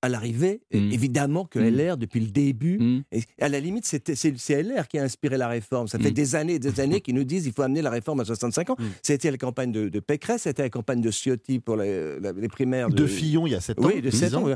à 0.04 0.08
l'arrivée, 0.10 0.60
évidemment 0.70 1.44
que 1.46 1.58
LR, 1.58 1.96
depuis 1.96 2.20
le 2.20 2.26
début, 2.30 3.02
et 3.10 3.22
à 3.40 3.48
la 3.48 3.58
limite, 3.58 3.86
c'était- 3.86 4.14
c'est 4.14 4.62
LR 4.62 4.86
qui 4.88 4.98
a 4.98 5.02
inspiré 5.02 5.36
la 5.38 5.48
réforme. 5.48 5.88
Ça 5.88 5.98
fait 5.98 6.10
des 6.10 6.34
années 6.34 6.54
et 6.54 6.58
des 6.58 6.78
années 6.80 7.00
qu'ils 7.00 7.14
nous 7.14 7.24
disent 7.24 7.46
il 7.46 7.52
faut 7.52 7.62
amener 7.62 7.82
la 7.82 7.90
réforme 7.90 8.20
à 8.20 8.24
65 8.24 8.70
ans. 8.70 8.76
C'était 9.02 9.30
la 9.30 9.38
campagne 9.38 9.72
de, 9.72 9.88
de 9.88 10.00
Pécresse, 10.00 10.42
c'était 10.42 10.62
la 10.62 10.70
campagne 10.70 11.00
de 11.00 11.10
Ciotti 11.10 11.58
pour 11.58 11.76
les, 11.76 12.18
primaires. 12.48 12.88
De 12.90 13.06
Fillon, 13.06 13.46
il 13.46 13.52
y 13.52 13.54
a 13.54 13.60
sept 13.60 13.78
ans, 13.78 13.86
Oui, 13.86 14.00
de 14.02 14.10
dix 14.10 14.18
7 14.18 14.34
ans. 14.34 14.46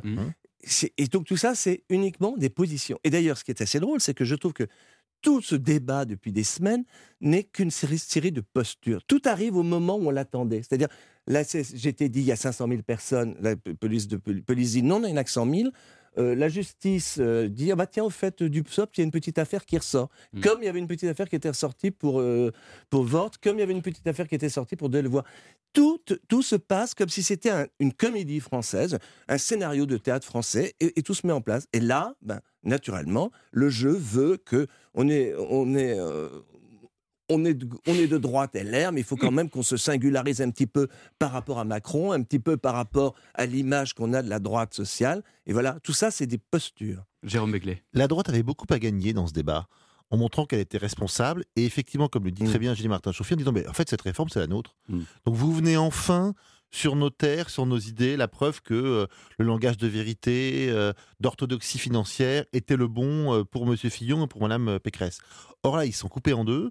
Et 0.99 1.07
donc 1.07 1.25
tout 1.25 1.37
ça, 1.37 1.55
c'est 1.55 1.83
uniquement 1.89 2.37
des 2.37 2.51
positions. 2.51 2.99
Et 3.05 3.11
d'ailleurs, 3.11 3.39
ce 3.39 3.45
qui 3.45 3.51
est 3.51 3.63
assez 3.63 3.81
drôle, 3.81 4.01
c'est 4.01 4.13
que 4.15 4.25
je 4.25 4.35
trouve 4.35 4.53
que 4.53 4.67
tout 5.23 5.41
ce 5.41 5.55
débat 5.57 6.05
depuis 6.05 6.31
des 6.33 6.45
semaines 6.45 6.85
n'est 7.21 7.43
qu'une 7.45 7.71
série, 7.71 7.99
série 7.99 8.33
de 8.33 8.41
postures. 8.41 9.03
Tout 9.05 9.21
arrive 9.25 9.57
au 9.57 9.63
moment 9.65 9.97
où 9.97 10.07
on 10.09 10.11
l'attendait. 10.11 10.59
C'est-à-dire, 10.63 10.89
la 11.29 11.45
CGT 11.45 12.09
dit 12.09 12.21
il 12.21 12.27
y 12.27 12.33
a 12.33 12.37
500 12.37 12.67
000 12.69 12.83
personnes, 12.83 13.37
la 13.41 13.55
police, 13.57 14.09
de, 14.09 14.17
police 14.17 14.73
dit 14.73 14.83
non, 14.83 14.99
il 15.05 15.07
n'y 15.07 15.13
en 15.13 15.17
a 15.19 15.25
que 15.25 15.31
100 15.31 15.49
000. 15.55 15.69
Euh, 16.17 16.35
la 16.35 16.49
justice 16.49 17.19
euh, 17.21 17.49
dit 17.49 17.71
ah 17.71 17.77
bah 17.77 17.87
tiens 17.87 18.03
au 18.03 18.11
fait 18.11 18.43
du 18.43 18.65
PSOP 18.65 18.91
il 18.97 19.01
y 19.01 19.03
a 19.03 19.05
une 19.05 19.13
petite 19.13 19.39
affaire 19.39 19.65
qui 19.65 19.77
ressort. 19.79 20.09
Comme 20.43 20.63
il 20.63 20.65
y 20.65 20.69
avait 20.69 20.81
une 20.81 20.89
petite 20.89 21.09
affaire 21.09 21.29
qui 21.29 21.37
était 21.37 21.51
ressortie 21.51 21.93
pour 21.93 22.19
euh, 22.21 22.51
pour 22.91 23.05
Vort 23.05 23.31
comme 23.41 23.59
il 23.59 23.61
y 23.61 23.63
avait 23.63 23.75
une 23.75 23.83
petite 23.83 24.07
affaire 24.07 24.27
qui 24.27 24.35
était 24.35 24.49
sortie 24.49 24.75
pour 24.75 24.89
Delevoye. 24.89 25.23
Tout 25.75 26.01
tout 26.27 26.43
se 26.43 26.57
passe 26.57 26.95
comme 26.95 27.11
si 27.11 27.23
c'était 27.23 27.51
un- 27.51 27.67
une 27.79 27.93
comédie 27.93 28.41
française 28.41 28.99
un 29.29 29.39
scénario 29.39 29.87
de 29.87 29.97
théâtre 29.97 30.27
français 30.27 30.75
et, 30.81 30.99
et 30.99 31.03
tout 31.03 31.15
se 31.15 31.25
met 31.25 31.33
en 31.33 31.43
place. 31.43 31.69
Et 31.73 31.79
là 31.81 32.15
ben 32.23 32.41
naturellement 32.65 33.31
le 33.53 33.69
jeu 33.69 33.93
veut 33.93 34.39
que 34.39 34.67
on 34.95 35.09
est 35.09 35.35
on 35.39 35.75
est 35.77 35.97
euh, 36.01 36.31
on 37.29 37.45
est, 37.45 37.55
de, 37.55 37.69
on 37.87 37.95
est 37.95 38.07
de 38.07 38.19
droite 38.19 38.55
LR, 38.55 38.93
mais 38.93 39.01
il 39.01 39.05
faut 39.05 39.17
quand 39.17 39.31
même 39.31 39.51
qu'on 39.51 39.63
se 39.63 39.77
singularise 39.77 40.41
un 40.41 40.51
petit 40.51 40.67
peu 40.67 40.89
par 41.19 41.33
rapport 41.33 41.59
à 41.59 41.65
Macron, 41.65 42.13
un 42.13 42.23
petit 42.23 42.39
peu 42.39 42.57
par 42.57 42.75
rapport 42.75 43.15
à 43.35 43.47
l'image 43.47 43.95
qu'on 43.95 44.13
a 44.13 44.23
de 44.23 44.31
la 44.31 44.39
droite 44.39 44.75
sociale. 44.75 45.23
Et 45.47 45.53
voilà, 45.53 45.79
tout 45.83 45.93
ça, 45.93 46.11
c'est 46.11 46.27
des 46.27 46.39
postures. 46.39 47.05
Jérôme 47.23 47.53
Béglé. 47.53 47.83
La 47.93 48.09
droite 48.09 48.29
avait 48.29 48.43
beaucoup 48.43 48.67
à 48.71 48.79
gagner 48.79 49.13
dans 49.13 49.27
ce 49.27 49.33
débat 49.33 49.69
en 50.11 50.17
montrant 50.17 50.47
qu'elle 50.47 50.61
était 50.61 50.79
responsable 50.79 51.45
et 51.57 51.65
effectivement, 51.65 52.09
comme 52.09 52.25
le 52.25 52.31
dit 52.31 52.45
très 52.45 52.59
bien 52.59 52.75
Gilles 52.75 52.89
Martin 52.89 53.13
Chauffier, 53.13 53.35
en 53.35 53.39
disant 53.39 53.53
mais 53.53 53.67
en 53.69 53.73
fait 53.73 53.91
cette 53.91 54.01
réforme 54.01 54.29
c'est 54.31 54.41
la 54.41 54.47
nôtre. 54.47 54.75
Donc 54.89 55.35
vous 55.35 55.53
venez 55.53 55.77
enfin 55.77 56.35
sur 56.71 56.97
nos 56.97 57.11
terres, 57.11 57.51
sur 57.51 57.67
nos 57.67 57.79
idées, 57.79 58.17
la 58.17 58.29
preuve 58.29 58.61
que 58.63 58.75
euh, 58.75 59.07
le 59.39 59.47
langage 59.47 59.79
de 59.79 59.87
vérité, 59.87 60.69
euh, 60.71 60.93
d'orthodoxie 61.19 61.79
financière 61.79 62.45
était 62.53 62.77
le 62.77 62.89
bon 62.89 63.35
euh, 63.35 63.45
pour 63.45 63.67
Monsieur 63.67 63.89
Fillon 63.89 64.25
et 64.25 64.29
pour 64.29 64.43
Madame 64.43 64.69
euh, 64.69 64.79
Pécresse. 64.79 65.19
Or 65.63 65.77
là, 65.79 65.87
ils 65.87 65.95
sont 65.95 66.09
coupés 66.09 66.35
en 66.35 66.45
deux. 66.45 66.71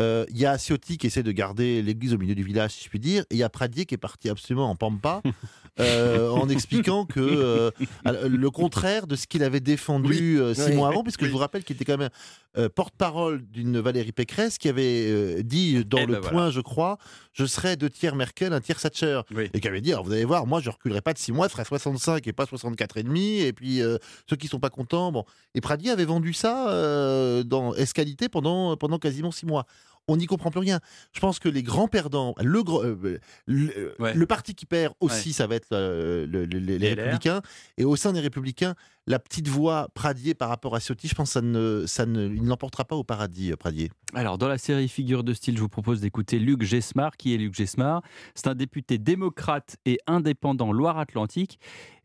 Euh, 0.00 0.24
Il 0.30 0.38
y 0.38 0.46
a 0.46 0.56
Ciotti 0.58 0.98
qui 0.98 1.06
essaie 1.06 1.22
de 1.22 1.32
garder 1.32 1.82
l'église 1.82 2.14
au 2.14 2.18
milieu 2.18 2.34
du 2.34 2.42
village, 2.42 2.72
si 2.72 2.84
je 2.84 2.88
puis 2.88 2.98
dire, 2.98 3.22
et 3.30 3.34
il 3.34 3.38
y 3.38 3.42
a 3.42 3.48
Pradier 3.48 3.84
qui 3.86 3.94
est 3.94 3.98
parti 3.98 4.28
absolument 4.28 4.70
en 4.70 4.76
pampa, 4.76 5.20
euh, 5.80 6.30
en 6.30 6.48
expliquant 6.48 7.04
que 7.04 7.20
euh, 7.20 7.70
le 8.04 8.50
contraire 8.50 9.06
de 9.06 9.16
ce 9.16 9.26
qu'il 9.26 9.42
avait 9.42 9.60
défendu 9.60 10.40
euh, 10.40 10.54
six 10.54 10.70
Oui. 10.70 10.76
mois 10.76 10.88
avant, 10.88 11.02
puisque 11.02 11.20
Oui. 11.22 11.26
je 11.28 11.32
vous 11.32 11.38
rappelle 11.38 11.64
qu'il 11.64 11.76
était 11.76 11.84
quand 11.84 11.98
même 11.98 12.08
euh, 12.56 12.68
porte-parole 12.68 13.42
d'une 13.46 13.78
Valérie 13.78 14.12
Pécresse 14.12 14.58
qui 14.58 14.68
avait 14.68 15.06
euh, 15.08 15.42
dit 15.42 15.84
dans 15.84 15.98
Eh 15.98 16.06
le 16.06 16.14
ben 16.14 16.20
point, 16.20 16.30
voilà. 16.32 16.50
je 16.50 16.60
crois, 16.60 16.98
je 17.32 17.44
serai 17.44 17.76
deux 17.76 17.90
tiers 17.90 18.16
Merkel, 18.16 18.52
un 18.52 18.60
tiers 18.60 18.80
Thatcher, 18.80 19.20
et 19.54 19.60
qui 19.60 19.68
avait 19.68 19.80
dit, 19.80 19.92
alors, 19.92 20.04
vous 20.04 20.12
allez 20.12 20.24
voir, 20.24 20.46
moi 20.46 20.60
je 20.60 20.70
reculerai 20.70 21.00
pas 21.00 21.12
de 21.12 21.18
six 21.18 21.30
mois, 21.32 21.46
je 21.46 21.52
ferai 21.52 21.64
65 21.64 22.26
et 22.26 22.32
pas 22.32 22.46
64 22.46 22.96
et 22.96 23.02
demi, 23.02 23.40
et 23.40 23.52
puis 23.52 23.82
euh, 23.82 23.98
ceux 24.28 24.36
qui 24.36 24.48
sont 24.48 24.60
pas 24.60 24.70
contents, 24.70 25.12
bon. 25.12 25.24
Et 25.54 25.60
Pradier 25.60 25.90
avait 25.90 26.04
vendu 26.04 26.32
ça 26.32 26.70
euh, 26.70 27.42
dans 27.44 27.74
Escalité 27.74 28.28
pendant 28.28 28.76
pendant 28.76 28.98
quasiment 28.98 29.30
six 29.30 29.46
mois. 29.46 29.66
On 30.12 30.16
n'y 30.16 30.26
comprend 30.26 30.50
plus 30.50 30.60
rien. 30.60 30.80
Je 31.12 31.20
pense 31.20 31.38
que 31.38 31.48
les 31.48 31.62
grands 31.62 31.86
perdants, 31.88 32.34
le, 32.42 32.62
euh, 32.68 33.18
le, 33.46 33.94
Ouais. 34.00 34.12
le 34.14 34.26
parti 34.26 34.54
qui 34.54 34.66
perd 34.66 34.92
aussi, 35.00 35.28
Ouais. 35.28 35.34
ça 35.34 35.46
va 35.46 35.54
être 35.54 35.68
euh, 35.72 36.26
le- 36.26 36.44
le- 36.46 36.58
les. 36.58 36.94
Républicains. 36.94 37.42
Et 37.78 37.84
au 37.84 37.94
sein 37.96 38.12
des 38.12 38.20
Républicains, 38.20 38.74
la 39.06 39.18
petite 39.18 39.46
voix 39.48 39.88
Pradier 39.94 40.34
par 40.34 40.48
rapport 40.48 40.74
à 40.74 40.80
Ciotti, 40.80 41.06
je 41.08 41.14
pense 41.14 41.28
que 41.30 41.32
ça 41.34 41.40
ne, 41.42 41.84
ça 41.86 42.06
ne, 42.06 42.26
il 42.26 42.42
ne 42.42 42.48
l'emportera 42.48 42.84
pas 42.84 42.96
au 42.96 43.04
paradis, 43.04 43.52
euh, 43.52 43.56
Pradier. 43.56 43.90
Alors, 44.14 44.36
dans 44.38 44.48
la 44.48 44.58
série 44.58 44.88
Figure 44.88 45.22
de 45.22 45.32
style, 45.32 45.56
je 45.56 45.60
vous 45.62 45.68
propose 45.68 46.00
d'écouter 46.00 46.38
Luc 46.40 46.62
Gesmar. 46.62 47.16
Qui 47.16 47.34
est 47.34 47.38
Luc 47.38 47.54
Gesmar? 47.54 48.02
C'est 48.34 48.48
un 48.48 48.54
député 48.56 48.98
démocrate 48.98 49.76
et 49.86 49.98
indépendant 50.08 50.72
Loire-Atlantique. 50.72 51.58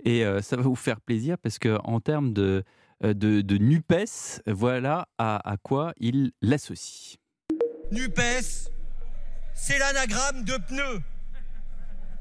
Et 0.04 0.24
euh, 0.24 0.41
ça 0.41 0.56
va 0.56 0.62
vous 0.62 0.76
faire 0.76 1.02
plaisir 1.02 1.38
parce 1.39 1.58
qu'en 1.58 2.00
termes 2.00 2.34
de, 2.34 2.63
euh, 3.04 3.13
de, 3.13 3.41
de 3.41 3.58
NUPES, 3.58 4.41
voilà 4.48 5.08
à, 5.18 5.50
à 5.50 5.58
quoi 5.58 5.94
il 6.00 6.32
l'associe. 6.41 7.18
NUPES, 7.91 8.69
c'est 9.54 9.78
l'anagramme 9.78 10.43
de 10.43 10.58
pneus. 10.58 11.02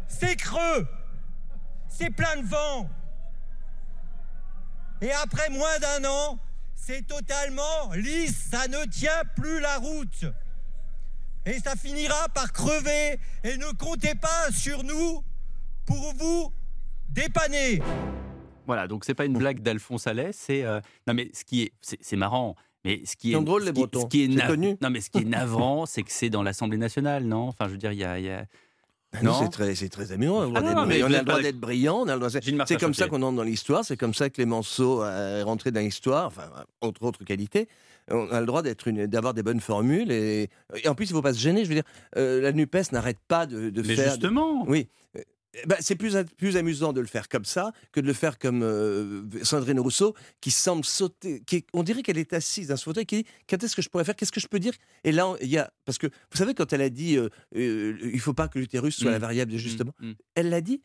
C'est 0.08 0.36
creux. 0.36 0.86
C'est 1.88 2.10
plein 2.10 2.36
de 2.36 2.46
vent. 2.46 2.88
Et 5.00 5.12
après 5.12 5.48
moins 5.50 5.78
d'un 5.78 6.08
an, 6.08 6.38
c'est 6.74 7.06
totalement 7.06 7.92
lisse. 7.94 8.48
Ça 8.50 8.68
ne 8.68 8.84
tient 8.86 9.22
plus 9.36 9.60
la 9.60 9.78
route. 9.78 10.24
Et 11.46 11.58
ça 11.60 11.76
finira 11.76 12.28
par 12.34 12.52
crever. 12.52 13.18
Et 13.42 13.56
ne 13.56 13.70
comptez 13.76 14.14
pas 14.14 14.50
sur 14.52 14.82
nous 14.82 15.24
pour 15.86 16.14
vous 16.14 16.52
dépanner. 17.08 17.80
Voilà, 18.66 18.88
donc 18.88 19.04
c'est 19.04 19.14
pas 19.14 19.26
une 19.26 19.36
blague 19.36 19.60
d'Alphonse 19.60 20.06
Allais, 20.06 20.32
c'est 20.32 20.64
euh, 20.64 20.80
non 21.06 21.12
mais 21.12 21.30
ce 21.34 21.44
qui 21.44 21.62
est 21.64 21.72
c'est 21.82 22.16
marrant, 22.16 22.56
mais 22.84 23.02
ce 23.04 23.16
qui 23.16 23.30
est 23.30 23.34
sont 23.34 23.42
drôles, 23.42 23.62
ce 23.62 23.66
les 23.68 23.72
qui- 23.72 23.80
Bretons. 23.80 24.00
ce 24.02 24.06
qui 24.06 24.22
est 24.24 24.28
C'est 24.28 24.34
nav- 24.38 24.48
connu. 24.48 24.76
Non 24.80 24.90
mais 24.90 25.00
ce 25.00 25.10
qui 25.10 25.18
est 25.18 25.24
navrant, 25.24 25.86
c'est 25.86 26.02
que 26.02 26.12
c'est 26.12 26.30
dans 26.30 26.42
l'Assemblée 26.42 26.78
nationale, 26.78 27.24
non? 27.24 27.48
Enfin, 27.48 27.66
je 27.66 27.72
veux 27.72 27.78
dire, 27.78 27.92
il 27.92 27.98
y 27.98 28.04
a, 28.04 28.18
il 28.18 28.24
y 28.26 28.30
a- 28.30 28.44
Ah 29.16 29.22
non, 29.22 29.32
c'est 29.40 29.48
très, 29.48 29.74
c'est 29.76 29.88
très 29.88 30.10
amusant. 30.12 30.34
On 30.38 30.40
a 30.40 30.44
le 30.46 30.48
droit 30.50 30.58
Ah 30.58 30.62
non, 30.62 30.68
d'être- 30.68 30.88
mais 30.88 31.02
on 31.04 31.06
vous 31.08 31.14
a 31.14 31.16
êtes 31.16 31.20
le 31.20 31.24
droit 31.26 31.36
pas 31.36 31.42
d'être 31.42 31.60
brillant. 31.60 31.98
on 32.00 32.08
a 32.08 32.14
le 32.14 32.18
droit- 32.20 32.30
C'est 32.66 32.80
comme 32.80 32.94
ça 32.94 33.06
qu'on 33.08 33.22
entre 33.22 33.36
dans 33.36 33.42
l'histoire. 33.44 33.84
C'est 33.84 33.96
comme 33.96 34.12
ça 34.14 34.28
que 34.28 34.34
Clémenceau 34.34 35.02
euh, 35.02 35.40
est 35.40 35.42
rentré 35.44 35.70
dans 35.70 35.80
l'histoire. 35.80 36.26
Enfin, 36.26 36.50
entre 36.80 37.02
autres 37.04 37.24
qualités. 37.24 37.68
On 38.10 38.28
a 38.30 38.40
le 38.40 38.46
droit 38.46 38.60
d'être 38.62 38.86
une- 38.88 39.06
d'avoir 39.06 39.32
des 39.32 39.42
bonnes 39.42 39.60
formules. 39.60 40.10
Et, 40.12 40.50
et 40.82 40.88
en 40.88 40.94
plus, 40.94 41.06
il 41.06 41.12
ne 41.12 41.16
faut 41.16 41.22
pas 41.22 41.32
se 41.32 41.38
gêner. 41.38 41.64
Je 41.64 41.68
veux 41.70 41.74
dire, 41.76 41.84
euh, 42.18 42.40
la 42.42 42.52
Nupes 42.52 42.76
n'arrête 42.92 43.18
pas 43.28 43.46
de, 43.46 43.70
de 43.70 43.82
Mais 43.82 43.94
faire. 43.96 44.10
justement. 44.10 44.64
Oui. 44.68 44.88
Euh, 45.56 45.58
bah, 45.66 45.76
c'est 45.80 45.94
plus, 45.96 46.16
plus 46.36 46.56
amusant 46.56 46.92
de 46.92 47.00
le 47.00 47.06
faire 47.06 47.28
comme 47.28 47.44
ça 47.44 47.72
que 47.92 48.00
de 48.00 48.06
le 48.06 48.12
faire 48.12 48.38
comme 48.38 48.62
euh, 48.62 49.22
Sandrine 49.42 49.80
Rousseau, 49.80 50.14
qui 50.40 50.50
semble 50.50 50.84
sauter. 50.84 51.42
Qui, 51.46 51.64
on 51.72 51.82
dirait 51.82 52.02
qu'elle 52.02 52.18
est 52.18 52.32
assise 52.32 52.68
dans 52.68 52.76
ce 52.76 52.84
fauteuil, 52.84 53.06
qui 53.06 53.22
dit 53.22 53.26
Quand 53.48 53.62
est-ce 53.62 53.76
que 53.76 53.82
je 53.82 53.88
pourrais 53.88 54.04
faire 54.04 54.16
Qu'est-ce 54.16 54.32
que 54.32 54.40
je 54.40 54.48
peux 54.48 54.58
dire? 54.60 54.72
Et 55.04 55.12
là, 55.12 55.34
il 55.40 55.48
y 55.48 55.58
a. 55.58 55.72
Parce 55.84 55.98
que, 55.98 56.06
vous 56.06 56.36
savez, 56.38 56.54
quand 56.54 56.72
elle 56.72 56.82
a 56.82 56.90
dit 56.90 57.16
euh, 57.16 57.28
euh, 57.56 57.96
Il 58.02 58.14
ne 58.14 58.18
faut 58.20 58.34
pas 58.34 58.48
que 58.48 58.58
l'utérus 58.58 58.96
soit 58.96 59.10
Mm. 59.10 59.12
la 59.12 59.18
variable 59.18 59.52
d'ajustement, 59.52 59.92
Mm, 60.00 60.08
mm. 60.10 60.14
elle 60.34 60.48
l'a 60.50 60.60
dit 60.60 60.80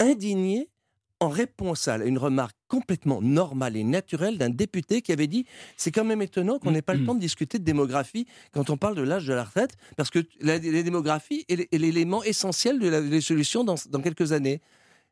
indignée 0.00 0.68
en 1.20 1.28
réponse 1.28 1.88
à 1.88 1.96
une 2.04 2.18
remarque 2.18 2.56
complètement 2.68 3.22
normale 3.22 3.76
et 3.76 3.84
naturelle 3.84 4.36
d'un 4.38 4.50
député 4.50 5.00
qui 5.02 5.12
avait 5.12 5.26
dit 5.26 5.46
c'est 5.76 5.90
quand 5.90 6.04
même 6.04 6.20
étonnant 6.20 6.58
qu'on 6.58 6.70
n'ait 6.72 6.82
pas 6.82 6.92
le 6.94 7.00
temps 7.06 7.14
de 7.14 7.20
discuter 7.20 7.58
de 7.58 7.64
démographie 7.64 8.26
quand 8.52 8.68
on 8.70 8.76
parle 8.76 8.96
de 8.96 9.02
l'âge 9.02 9.26
de 9.26 9.32
la 9.32 9.44
retraite 9.44 9.76
parce 9.96 10.10
que 10.10 10.18
la, 10.40 10.58
la 10.58 10.82
démographie 10.82 11.44
est, 11.48 11.72
l'élément 11.74 12.22
essentiel 12.22 12.78
de 12.78 12.88
la, 12.88 13.00
des 13.00 13.20
solutions 13.22 13.64
dans, 13.64 13.76
dans 13.88 14.00
quelques 14.02 14.32
années. 14.32 14.60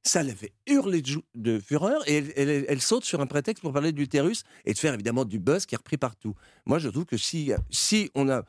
ça 0.03 0.23
l'a 0.23 0.35
fait 0.35 0.53
hurler 0.67 1.01
de, 1.01 1.23
de 1.35 1.59
fureur 1.59 2.07
et 2.07 2.17
elle, 2.17 2.33
elle- 2.37 2.67
elle 2.69 2.81
saute 2.83 3.05
sur 3.07 3.23
un 3.23 3.27
prétexte 3.27 3.63
pour 3.63 3.73
parler 3.73 3.93
de 3.93 3.99
l'utérus 3.99 4.45
et 4.67 4.75
de 4.75 4.79
faire 4.79 4.93
évidemment 4.93 5.25
du 5.25 5.39
buzz 5.39 5.65
qui 5.65 5.75
est 5.75 5.79
repris 5.79 5.97
partout. 5.97 6.35
Moi, 6.67 6.79
je 6.79 6.91
trouve 6.91 7.07
que 7.07 7.17
si, 7.17 7.53
si 7.71 8.11
on 8.15 8.29
a. 8.29 8.45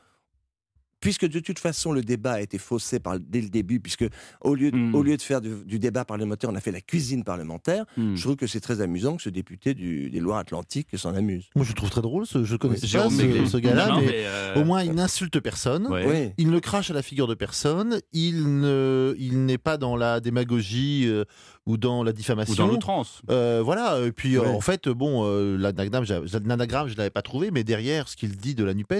Puisque 1.01 1.27
de 1.27 1.39
toute 1.39 1.59
façon 1.59 1.91
le 1.91 2.01
débat 2.01 2.33
a 2.33 2.41
été 2.41 2.57
faussé 2.57 2.99
par, 2.99 3.19
dès 3.19 3.41
le 3.41 3.49
début, 3.49 3.79
puisque 3.79 4.05
au 4.41 4.55
lieu 4.55 4.71
de, 4.71 4.77
Hmm. 4.77 4.95
au 4.95 5.03
lieu 5.03 5.15
de 5.17 5.21
faire 5.21 5.39
du, 5.41 5.51
du 5.65 5.77
débat 5.77 6.03
parlementaire, 6.05 6.49
on 6.49 6.55
a 6.55 6.59
fait 6.61 6.71
la 6.71 6.81
cuisine 6.81 7.23
parlementaire, 7.23 7.85
Hmm. 7.97 8.15
je 8.15 8.21
trouve 8.23 8.35
que 8.37 8.47
c'est 8.47 8.59
très 8.61 8.81
amusant 8.81 9.15
que 9.17 9.21
ce 9.21 9.29
député 9.29 9.73
du- 9.73 10.09
des 10.09 10.19
Loire-Atlantiques 10.19 10.87
s'en 10.97 11.13
amuse. 11.13 11.45
Moi, 11.55 11.63
je 11.63 11.69
le 11.71 11.75
trouve 11.75 11.89
très 11.91 12.01
drôle. 12.01 12.25
Ce, 12.25 12.43
je 12.43 12.55
connais 12.55 12.75
pas 12.75 12.79
ce, 12.87 13.57
gars-là, 13.57 13.97
mais, 13.99 14.05
mais, 14.05 14.11
euh, 14.25 14.55
au 14.55 14.63
moins 14.65 14.83
il 14.83 14.93
n'insulte 14.93 15.39
personne. 15.39 15.87
Ouais. 15.87 16.05
Oui. 16.07 16.31
Il 16.37 16.49
ne 16.49 16.59
crache 16.59 16.89
à 16.89 16.93
la 16.93 17.01
figure 17.03 17.27
de 17.27 17.35
personne. 17.35 17.99
Il 18.13 18.59
ne, 18.59 19.13
il 19.19 19.45
n'est 19.45 19.57
pas 19.59 19.77
dans 19.77 19.95
la 19.97 20.19
démagogie 20.21 21.03
euh, 21.07 21.23
ou 21.65 21.77
dans 21.77 22.03
la 22.03 22.13
diffamation. 22.13 22.53
Ou 22.53 22.67
dans 22.67 22.67
l'outrance. 22.67 23.21
Euh, 23.29 23.61
voilà. 23.63 23.99
Et 24.05 24.11
puis, 24.11 24.37
euh, 24.37 24.41
Ouais. 24.41 24.47
en 24.47 24.61
fait, 24.61 24.87
bon, 24.89 25.23
euh, 25.25 25.57
l'anagramme, 25.57 26.05
je 26.05 26.95
l'avais 26.97 27.09
pas 27.09 27.21
trouvé, 27.21 27.51
mais 27.51 27.63
derrière 27.63 28.07
ce 28.07 28.15
qu'il 28.15 28.35
dit 28.37 28.55
de 28.55 28.63
la 28.63 28.73
Nupes. 28.73 28.93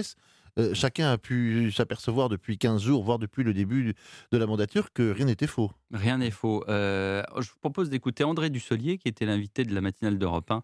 Euh, 0.58 0.72
chacun 0.74 1.10
a 1.10 1.18
pu 1.18 1.70
s'apercevoir 1.70 2.28
depuis 2.28 2.56
15 2.56 2.82
jours, 2.82 3.04
voire 3.04 3.18
depuis 3.18 3.44
le 3.44 3.52
début 3.52 3.94
de 4.32 4.38
la 4.38 4.46
mandature, 4.46 4.92
que 4.92 5.10
rien 5.10 5.26
n'était 5.26 5.46
faux. 5.46 5.70
Rien 5.92 6.18
n'est 6.18 6.30
faux. 6.30 6.64
Euh, 6.68 7.22
je 7.38 7.50
vous 7.50 7.58
propose 7.60 7.90
d'écouter 7.90 8.24
André 8.24 8.48
Dussolier, 8.48 8.96
qui 8.96 9.08
était 9.08 9.26
l'invité 9.26 9.64
de 9.64 9.74
la 9.74 9.80
matinale 9.80 10.18
d'Europe 10.18 10.50
1 10.50 10.62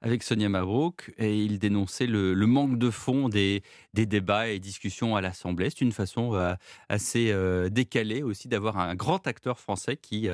avec 0.00 0.22
Sonia 0.22 0.48
Mabrouk, 0.48 1.12
et 1.18 1.38
il 1.38 1.58
dénonçait 1.58 2.06
le, 2.06 2.34
manque 2.46 2.78
de 2.78 2.90
fond 2.90 3.28
des, 3.28 3.62
débats 3.94 4.48
et 4.48 4.58
discussions 4.58 5.16
à 5.16 5.20
l'Assemblée. 5.20 5.70
C'est 5.70 5.80
une 5.80 5.92
façon 5.92 6.34
euh, 6.34 6.54
assez 6.88 7.34
décalée 7.70 8.22
aussi 8.22 8.48
d'avoir 8.48 8.78
un 8.78 8.94
grand 8.94 9.26
acteur 9.26 9.58
français 9.58 9.96
qui, 9.96 10.28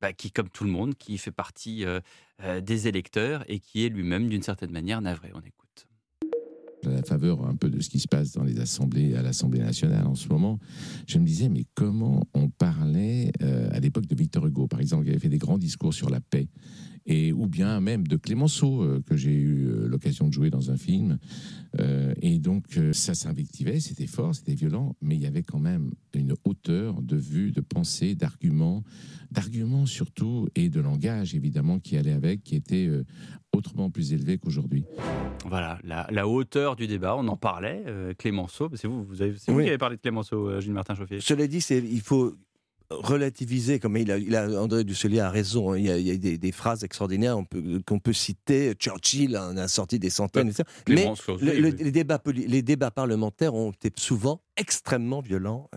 bah, 0.00 0.12
qui, 0.12 0.30
comme 0.30 0.48
tout 0.50 0.64
le 0.64 0.70
monde, 0.70 0.94
qui 0.94 1.18
fait 1.18 1.32
partie 1.32 1.84
des 2.60 2.88
électeurs 2.88 3.44
et 3.48 3.58
qui 3.58 3.84
est 3.84 3.88
lui-même, 3.88 4.28
d'une 4.28 4.42
certaine 4.42 4.70
manière, 4.70 5.00
navré. 5.00 5.32
On 5.34 5.40
écoute. 5.40 5.87
À 6.86 6.90
la 6.90 7.02
faveur 7.02 7.44
un 7.46 7.56
peu 7.56 7.68
de 7.70 7.80
ce 7.80 7.88
qui 7.88 7.98
se 7.98 8.08
passe 8.08 8.32
dans 8.32 8.44
les 8.44 8.60
assemblées, 8.60 9.14
à 9.14 9.22
l'Assemblée 9.22 9.60
nationale 9.60 10.06
en 10.06 10.14
ce 10.14 10.28
moment, 10.28 10.58
je 11.06 11.18
me 11.18 11.26
disais, 11.26 11.48
mais 11.48 11.64
comment 11.74 12.24
on 12.34 12.48
parlait 12.48 13.32
euh, 13.42 13.68
à 13.72 13.80
l'époque 13.80 14.06
de 14.06 14.14
Victor 14.14 14.46
Hugo, 14.46 14.66
par 14.66 14.80
exemple, 14.80 15.04
qui 15.04 15.10
avait 15.10 15.18
fait 15.18 15.28
des 15.28 15.38
grands 15.38 15.58
discours 15.58 15.94
sur 15.94 16.10
la 16.10 16.20
paix, 16.20 16.48
et, 17.08 17.32
ou 17.32 17.46
bien 17.48 17.80
même 17.80 18.06
de 18.06 18.16
Clémenceau, 18.16 18.82
euh, 18.82 19.02
que 19.04 19.16
j'ai 19.16 19.32
eu 19.34 19.66
euh, 19.66 19.88
l'occasion 19.88 20.28
de 20.28 20.32
jouer 20.32 20.50
dans 20.50 20.70
un 20.70 20.76
film. 20.76 21.18
Euh, 21.80 22.14
et 22.22 22.38
donc, 22.38 22.76
euh, 22.76 22.92
ça 22.92 23.14
s'invectivait, 23.14 23.80
c'était 23.80 24.06
fort, 24.06 24.34
c'était 24.34 24.54
violent, 24.54 24.94
mais 25.02 25.16
il 25.16 25.22
y 25.22 25.26
avait 25.26 25.42
quand 25.42 25.58
même 25.58 25.90
une 26.14 26.34
hauteur 26.44 27.02
de 27.02 27.16
vue, 27.16 27.50
de 27.50 27.60
pensée, 27.60 28.14
d'arguments, 28.14 28.84
d'arguments 29.30 29.86
surtout, 29.86 30.48
et 30.54 30.68
de 30.68 30.80
langage, 30.80 31.34
évidemment, 31.34 31.78
qui 31.78 31.96
allait 31.96 32.12
avec, 32.12 32.42
qui 32.42 32.56
était 32.56 32.86
euh, 32.86 33.04
autrement 33.56 33.90
plus 33.90 34.12
élevé 34.12 34.38
qu'aujourd'hui. 34.38 34.84
Voilà, 35.46 35.78
la, 35.84 36.06
la 36.10 36.28
hauteur 36.28 36.76
du 36.76 36.86
débat, 36.86 37.16
on 37.16 37.26
en 37.28 37.36
parlait. 37.36 37.84
euh, 37.86 38.12
Clémenceau, 38.14 38.68
c'est 38.74 38.86
vous, 38.88 39.04
vous, 39.04 39.22
avez, 39.22 39.34
c'est 39.38 39.50
vous 39.52 39.58
Oui. 39.58 39.64
qui 39.64 39.68
avez 39.70 39.78
parlé 39.78 39.96
de 39.96 40.00
Clémenceau, 40.02 40.48
euh, 40.48 40.60
Gilles 40.60 40.72
Martin 40.74 40.94
Chauffier. 40.94 41.20
Cela 41.20 41.46
dit, 41.46 41.60
c'est- 41.60 41.78
il 41.78 42.00
faut 42.00 42.34
relativiser, 42.90 43.78
comme 43.78 43.96
il 43.96 44.10
a, 44.10 44.18
il 44.18 44.34
a- 44.34 44.48
André 44.60 44.82
Dusselier 44.84 45.20
a 45.20 45.30
raison, 45.30 45.72
hein, 45.72 45.78
il 45.78 45.84
y 45.84 45.90
a, 45.90 45.98
il 45.98 46.06
y 46.06 46.10
a 46.10 46.16
des, 46.16 46.38
des 46.38 46.52
phrases 46.52 46.84
extraordinaires 46.84 47.36
peut- 47.48 47.80
qu'on 47.86 47.98
peut 47.98 48.12
citer, 48.14 48.72
Churchill 48.78 49.36
en 49.36 49.56
a 49.56 49.68
sorti 49.68 49.98
des 49.98 50.10
centaines, 50.10 50.48
etc. 50.48 50.64
mais 50.88 50.94
Clémenceau 50.96 51.34
aussi, 51.34 51.44
le- 51.44 51.52
le- 51.60 51.68
oui. 51.68 51.74
les, 51.78 51.90
débats, 51.92 52.22
les 52.26 52.62
débats 52.62 52.90
parlementaires 52.90 53.54
ont 53.54 53.72
été 53.72 53.90
souvent 53.96 54.40
extrêmement 54.56 55.20
violents. 55.20 55.68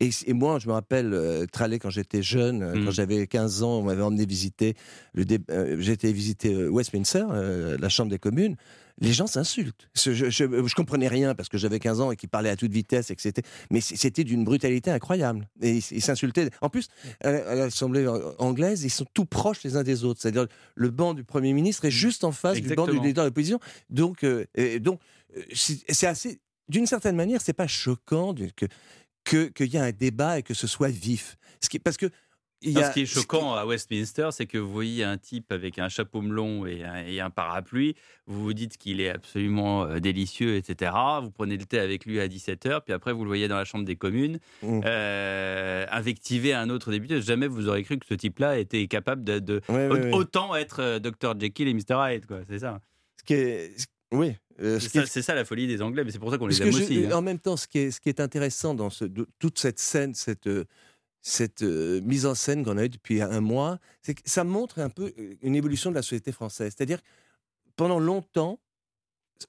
Et, 0.00 0.10
et 0.26 0.32
moi, 0.32 0.58
je 0.58 0.68
me 0.68 0.72
rappelle, 0.72 1.12
euh, 1.12 1.46
Trallet, 1.50 1.78
quand 1.78 1.90
j'étais 1.90 2.22
jeune, 2.22 2.62
euh, 2.62 2.74
Mm. 2.76 2.84
quand 2.84 2.90
j'avais 2.92 3.26
15 3.26 3.62
ans, 3.62 3.78
on 3.80 3.82
m'avait 3.82 4.02
emmené 4.02 4.24
visiter, 4.24 4.74
euh, 5.18 5.76
j'étais 5.80 6.12
visiter 6.12 6.54
euh, 6.54 6.68
Westminster, 6.68 7.24
euh, 7.32 7.76
la 7.78 7.88
Chambre 7.88 8.10
des 8.10 8.18
communes, 8.18 8.56
les 9.00 9.12
gens 9.12 9.26
s'insultent. 9.26 9.88
Je, 9.94 10.12
je, 10.12 10.74
comprenais 10.74 11.08
rien 11.08 11.34
parce 11.34 11.48
que 11.48 11.58
j'avais 11.58 11.78
15 11.78 12.00
ans 12.00 12.10
et 12.12 12.16
qu'ils 12.16 12.28
parlaient 12.28 12.50
à 12.50 12.56
toute 12.56 12.72
vitesse, 12.72 13.10
et 13.10 13.16
que 13.16 13.22
c'était- 13.22 13.42
mais 13.70 13.80
c'était 13.80 14.24
d'une 14.24 14.44
brutalité 14.44 14.90
incroyable. 14.90 15.48
Et 15.60 15.78
ils 15.90 16.02
s'insultaient. 16.02 16.50
En 16.60 16.68
plus, 16.68 16.88
à 17.22 17.32
la- 17.32 17.48
à 17.50 17.54
l'Assemblée 17.54 18.06
anglaise, 18.38 18.84
ils 18.84 18.90
sont 18.90 19.06
tout 19.14 19.24
proches 19.26 19.62
les 19.64 19.76
uns 19.76 19.82
des 19.82 20.04
autres. 20.04 20.20
C'est-à-dire, 20.20 20.46
le 20.74 20.90
banc 20.90 21.14
du 21.14 21.24
Premier 21.24 21.52
ministre 21.52 21.84
est 21.84 21.90
juste 21.90 22.24
en 22.24 22.32
face 22.32 22.56
du 22.62 22.68
banc 22.76 22.86
du 22.86 22.98
leader 23.08 23.24
de 23.24 23.28
l'opposition. 23.30 23.58
Donc, 23.90 24.24
euh, 24.24 24.44
donc 24.80 25.00
euh, 25.36 25.42
c'est 25.54 26.06
assez. 26.06 26.40
D'une 26.68 26.86
certaine 26.86 27.16
manière, 27.16 27.40
c'est 27.40 27.52
pas 27.52 27.66
choquant 27.66 28.34
que- 29.24 29.46
qu'il 29.48 29.66
y 29.72 29.76
ait 29.76 29.80
un 29.80 29.92
débat 29.92 30.38
et 30.38 30.42
que 30.42 30.54
ce 30.54 30.66
soit 30.66 30.88
vif. 30.88 31.36
Ce 31.60 31.68
qui, 31.68 31.78
parce 31.78 31.96
que 31.96 32.06
a, 32.78 32.88
ce 32.88 32.92
qui 32.94 33.02
est 33.02 33.06
choquant 33.06 33.54
à 33.54 33.64
Westminster, 33.66 34.28
c'est 34.32 34.46
que 34.46 34.58
vous 34.58 34.70
voyez 34.72 35.04
un 35.04 35.18
type 35.18 35.50
avec 35.52 35.78
un 35.78 35.88
chapeau 35.88 36.20
melon 36.20 36.64
et 36.66 36.84
un, 36.84 37.04
et 37.06 37.20
un 37.20 37.30
parapluie, 37.30 37.94
vous 38.26 38.42
vous 38.42 38.52
dites 38.54 38.76
qu'il 38.78 39.00
est 39.00 39.08
absolument 39.10 39.84
euh, 39.84 39.98
délicieux, 39.98 40.56
etc. 40.56 40.92
Vous 41.22 41.30
prenez 41.30 41.56
le 41.56 41.64
thé 41.64 41.78
avec 41.78 42.04
lui 42.06 42.20
à 42.20 42.28
17h, 42.28 42.82
puis 42.84 42.92
après 42.94 43.12
vous 43.12 43.24
le 43.24 43.28
voyez 43.28 43.48
dans 43.48 43.56
la 43.56 43.64
Chambre 43.64 43.84
des 43.84 43.96
communes, 43.96 44.38
Mm. 44.62 44.80
euh, 44.84 45.86
invectiver 45.90 46.52
un 46.54 46.70
autre 46.70 46.90
député. 46.90 47.20
Jamais 47.20 47.46
vous 47.48 47.68
aurez 47.68 47.82
cru 47.82 47.98
que 47.98 48.06
ce 48.06 48.14
type-là 48.14 48.58
était 48.58 48.86
capable 48.86 49.24
de, 49.24 49.38
de- 49.38 49.60
Ouais, 49.68 49.88
au- 49.88 49.94
ouais, 49.94 50.00
ouais. 50.04 50.12
autant 50.12 50.54
être 50.54 50.80
euh, 50.80 50.98
Dr 50.98 51.34
Jekyll 51.38 51.68
et 51.68 51.74
Mr 51.74 51.96
Hyde, 52.14 52.26
quoi. 52.26 52.38
C'est 52.48 52.60
ça. 52.60 52.80
Ce 53.18 53.24
qui 53.24 53.34
est, 53.34 53.78
ce- 53.78 53.86
oui. 54.12 54.34
euh, 54.60 54.78
ce 54.78 54.88
C'est 55.06 55.22
ça, 55.22 55.34
la 55.34 55.44
folie 55.44 55.66
des 55.66 55.82
Anglais, 55.82 56.04
mais 56.04 56.10
c'est 56.10 56.18
pour 56.18 56.30
ça 56.30 56.38
qu'on 56.38 56.46
les 56.46 56.60
aime 56.62 56.70
je- 56.70 56.82
aussi. 56.82 57.06
hein. 57.06 57.12
En 57.16 57.22
même 57.22 57.38
temps, 57.38 57.56
ce 57.56 57.66
qui 57.66 57.78
est, 57.78 57.90
ce 57.90 58.00
qui 58.00 58.08
est 58.08 58.20
intéressant 58.20 58.74
dans 58.74 58.90
ce- 58.90 59.04
de- 59.04 59.26
toute 59.38 59.58
cette 59.58 59.78
scène, 59.78 60.14
cette, 60.14 60.46
euh, 60.46 60.64
cette 61.22 61.62
euh, 61.62 62.00
mise 62.02 62.26
en 62.26 62.34
scène 62.34 62.64
qu'on 62.64 62.76
a 62.78 62.84
eue 62.84 62.88
depuis 62.88 63.22
un 63.22 63.40
mois, 63.40 63.78
c'est 64.02 64.14
que 64.14 64.22
ça 64.24 64.42
montre 64.44 64.80
un 64.80 64.88
peu 64.90 65.12
une 65.40 65.54
évolution 65.54 65.90
de 65.90 65.94
la 65.94 66.02
société 66.02 66.32
française. 66.32 66.74
C'est-à-dire, 66.76 67.00
que 67.00 67.06
pendant 67.76 68.00
longtemps, 68.00 68.58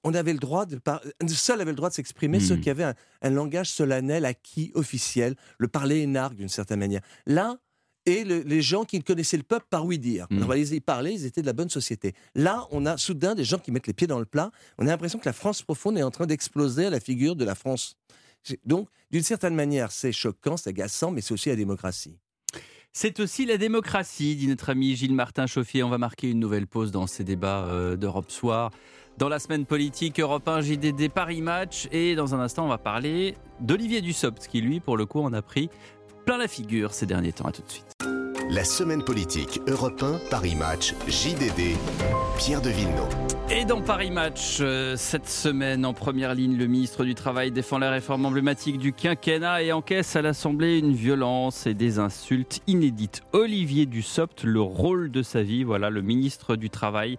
on 0.03 0.13
avait 0.13 0.33
le 0.33 0.39
droit 0.39 0.65
de 0.65 0.77
par... 0.77 1.01
seul 1.27 1.61
avait 1.61 1.71
le 1.71 1.75
droit 1.75 1.89
de 1.89 1.93
s'exprimer 1.95 2.39
ceux 2.39 2.55
Mhm. 2.55 2.61
qui 2.61 2.69
avaient 2.69 2.83
un, 2.83 2.95
un 3.21 3.29
langage 3.29 3.69
solennel, 3.69 4.25
acquis, 4.25 4.71
officiel, 4.75 5.35
le 5.57 5.67
parler 5.67 5.99
énarque 5.99 6.35
d'une 6.35 6.49
certaine 6.49 6.79
manière. 6.79 7.01
Là, 7.25 7.57
et 8.05 8.23
le- 8.23 8.41
les 8.41 8.61
gens 8.61 8.85
qui 8.85 9.01
connaissaient 9.01 9.37
le 9.37 9.43
peuple 9.43 9.65
par 9.69 9.85
oui 9.85 9.97
dire. 9.99 10.27
Mhm. 10.29 10.39
Alors, 10.43 10.55
ils 10.55 10.73
y 10.73 10.79
parlaient, 10.79 11.13
ils 11.13 11.25
étaient 11.25 11.41
de 11.41 11.45
la 11.47 11.53
bonne 11.53 11.69
société. 11.69 12.13
Là, 12.35 12.67
on 12.71 12.85
a 12.85 12.97
soudain 12.97 13.33
des 13.35 13.43
gens 13.43 13.59
qui 13.59 13.71
mettent 13.71 13.87
les 13.87 13.93
pieds 13.93 14.07
dans 14.07 14.19
le 14.19 14.25
plat. 14.25 14.51
On 14.77 14.83
a 14.87 14.89
l'impression 14.89 15.19
que 15.19 15.25
la 15.25 15.33
France 15.33 15.61
profonde 15.61 15.97
est 15.97 16.03
en 16.03 16.11
train 16.11 16.25
d'exploser 16.27 16.85
à 16.87 16.89
la 16.89 16.99
figure 16.99 17.35
de 17.35 17.45
la 17.45 17.55
France. 17.55 17.95
Donc, 18.65 18.89
d'une 19.11 19.23
certaine 19.23 19.55
manière, 19.55 19.91
c'est 19.91 20.11
choquant, 20.11 20.57
c'est 20.57 20.69
agaçant, 20.69 21.11
mais 21.11 21.21
c'est 21.21 21.33
aussi 21.33 21.49
la 21.49 21.55
démocratie. 21.55 22.17
C'est 22.91 23.19
aussi 23.19 23.45
la 23.47 23.57
démocratie, 23.57 24.35
dit 24.35 24.47
notre 24.47 24.69
ami 24.69 24.95
Gilles 24.95 25.15
Martin 25.15 25.47
Chauffier. 25.47 25.81
On 25.81 25.89
va 25.89 25.97
marquer 25.97 26.29
une 26.29 26.39
nouvelle 26.39 26.67
pause 26.67 26.91
dans 26.91 27.07
ces 27.07 27.23
débats 27.23 27.65
euh, 27.65 27.95
d'Europe 27.95 28.29
Soir. 28.29 28.69
Dans 29.17 29.29
la 29.29 29.39
semaine 29.39 29.65
politique, 29.65 30.19
Europe 30.19 30.47
1, 30.47 30.61
JDD, 30.61 31.09
Paris 31.09 31.41
Match. 31.41 31.87
Et 31.91 32.13
dans 32.13 32.35
un 32.35 32.39
instant, 32.39 32.65
on 32.65 32.69
va 32.69 32.77
parler 32.77 33.35
d'Olivier 33.59 34.01
Dussopt, 34.01 34.47
qui 34.47 34.61
lui, 34.61 34.79
pour 34.79 34.95
le 34.95 35.07
coup, 35.07 35.21
en 35.21 35.33
a 35.33 35.41
pris 35.41 35.69
plein 36.25 36.37
la 36.37 36.47
figure 36.47 36.93
ces 36.93 37.07
derniers 37.07 37.33
temps. 37.33 37.45
À 37.45 37.51
tout 37.51 37.63
de 37.63 37.71
suite. 37.71 38.12
La 38.53 38.63
semaine 38.63 39.01
politique 39.01 39.61
Europe 39.67 40.03
1, 40.03 40.29
Paris 40.29 40.53
Match, 40.53 40.93
JDD, 41.07 41.75
Pierre 42.37 42.61
de 42.61 42.69
Villeneuve. 42.69 43.09
Et 43.49 43.65
dans 43.65 43.81
Paris 43.81 44.11
Match, 44.11 44.59
euh, 44.61 44.95
cette 44.95 45.27
semaine, 45.27 45.87
en 45.87 45.93
première 45.93 46.35
ligne, 46.35 46.55
le 46.55 46.67
ministre 46.67 47.03
du 47.03 47.15
Travail 47.15 47.51
défend 47.51 47.79
la 47.79 47.89
réforme 47.89 48.27
emblématique 48.27 48.77
du 48.77 48.93
quinquennat 48.93 49.63
et 49.63 49.71
encaisse 49.71 50.15
à 50.15 50.21
l'Assemblée 50.21 50.77
une 50.77 50.93
violence 50.93 51.65
et 51.65 51.73
des 51.73 51.97
insultes 51.97 52.61
inédites. 52.67 53.23
Olivier 53.31 53.87
Dussopt, 53.87 54.43
le 54.43 54.61
rôle 54.61 55.09
de 55.09 55.23
sa 55.23 55.41
vie, 55.41 55.63
voilà, 55.63 55.89
le 55.89 56.03
ministre 56.03 56.55
du 56.55 56.69
Travail, 56.69 57.17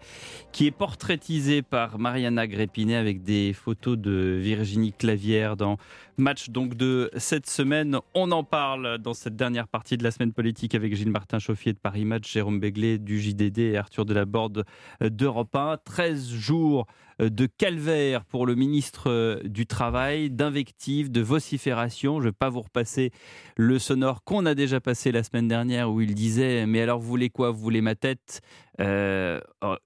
qui 0.55 0.69
est 0.69 0.71
portraitisé 0.71 1.63
par 1.63 1.99
Mariana 1.99 2.47
Gréppinet 2.47 2.95
avec 2.95 3.25
des 3.25 3.53
photos 3.53 3.99
de 3.99 4.39
Virginie 4.41 4.93
Clavière 4.93 5.57
dans 5.57 5.79
Match 6.17 6.51
donc 6.51 6.77
de 6.77 7.11
cette 7.17 7.51
semaine. 7.51 7.99
On 8.15 8.31
en 8.31 8.45
parle 8.45 8.99
dans 8.99 9.15
cette 9.15 9.35
dernière 9.35 9.67
partie 9.67 9.97
de 9.97 10.05
la 10.05 10.13
semaine 10.13 10.33
politique 10.33 10.77
avec 10.77 10.95
Gilles 10.95 11.11
Martin 11.11 11.41
Chauffier 11.41 11.73
de 11.73 11.79
Paris 11.79 12.05
Match, 12.05 12.33
Jérôme 12.33 12.61
Béglé 12.61 12.99
du 12.99 13.21
JDD 13.21 13.59
et 13.59 13.77
Arthur 13.77 14.05
Delaborde 14.05 14.65
d'Europe 15.01 15.57
1. 15.57 15.79
13 15.85 16.31
jours 16.31 16.87
de 17.19 17.47
calvaire 17.47 18.25
pour 18.25 18.47
le 18.47 18.55
ministre 18.55 19.11
euh, 19.11 19.41
du 19.45 19.67
Travail, 19.67 20.31
d'invectives, 20.31 21.11
de 21.11 21.21
vocifération. 21.21 22.21
Je 22.21 22.27
ne 22.27 22.29
vais 22.31 22.37
pas 22.39 22.49
vous 22.49 22.63
repasser 22.63 23.11
le 23.57 23.79
sonore 23.79 24.25
qu'on 24.25 24.47
a 24.47 24.55
déjà 24.55 24.81
passé 24.81 25.13
la 25.13 25.23
semaine 25.23 25.49
dernière 25.49 25.91
où 25.91 26.01
il 26.01 26.15
disait 26.15 26.67
Mais 26.67 26.81
alors, 26.81 26.99
vous 26.99 27.09
voulez 27.09 27.31
quoi? 27.31 27.51
Vous 27.51 27.61
voulez 27.61 27.81
ma 27.81 27.95
tête? 27.95 28.41
Euh, 28.81 29.41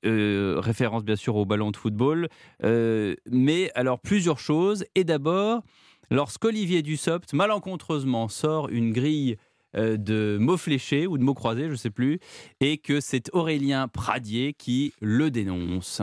euh, 0.05 0.61
Référence 0.61 1.05
bien 1.05 1.17
sûr 1.17 1.37
au 1.37 1.45
ballon 1.45 1.71
de 1.71 1.77
football. 1.77 2.29
Euh, 2.65 3.15
mais 3.31 3.71
alors, 3.75 4.01
plusieurs 4.01 4.39
choses. 4.39 4.85
Et 4.95 5.05
d'abord, 5.05 5.63
lorsqu'Olivier 6.11 6.83
Dussopt, 6.83 7.33
malencontreusement, 7.33 8.29
sort 8.29 8.69
une 8.69 8.93
grille 8.93 9.37
euh, 9.77 9.99
de 9.99 10.39
mots 10.41 10.57
fléchés 10.57 11.07
ou 11.07 11.19
de 11.19 11.23
mots 11.23 11.35
croisés, 11.35 11.67
je 11.67 11.73
ne 11.73 11.77
sais 11.77 11.91
plus, 11.91 12.21
et 12.61 12.79
que 12.79 13.01
c'est 13.01 13.29
Aurélien 13.35 13.87
Pradier 13.87 14.55
qui 14.55 14.95
le 15.03 15.31
dénonce. 15.31 16.01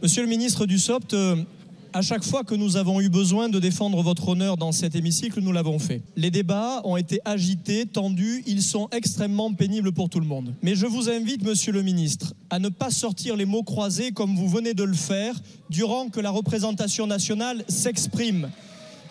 Monsieur 0.00 0.22
le 0.22 0.28
ministre 0.28 0.66
Dussopt, 0.66 1.14
euh, 1.14 1.36
À 1.94 2.00
chaque 2.00 2.24
fois 2.24 2.42
que 2.42 2.54
nous 2.54 2.78
avons 2.78 3.02
eu 3.02 3.10
besoin 3.10 3.50
de 3.50 3.58
défendre 3.58 4.00
votre 4.02 4.28
honneur 4.28 4.56
dans 4.56 4.72
cet 4.72 4.94
hémicycle, 4.94 5.40
nous 5.40 5.52
l'avons 5.52 5.78
fait. 5.78 6.00
Les 6.16 6.30
débats 6.30 6.80
ont 6.84 6.96
été 6.96 7.20
agités, 7.26 7.84
tendus, 7.84 8.42
ils 8.46 8.62
sont 8.62 8.88
extrêmement 8.92 9.52
pénibles 9.52 9.92
pour 9.92 10.08
tout 10.08 10.18
le 10.18 10.24
monde. 10.26 10.54
Mais 10.62 10.74
je 10.74 10.86
vous 10.86 11.10
invite, 11.10 11.44
monsieur 11.44 11.70
le 11.70 11.82
ministre, 11.82 12.32
à 12.48 12.58
ne 12.58 12.70
pas 12.70 12.90
sortir 12.90 13.36
les 13.36 13.44
mots 13.44 13.62
croisés 13.62 14.12
comme 14.12 14.36
vous 14.36 14.48
venez 14.48 14.72
de 14.72 14.84
le 14.84 14.94
faire 14.94 15.34
durant 15.68 16.08
que 16.08 16.20
la 16.20 16.30
représentation 16.30 17.06
nationale 17.06 17.62
s'exprime. 17.68 18.48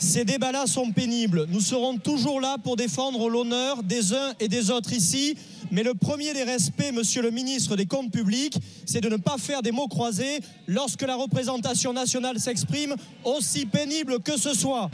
Ces 0.02 0.26
débats-là 0.26 0.66
sont 0.66 0.92
pénibles. 0.92 1.46
Nous 1.50 1.60
serons 1.60 1.96
toujours 1.96 2.42
là 2.42 2.58
pour 2.64 2.76
défendre 2.76 3.30
l'honneur 3.30 3.84
des 3.84 4.14
uns 4.14 4.34
et 4.40 4.48
des 4.48 4.72
autres 4.72 4.94
ici. 4.94 5.38
Mais 5.70 5.84
le 5.84 5.94
premier 5.94 6.34
des 6.34 6.42
respects, 6.42 6.92
monsieur 6.92 7.22
le 7.22 7.30
ministre 7.30 7.76
des 7.76 7.86
Comptes 7.86 8.12
publics, 8.12 8.58
c'est 8.88 9.00
de 9.00 9.10
ne 9.10 9.18
pas 9.18 9.38
faire 9.38 9.62
des 9.62 9.72
mots 9.72 9.88
croisés 9.88 10.40
lorsque 10.66 11.04
la 11.04 11.16
représentation 11.16 11.94
nationale 11.94 12.40
s'exprime, 12.40 12.96
aussi 13.24 13.68
pénible 13.68 14.20
que 14.22 14.38
ce 14.38 14.56
soit. 14.56 14.90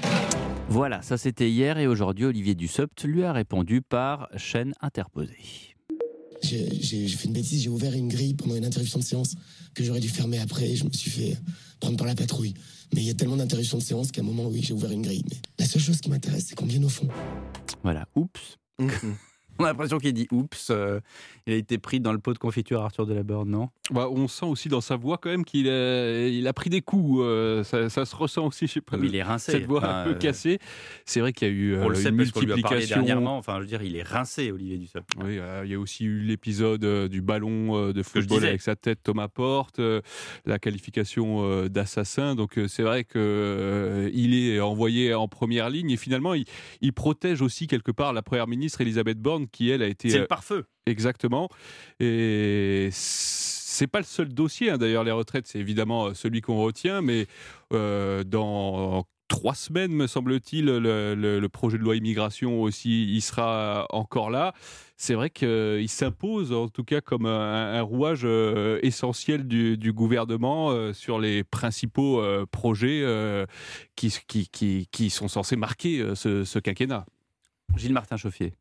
Voilà, 0.67 1.01
ça 1.01 1.17
c'était 1.17 1.49
hier 1.49 1.77
et 1.77 1.87
aujourd'hui 1.87 2.25
Olivier 2.25 2.53
Dussopt 2.53 3.05
lui 3.05 3.23
a 3.23 3.31
répondu 3.31 3.81
par 3.81 4.27
chaîne 4.35 4.73
interposée. 4.81 5.76
J'ai 6.41 7.07
fait 7.07 7.25
une 7.25 7.33
bêtise, 7.33 7.63
j'ai 7.63 7.69
ouvert 7.69 7.93
une 7.93 8.07
grille 8.07 8.33
pendant 8.33 8.55
une 8.55 8.65
interruption 8.65 8.99
de 8.99 9.03
séance 9.03 9.35
que 9.73 9.83
j'aurais 9.83 9.99
dû 9.99 10.09
fermer 10.09 10.39
après. 10.39 10.75
Je 10.75 10.83
me 10.85 10.91
suis 10.91 11.09
fait 11.09 11.37
prendre 11.79 11.97
par 11.97 12.07
la 12.07 12.15
patrouille. 12.15 12.53
Mais 12.93 13.01
il 13.01 13.07
y 13.07 13.09
a 13.09 13.13
tellement 13.13 13.37
d'interruptions 13.37 13.77
de 13.77 13.83
séance 13.83 14.11
qu'à 14.11 14.21
un 14.21 14.23
moment, 14.23 14.47
oui, 14.47 14.61
j'ai 14.63 14.73
ouvert 14.73 14.91
une 14.91 15.01
grille. 15.01 15.23
Mais 15.29 15.37
la 15.59 15.65
seule 15.65 15.81
chose 15.81 15.99
qui 15.99 16.09
m'intéresse, 16.09 16.45
c'est 16.47 16.55
qu'on 16.55 16.65
vienne 16.65 16.85
au 16.85 16.89
fond. 16.89 17.07
Voilà, 17.83 18.07
oups. 18.15 18.57
On 19.59 19.63
a 19.65 19.67
l'impression 19.67 19.97
qu'il 19.97 20.13
dit 20.13 20.27
oups. 20.31 20.69
euh, 20.71 20.99
il 21.45 21.53
a 21.53 21.55
été 21.55 21.77
pris 21.77 21.99
dans 21.99 22.11
le 22.11 22.19
pot 22.19 22.33
de 22.33 22.37
confiture 22.37 22.81
Arthur 22.81 23.05
de 23.05 23.13
la 23.13 23.23
Borne, 23.23 23.49
non? 23.49 23.69
Bah, 23.91 24.07
on 24.11 24.27
sent 24.27 24.45
aussi 24.45 24.67
dans 24.69 24.81
sa 24.81 24.95
voix 24.97 25.17
quand 25.17 25.29
même 25.29 25.45
qu'il 25.45 25.69
a, 25.69 26.27
il 26.27 26.45
a 26.47 26.53
pris 26.53 26.69
des 26.69 26.81
coups. 26.81 27.21
euh, 27.23 27.63
ça, 27.63 27.89
ça 27.89 28.05
se 28.05 28.15
ressent 28.15 28.45
aussi, 28.45 28.67
je 28.67 28.73
sais 28.73 28.81
pas. 28.81 28.97
Comme 28.97 29.05
il 29.05 29.15
est 29.15 29.23
rincé. 29.23 29.53
Cette 29.53 29.65
voix 29.65 29.79
Enfin, 29.79 30.01
un 30.01 30.03
peu 30.05 30.09
euh, 30.11 30.15
cassée. 30.15 30.59
C'est 31.05 31.19
vrai 31.21 31.31
qu'il 31.33 31.47
y 31.47 31.51
a 31.51 31.53
eu 31.53 31.77
On 31.79 31.89
le 31.89 31.95
sait 31.95 32.09
une 32.09 32.29
qu'on 32.31 32.41
lui 32.41 32.51
a 32.51 32.55
multiplication. 32.55 32.95
dernièrement. 32.97 33.37
Enfin, 33.37 33.55
je 33.57 33.61
veux 33.61 33.67
dire, 33.67 33.81
il 33.83 33.95
est 33.95 34.03
rincé, 34.03 34.51
Olivier 34.51 34.77
Dussopt. 34.77 35.07
Oui, 35.23 35.37
euh, 35.39 35.61
il 35.65 35.71
y 35.71 35.75
a 35.75 35.79
aussi 35.79 36.05
eu 36.05 36.19
l'épisode 36.19 37.07
du 37.09 37.21
ballon 37.21 37.91
de 37.91 38.03
football 38.03 38.45
avec 38.45 38.61
sa 38.61 38.75
tête 38.75 38.99
Thomas 39.03 39.27
Porte, 39.27 39.79
la 40.45 40.59
qualification 40.59 41.67
d'assassin. 41.67 42.35
Donc 42.35 42.59
c'est 42.67 42.83
vrai 42.83 43.03
que 43.03 43.17
euh, 43.17 44.09
il 44.13 44.35
est 44.35 44.59
envoyé 44.59 45.13
en 45.13 45.27
première 45.27 45.69
ligne 45.69 45.91
et 45.91 45.97
finalement 45.97 46.33
il, 46.33 46.45
il 46.81 46.93
protège 46.93 47.41
aussi 47.41 47.67
quelque 47.67 47.91
part 47.91 48.13
la 48.13 48.21
première 48.21 48.47
ministre 48.47 48.81
Elisabeth 48.81 49.19
Borne 49.19 49.46
qui 49.51 49.69
elle 49.69 49.81
a 49.81 49.87
été 49.87 50.09
C'est 50.09 50.17
euh, 50.17 50.21
le 50.21 50.27
pare-feu. 50.27 50.65
Exactement. 50.85 51.49
Et 51.99 52.89
c'est 52.91 53.87
pas 53.87 53.99
le 53.99 54.05
seul 54.05 54.29
dossier, 54.33 54.71
hein. 54.71 54.77
d'ailleurs, 54.77 55.03
les 55.03 55.11
retraites, 55.11 55.47
c'est 55.47 55.59
évidemment 55.59 56.07
euh, 56.07 56.13
celui 56.13 56.41
qu'on 56.41 56.57
retient, 56.61 57.01
mais 57.01 57.27
euh, 57.73 58.23
dans 58.23 59.05
trois 59.27 59.55
semaines, 59.55 59.91
me 59.91 60.07
semble-t-il, 60.07 60.65
le, 60.65 61.13
le- 61.13 61.39
le 61.39 61.49
projet 61.49 61.77
de 61.77 61.83
loi 61.83 61.97
immigration 61.97 62.61
aussi, 62.61 63.13
il 63.13 63.21
sera 63.21 63.85
encore 63.89 64.29
là. 64.29 64.53
C'est 64.95 65.13
vrai 65.13 65.29
qu'il 65.29 65.89
s'impose, 65.89 66.53
en 66.53 66.69
tout 66.69 66.85
cas, 66.85 67.01
comme 67.01 67.25
un, 67.25 67.73
un 67.75 67.81
rouage 67.81 68.21
euh, 68.23 68.79
essentiel 68.81 69.45
du, 69.47 69.77
du 69.77 69.91
gouvernement 69.93 70.71
euh, 70.71 70.93
sur 70.93 71.19
les 71.19 71.43
principaux 71.43 72.21
euh, 72.21 72.45
projets 72.49 73.01
euh, 73.03 73.45
qui, 73.97 74.11
qui, 74.27 74.47
qui, 74.47 74.87
qui 74.91 75.09
sont 75.09 75.27
censés 75.27 75.57
marquer 75.57 75.99
euh, 75.99 76.15
ce, 76.15 76.45
ce 76.45 76.57
quinquennat. 76.57 77.05
Gilles 77.75 77.93
Martin 77.93 78.15
Chauffier. 78.17 78.53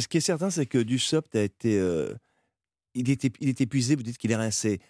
Ce 0.00 0.08
qui 0.08 0.18
est 0.18 0.20
certain, 0.20 0.50
c'est 0.50 0.66
que 0.66 0.78
Dussopt 0.78 1.34
a 1.36 1.42
été, 1.42 1.78
euh, 1.78 2.12
il 2.94 3.10
est, 3.10 3.24
ép- 3.24 3.36
il 3.40 3.48
est 3.48 3.60
épuisé. 3.60 3.94
Vous 3.96 4.02
dites 4.02 4.18
qu'il 4.18 4.30
est 4.30 4.36
rincé. 4.36 4.80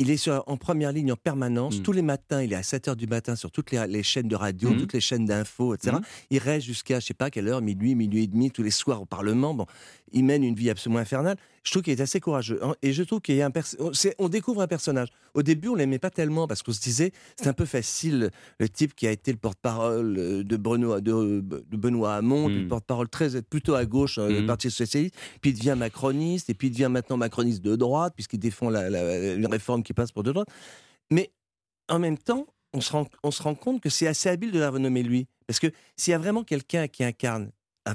Il 0.00 0.10
est 0.10 0.16
sur- 0.16 0.44
en 0.46 0.56
première 0.56 0.92
ligne 0.92 1.10
en 1.10 1.16
permanence. 1.16 1.82
Tous 1.82 1.90
les 1.90 2.02
matins, 2.02 2.40
il 2.40 2.52
est 2.52 2.56
à 2.56 2.62
7 2.62 2.86
h 2.86 2.94
du 2.94 3.08
matin 3.08 3.34
sur 3.34 3.50
toutes 3.50 3.72
les, 3.72 3.84
les 3.88 4.04
chaînes 4.04 4.28
de 4.28 4.36
radio, 4.36 4.70
Mhm. 4.70 4.78
toutes 4.78 4.92
les 4.92 5.00
chaînes 5.00 5.24
d'infos, 5.24 5.74
etc. 5.74 5.96
Mhm. 5.96 6.02
Il 6.30 6.38
reste 6.38 6.66
jusqu'à, 6.66 7.00
je 7.00 7.06
sais 7.06 7.14
pas 7.14 7.30
quelle 7.30 7.48
heure, 7.48 7.60
minuit, 7.62 7.96
minuit 7.96 8.22
et 8.22 8.26
demi, 8.28 8.52
tous 8.52 8.62
les 8.62 8.70
soirs 8.70 9.02
au 9.02 9.06
Parlement. 9.06 9.54
Bon, 9.54 9.66
il 10.12 10.24
mène 10.24 10.44
une 10.44 10.54
vie 10.54 10.70
absolument 10.70 11.00
infernale. 11.00 11.36
Je 11.68 11.72
trouve 11.74 11.82
qu'il 11.82 11.92
est 11.92 12.00
assez 12.00 12.18
courageux. 12.18 12.58
hein. 12.64 12.74
Et 12.80 12.94
je 12.94 13.02
trouve 13.02 13.20
qu'il 13.20 13.36
y 13.36 13.42
a 13.42 13.46
un 13.46 13.52
on, 14.18 14.28
découvre 14.30 14.62
un 14.62 14.66
personnage. 14.66 15.08
Au 15.34 15.42
début, 15.42 15.68
on 15.68 15.74
l'aimait 15.74 15.98
pas 15.98 16.08
tellement 16.08 16.46
parce 16.48 16.62
qu'on 16.62 16.72
se 16.72 16.80
disait, 16.80 17.12
c'est 17.36 17.46
un 17.48 17.52
peu 17.52 17.66
facile, 17.66 18.30
le 18.58 18.68
type 18.70 18.94
qui 18.94 19.06
a 19.06 19.10
été 19.10 19.30
le 19.32 19.36
porte-parole 19.38 20.16
euh, 20.18 20.42
de 20.42 20.56
Benoît, 20.56 21.02
de, 21.02 21.40
de 21.42 21.76
Benoît 21.76 22.14
Hamon, 22.16 22.48
le 22.48 22.66
porte-parole 22.68 23.10
très, 23.10 23.42
plutôt 23.42 23.74
à 23.74 23.84
gauche, 23.84 24.16
euh, 24.18 24.28
du 24.28 24.40
Mhm. 24.40 24.46
Parti 24.46 24.70
Socialiste, 24.70 25.14
puis 25.42 25.50
il 25.50 25.54
devient 25.58 25.74
macroniste, 25.76 26.48
et 26.48 26.54
puis 26.54 26.68
il 26.68 26.70
devient 26.70 26.88
maintenant 26.90 27.18
macroniste 27.18 27.60
de 27.62 27.76
droite, 27.76 28.14
puisqu'il 28.14 28.38
défend 28.40 28.70
la, 28.70 28.88
la- 28.88 29.34
une 29.34 29.46
réforme 29.46 29.82
qui 29.82 29.92
passe 29.92 30.10
pour 30.10 30.22
de 30.22 30.32
droite. 30.32 30.48
Mais 31.10 31.30
en 31.88 31.98
même 31.98 32.16
temps, 32.16 32.46
on 32.72 32.80
se 32.80 32.92
rend, 32.92 33.06
on 33.22 33.30
se 33.30 33.42
rend 33.42 33.54
compte 33.54 33.82
que 33.82 33.90
c'est 33.90 34.06
assez 34.06 34.28
habile 34.30 34.52
de 34.52 34.58
l'avoir 34.58 34.80
nommé 34.80 35.02
lui. 35.02 35.26
Parce 35.46 35.58
que 35.58 35.68
s'il 35.96 36.10
y 36.12 36.14
a 36.14 36.18
vraiment 36.18 36.44
quelqu'un 36.44 36.88
qui 36.88 37.04
incarne 37.04 37.50
un, 37.90 37.94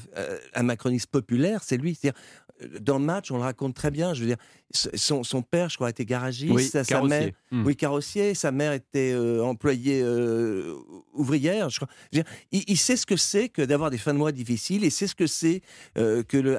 euh, 0.59 0.63
macroniste 0.63 1.07
populaire, 1.07 1.61
c'est 1.63 1.77
lui. 1.77 1.95
C'est-à-dire, 1.95 2.19
euh, 2.63 2.79
dans 2.79 2.97
le 2.99 3.05
match, 3.05 3.31
on 3.31 3.37
le 3.37 3.43
raconte 3.43 3.75
très 3.75 3.91
bien. 3.91 4.13
Je 4.13 4.21
veux 4.21 4.27
dire, 4.27 4.37
son, 4.71 5.23
son 5.23 5.41
père, 5.41 5.69
je 5.69 5.75
crois, 5.75 5.89
était 5.89 6.05
garagiste. 6.05 6.53
Oui, 6.53 6.63
sa, 6.65 6.83
sa 6.83 6.95
carrossier. 6.95 7.19
mère, 7.19 7.31
Mm. 7.51 7.65
oui, 7.65 7.75
carrossier. 7.75 8.33
Sa 8.33 8.51
mère 8.51 8.73
était 8.73 9.11
euh, 9.13 9.43
employée 9.43 10.01
euh, 10.03 10.75
ouvrière. 11.13 11.69
Je 11.69 11.77
crois. 11.77 11.87
Je 12.11 12.17
veux 12.19 12.23
dire, 12.23 12.31
il, 12.51 12.63
il 12.67 12.77
sait 12.77 12.95
ce 12.97 13.05
que 13.05 13.15
c'est 13.17 13.49
que 13.49 13.61
d'avoir 13.61 13.89
des 13.91 13.97
fins 13.97 14.13
de 14.13 14.17
mois 14.19 14.31
difficiles. 14.31 14.83
Il 14.83 14.91
sait 14.91 15.07
ce 15.07 15.15
que 15.15 15.27
c'est 15.27 15.61
euh, 15.97 16.23
que 16.23 16.37
le, 16.37 16.57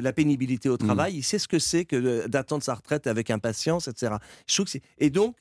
la 0.00 0.12
pénibilité 0.12 0.68
au 0.68 0.76
travail. 0.76 1.14
Il 1.16 1.22
sait 1.22 1.38
ce 1.38 1.48
que 1.48 1.58
c'est 1.58 1.84
que 1.84 2.26
d'attendre 2.26 2.62
sa 2.62 2.74
retraite 2.74 3.06
avec 3.06 3.30
impatience, 3.30 3.88
etc. 3.88 4.14
Je 4.48 4.54
trouve 4.54 4.66
que 4.66 4.78
et 4.98 5.10
donc, 5.10 5.36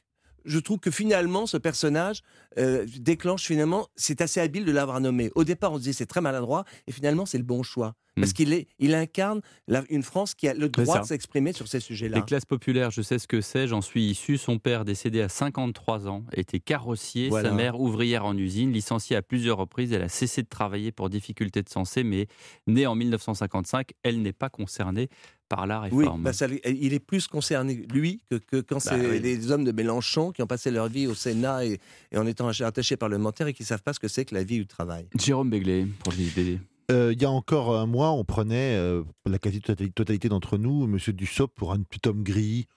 je 0.46 0.60
trouve 0.60 0.80
que 0.80 0.92
finalement, 0.92 1.46
ce 1.46 1.58
personnage 1.58 2.22
euh, 2.58 2.86
déclenche 3.00 3.46
finalement, 3.46 3.88
c'est 3.96 4.22
assez 4.22 4.39
habile 4.39 4.66
de 4.66 4.72
l'avoir 4.72 5.00
nommé. 5.00 5.32
Au 5.36 5.44
départ, 5.44 5.72
on 5.72 5.76
se 5.78 5.82
disait 5.84 5.94
c'est 5.94 6.06
très 6.06 6.22
maladroit, 6.22 6.66
et 6.88 6.92
finalement, 6.92 7.26
c'est 7.26 7.38
le 7.38 7.44
bon 7.44 7.64
choix. 7.64 7.94
Parce 8.18 8.34
qu'il 8.34 8.52
est, 8.52 8.68
il 8.78 8.94
incarne 8.94 9.39
la- 9.70 9.86
une 9.89 10.04
France 10.04 10.36
qui 10.36 10.46
a 10.50 10.54
le 10.54 10.68
droit 10.68 11.00
de 11.00 11.06
s'exprimer 11.06 11.54
sur 11.54 11.70
ces 11.70 11.80
sujets-là. 11.80 12.18
Les 12.18 12.24
classes 12.26 12.44
populaires, 12.46 12.92
je 12.92 13.02
sais 13.02 13.18
ce 13.20 13.26
que 13.26 13.39
c'est, 13.39 13.68
j'en 13.70 13.80
suis 13.80 14.04
issu. 14.04 14.38
Son 14.38 14.60
père, 14.60 14.84
décédé 14.84 15.22
à 15.22 15.30
53 15.30 16.10
ans, 16.10 16.26
était 16.34 16.60
carrossier, 16.60 17.30
Voilà. 17.30 17.50
sa 17.50 17.56
mère 17.56 17.80
ouvrière 17.80 18.26
en 18.26 18.36
usine, 18.38 18.74
licenciée 18.74 19.16
à 19.16 19.22
plusieurs 19.22 19.58
reprises. 19.58 19.94
Elle 19.94 20.02
a 20.02 20.10
cessé 20.10 20.44
de 20.44 20.50
travailler 20.50 20.92
pour 20.92 21.10
difficultés 21.10 21.64
de 21.64 21.70
santé, 21.70 22.04
mais 22.04 22.28
née 22.68 22.86
en 22.86 22.96
1955, 22.96 23.92
elle 24.04 24.22
n'est 24.22 24.34
pas 24.34 24.50
concernée 24.50 25.08
par 25.56 25.68
la 25.68 25.82
Oui, 25.91 26.06
réforme. 26.06 26.24
bah, 26.24 26.34
ça 26.34 26.47
il 26.66 26.93
est 26.93 26.99
plus 26.99 27.28
concerné, 27.28 27.86
lui, 27.93 28.22
que, 28.30 28.36
que 28.38 28.62
quand 28.62 28.76
Bah 28.78 28.82
c'est 28.95 29.10
oui. 29.10 29.20
les 29.20 29.52
hommes 29.52 29.66
de 29.66 29.72
Mélenchon 29.74 30.32
qui 30.32 30.41
ont 30.41 30.47
passé 30.47 30.72
leur 30.72 30.88
vie 30.88 31.08
au 31.08 31.14
Sénat 31.14 31.66
et, 31.66 31.80
et 32.12 32.18
en 32.18 32.26
étant 32.26 32.47
attachés 32.47 32.95
parlementaires 32.97 33.47
et 33.47 33.54
qui 33.54 33.64
ne 33.64 33.68
savent 33.68 33.84
pas 33.84 33.93
ce 33.93 33.99
que 33.99 34.08
c'est 34.08 34.24
que 34.26 34.34
la 34.34 34.43
vie 34.43 34.58
ou 34.58 34.62
le 34.62 34.66
travail. 34.66 35.08
Jérôme 35.20 35.49
Béglé, 35.49 35.86
pour 36.04 36.14
JDD. 36.14 36.60
Euh, 36.91 37.12
il 37.14 37.22
y 37.22 37.26
a 37.26 37.30
encore 37.32 37.78
un 37.78 37.86
mois, 37.86 38.12
on 38.12 38.24
prenait, 38.24 38.76
euh, 38.76 39.04
la 39.26 39.39
quasi-totalité 39.39 40.30
d'entre 40.30 40.58
nous, 40.58 40.86
M. 40.86 40.97
Dussopt 41.14 41.54
pour 41.56 41.72
un 41.74 41.82
petit 41.82 42.08
homme 42.08 42.24
gris, 42.24 42.68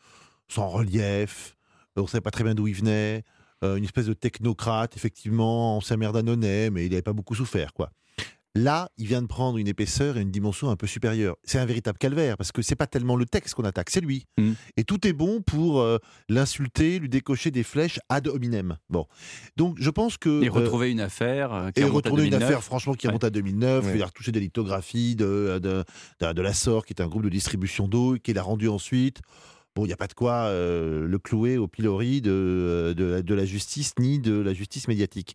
sans 0.48 0.68
relief, 0.68 1.56
euh, 1.96 2.00
on 2.00 2.04
ne 2.04 2.08
savait 2.08 2.20
pas 2.22 2.30
très 2.30 2.44
bien 2.44 2.54
d'où 2.54 2.66
il 2.68 2.74
venait, 2.74 3.22
euh, 3.64 3.76
une 3.76 3.84
espèce 3.84 4.06
de 4.06 4.12
technocrate, 4.14 4.96
effectivement, 4.96 5.76
ancien 5.78 5.96
maire 5.96 6.12
d'Annonay, 6.12 6.70
mais 6.70 6.86
il 6.86 6.90
n'avait 6.90 7.02
pas 7.02 7.12
beaucoup 7.12 7.34
souffert, 7.34 7.72
quoi. 7.72 7.90
Là, 8.56 8.88
il 8.98 9.06
vient 9.08 9.20
de 9.20 9.26
prendre 9.26 9.58
une 9.58 9.66
épaisseur 9.66 10.16
et 10.16 10.20
une 10.20 10.30
dimension 10.30 10.70
un 10.70 10.76
peu 10.76 10.86
supérieure. 10.86 11.36
C'est 11.42 11.58
un 11.58 11.64
véritable 11.66 11.98
calvaire, 11.98 12.36
parce 12.36 12.52
que 12.52 12.62
c'est 12.62 12.76
pas 12.76 12.86
tellement 12.86 13.16
le 13.16 13.26
texte 13.26 13.54
qu'on 13.54 13.64
attaque, 13.64 13.90
c'est 13.90 14.00
lui. 14.00 14.26
Mm. 14.38 14.52
Et 14.76 14.84
tout 14.84 15.04
est 15.08 15.12
bon 15.12 15.40
pour 15.42 15.80
euh, 15.80 15.98
l'insulter, 16.28 17.00
lui 17.00 17.08
décocher 17.08 17.50
des 17.50 17.64
flèches 17.64 17.98
ad 18.08 18.28
hominem. 18.28 18.76
Bon. 18.90 19.06
Donc, 19.56 19.76
je 19.80 19.90
pense 19.90 20.16
que... 20.18 20.42
Et 20.42 20.48
euh, 20.48 20.52
retrouver 20.52 20.92
une 20.92 21.00
affaire 21.00 21.52
euh, 21.52 21.70
qui 21.72 21.80
et 21.80 21.84
retourner 21.84 22.24
une 22.24 22.30
2009. 22.30 22.48
affaire, 22.48 22.62
franchement, 22.62 22.94
qui 22.94 23.06
Ouais. 23.06 23.10
remonte 23.10 23.24
à 23.24 23.30
2009. 23.30 23.86
Ouais. 23.86 23.92
Il 23.96 24.02
a 24.02 24.06
retouché 24.06 24.30
des 24.30 24.40
lithographies 24.40 25.16
de, 25.16 25.58
de, 25.60 25.84
de, 26.20 26.32
de 26.32 26.42
la 26.42 26.54
SOR, 26.54 26.86
qui 26.86 26.92
est 26.92 27.02
un 27.02 27.08
groupe 27.08 27.24
de 27.24 27.28
distribution 27.30 27.88
d'eau, 27.88 28.16
qu'il 28.22 28.38
a 28.38 28.42
rendu 28.42 28.68
ensuite. 28.68 29.20
Bon, 29.74 29.84
il 29.84 29.88
n'y 29.88 29.92
a 29.92 29.96
pas 29.96 30.06
de 30.06 30.14
quoi 30.14 30.44
euh, 30.46 31.06
le 31.06 31.18
clouer 31.18 31.58
au 31.58 31.66
pilori 31.66 32.20
de, 32.20 32.94
de, 32.96 33.04
la- 33.04 33.22
de 33.22 33.34
la 33.34 33.44
justice, 33.44 33.92
ni 33.98 34.20
de 34.20 34.34
la 34.38 34.54
justice 34.54 34.86
médiatique. 34.86 35.34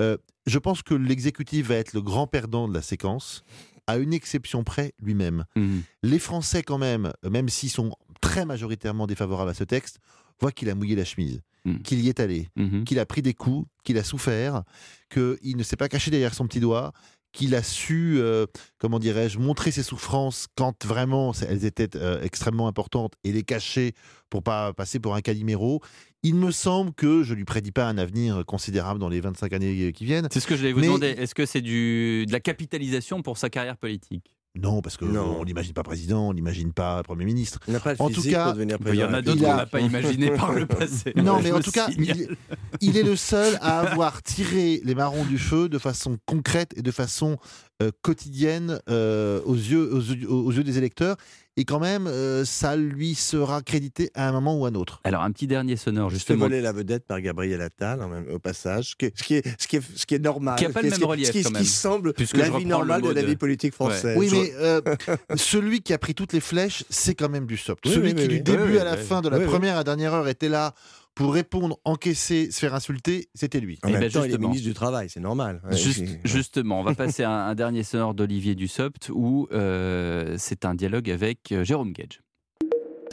Euh, 0.00 0.16
je 0.46 0.58
pense 0.60 0.82
que 0.82 0.94
l'exécutif 0.94 1.66
va 1.68 1.74
être 1.76 1.92
le 1.92 2.00
grand 2.00 2.26
perdant 2.28 2.68
de 2.68 2.74
la 2.74 2.82
séquence, 2.82 3.42
à 3.88 3.96
une 3.98 4.12
exception 4.12 4.62
près, 4.62 4.92
lui-même. 5.02 5.44
Mhm. 5.56 5.82
Les 6.04 6.20
Français, 6.20 6.62
quand 6.62 6.78
même, 6.78 7.12
même 7.28 7.48
s'ils 7.48 7.70
sont 7.70 7.90
très 8.20 8.44
majoritairement 8.46 9.08
défavorables 9.08 9.50
à 9.50 9.54
ce 9.54 9.64
texte, 9.64 9.98
voient 10.40 10.52
qu'il 10.52 10.70
a 10.70 10.76
mouillé 10.76 10.94
la 10.94 11.04
chemise, 11.04 11.40
Mhm. 11.64 11.82
qu'il 11.82 12.00
y 12.00 12.08
est 12.08 12.20
allé, 12.20 12.48
Mhm. 12.56 12.84
qu'il 12.84 13.00
a 13.00 13.06
pris 13.06 13.22
des 13.22 13.34
coups, 13.34 13.66
qu'il 13.82 13.98
a 13.98 14.04
souffert, 14.04 14.62
qu'il 15.10 15.56
ne 15.56 15.62
s'est 15.64 15.76
pas 15.76 15.88
caché 15.88 16.12
derrière 16.12 16.34
son 16.34 16.46
petit 16.46 16.60
doigt, 16.60 16.92
qu'il 17.32 17.54
a 17.54 17.62
su, 17.62 18.16
euh, 18.18 18.46
comment 18.78 18.98
dirais-je, 18.98 19.38
montrer 19.38 19.70
ses 19.70 19.82
souffrances 19.82 20.46
quand 20.56 20.84
vraiment 20.84 21.32
elles 21.48 21.64
étaient 21.64 21.96
euh, 21.96 22.20
extrêmement 22.22 22.68
importantes 22.68 23.14
et 23.24 23.32
les 23.32 23.42
cacher 23.42 23.94
pour 24.30 24.42
pas 24.42 24.72
passer 24.72 25.00
pour 25.00 25.14
un 25.14 25.20
calimero. 25.20 25.80
Il 26.22 26.36
me 26.36 26.50
semble 26.52 26.92
que 26.94 27.22
je 27.24 27.34
lui 27.34 27.44
prédis 27.44 27.72
pas 27.72 27.86
un 27.88 27.98
avenir 27.98 28.44
considérable 28.46 29.00
dans 29.00 29.08
les 29.08 29.20
25 29.20 29.52
années 29.52 29.92
qui 29.92 30.04
viennent. 30.04 30.28
C'est 30.30 30.40
ce 30.40 30.46
que 30.46 30.56
je 30.56 30.62
vais 30.62 30.72
vous 30.72 30.80
Mais- 30.80 30.86
demander. 30.86 31.08
Est-ce 31.08 31.34
que 31.34 31.46
c'est 31.46 31.60
du, 31.62 32.24
de 32.26 32.32
la 32.32 32.40
capitalisation 32.40 33.22
pour 33.22 33.38
sa 33.38 33.50
carrière 33.50 33.76
politique? 33.76 34.30
Non, 34.54 34.82
parce 34.82 34.98
que 34.98 35.06
Non. 35.06 35.38
on 35.40 35.44
l'imagine 35.44 35.72
pas 35.72 35.82
président, 35.82 36.28
on 36.28 36.32
l'imagine 36.32 36.74
pas 36.74 37.02
premier 37.02 37.24
ministre. 37.24 37.58
Il 37.68 37.78
pas 37.80 37.94
En 37.98 38.10
tout 38.10 38.20
cas, 38.22 38.54
Il 38.54 38.70
y 38.70 38.74
en 38.74 38.78
président. 38.78 39.12
a 39.14 39.22
d'autres 39.22 39.38
Il 39.38 39.44
qu'on 39.44 39.50
a- 39.50 39.56
n'a 39.56 39.66
pas 39.66 39.80
imaginé 39.80 40.30
par 40.36 40.52
le 40.52 40.66
passé. 40.66 41.14
Non, 41.16 41.40
mais 41.42 41.52
en 41.52 41.60
tout 41.60 41.70
cas, 41.70 41.88
il, 41.96 42.36
il 42.82 42.96
est 42.98 43.02
le 43.02 43.16
seul 43.16 43.56
à 43.62 43.80
avoir 43.80 44.22
tiré 44.22 44.82
les 44.84 44.94
marrons 44.94 45.24
du 45.24 45.38
feu 45.38 45.70
de 45.70 45.78
façon 45.78 46.18
concrète 46.26 46.74
et 46.76 46.82
de 46.82 46.90
façon 46.90 47.38
euh, 47.82 47.90
quotidienne 48.02 48.78
euh, 48.90 49.40
aux, 49.46 49.54
yeux, 49.54 49.90
aux, 49.94 50.00
yeux- 50.00 50.30
aux 50.30 50.52
yeux 50.52 50.64
des 50.64 50.76
électeurs. 50.76 51.16
Et 51.58 51.66
quand 51.66 51.80
même, 51.80 52.06
euh, 52.06 52.46
ça 52.46 52.76
lui 52.76 53.14
sera 53.14 53.60
crédité 53.60 54.10
à 54.14 54.26
un 54.26 54.32
moment 54.32 54.58
ou 54.58 54.64
à 54.64 54.70
un 54.70 54.74
autre. 54.74 55.00
Alors, 55.04 55.22
un 55.22 55.30
petit 55.32 55.46
dernier 55.46 55.76
sonore, 55.76 56.08
justement. 56.08 56.46
voler 56.46 56.62
la 56.62 56.72
vedette 56.72 57.06
par 57.06 57.20
Gabriel 57.20 57.60
Attal 57.60 58.02
en 58.02 58.08
même- 58.08 58.26
au 58.32 58.38
passage, 58.38 58.90
ce 58.90 58.96
qui 58.96 59.04
est, 59.04 59.12
ce 59.18 59.22
qui 59.22 59.34
est, 59.34 59.60
ce 59.60 59.68
qui 59.68 59.76
est, 59.76 59.82
ce 59.94 60.06
qui 60.06 60.14
est 60.14 60.18
normal. 60.18 60.58
Qui 60.58 60.64
a 60.64 60.70
pas 60.70 60.80
le 60.80 60.88
ce 60.88 60.92
même 60.92 61.00
qui- 61.00 61.06
relief, 61.06 61.26
ce 61.26 61.32
qui, 61.32 61.42
quand 61.42 61.54
ce 61.54 61.58
qui 61.58 61.66
semble 61.66 62.14
Puisque 62.14 62.38
la 62.38 62.48
vie 62.48 62.64
normale 62.64 63.02
de 63.02 63.10
la 63.10 63.22
vie 63.22 63.36
politique 63.36 63.74
française. 63.74 64.16
Oui, 64.16 64.30
mais 64.32 64.50
euh, 64.56 64.80
celui 65.36 65.82
qui 65.82 65.92
a 65.92 65.98
pris 65.98 66.14
toutes 66.14 66.32
les 66.32 66.40
flèches, 66.40 66.84
c'est 66.88 67.14
quand 67.14 67.28
même 67.28 67.44
du 67.46 67.58
soft. 67.58 67.84
Oui, 67.84 67.92
celui 67.92 68.08
oui, 68.08 68.14
qui, 68.14 68.22
oui, 68.22 68.28
du 68.28 68.34
oui. 68.36 68.40
début 68.42 68.72
Oui, 68.72 68.78
à 68.78 68.84
la 68.84 68.94
oui, 68.96 69.02
fin, 69.04 69.20
de 69.20 69.28
la 69.28 69.36
oui, 69.36 69.44
oui. 69.44 69.50
première 69.50 69.74
à 69.74 69.78
la 69.78 69.84
dernière 69.84 70.14
heure, 70.14 70.28
était 70.28 70.48
là 70.48 70.72
pour 71.14 71.34
répondre, 71.34 71.78
encaisser, 71.84 72.50
se 72.50 72.58
faire 72.58 72.74
insulter, 72.74 73.28
c'était 73.34 73.60
lui. 73.60 73.78
En 73.82 73.88
Eh 73.88 73.92
même 73.92 74.00
ben, 74.00 74.10
temps, 74.10 74.20
il 74.20 74.26
est 74.26 74.28
justement. 74.30 74.48
ministre 74.48 74.68
du 74.68 74.74
Travail, 74.74 75.08
c'est 75.10 75.20
normal. 75.20 75.60
Ouais, 75.64 75.76
Juste- 75.76 75.98
c'est- 76.06 76.20
justement, 76.24 76.80
on 76.80 76.82
va 76.82 76.94
passer 76.94 77.22
à 77.22 77.30
un, 77.30 77.48
un 77.50 77.54
dernier 77.54 77.82
sonore 77.82 78.14
d'Olivier 78.14 78.54
Dussopt 78.54 79.10
où 79.12 79.46
euh, 79.52 80.36
c'est 80.38 80.64
un 80.64 80.74
dialogue 80.74 81.10
avec 81.10 81.52
euh, 81.52 81.64
Jérôme 81.64 81.92
Gage. 81.92 82.22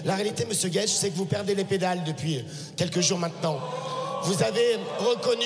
La 0.06 0.16
réalité, 0.16 0.46
monsieur 0.48 0.70
Gage, 0.70 0.90
c'est 0.90 1.10
que 1.10 1.16
vous 1.18 1.26
perdez 1.26 1.56
les 1.56 1.66
pédales 1.66 2.04
depuis 2.06 2.44
quelques 2.78 3.02
jours 3.02 3.20
maintenant. 3.20 3.60
Vous 4.24 4.42
avez 4.44 4.76
reconnu, 5.00 5.44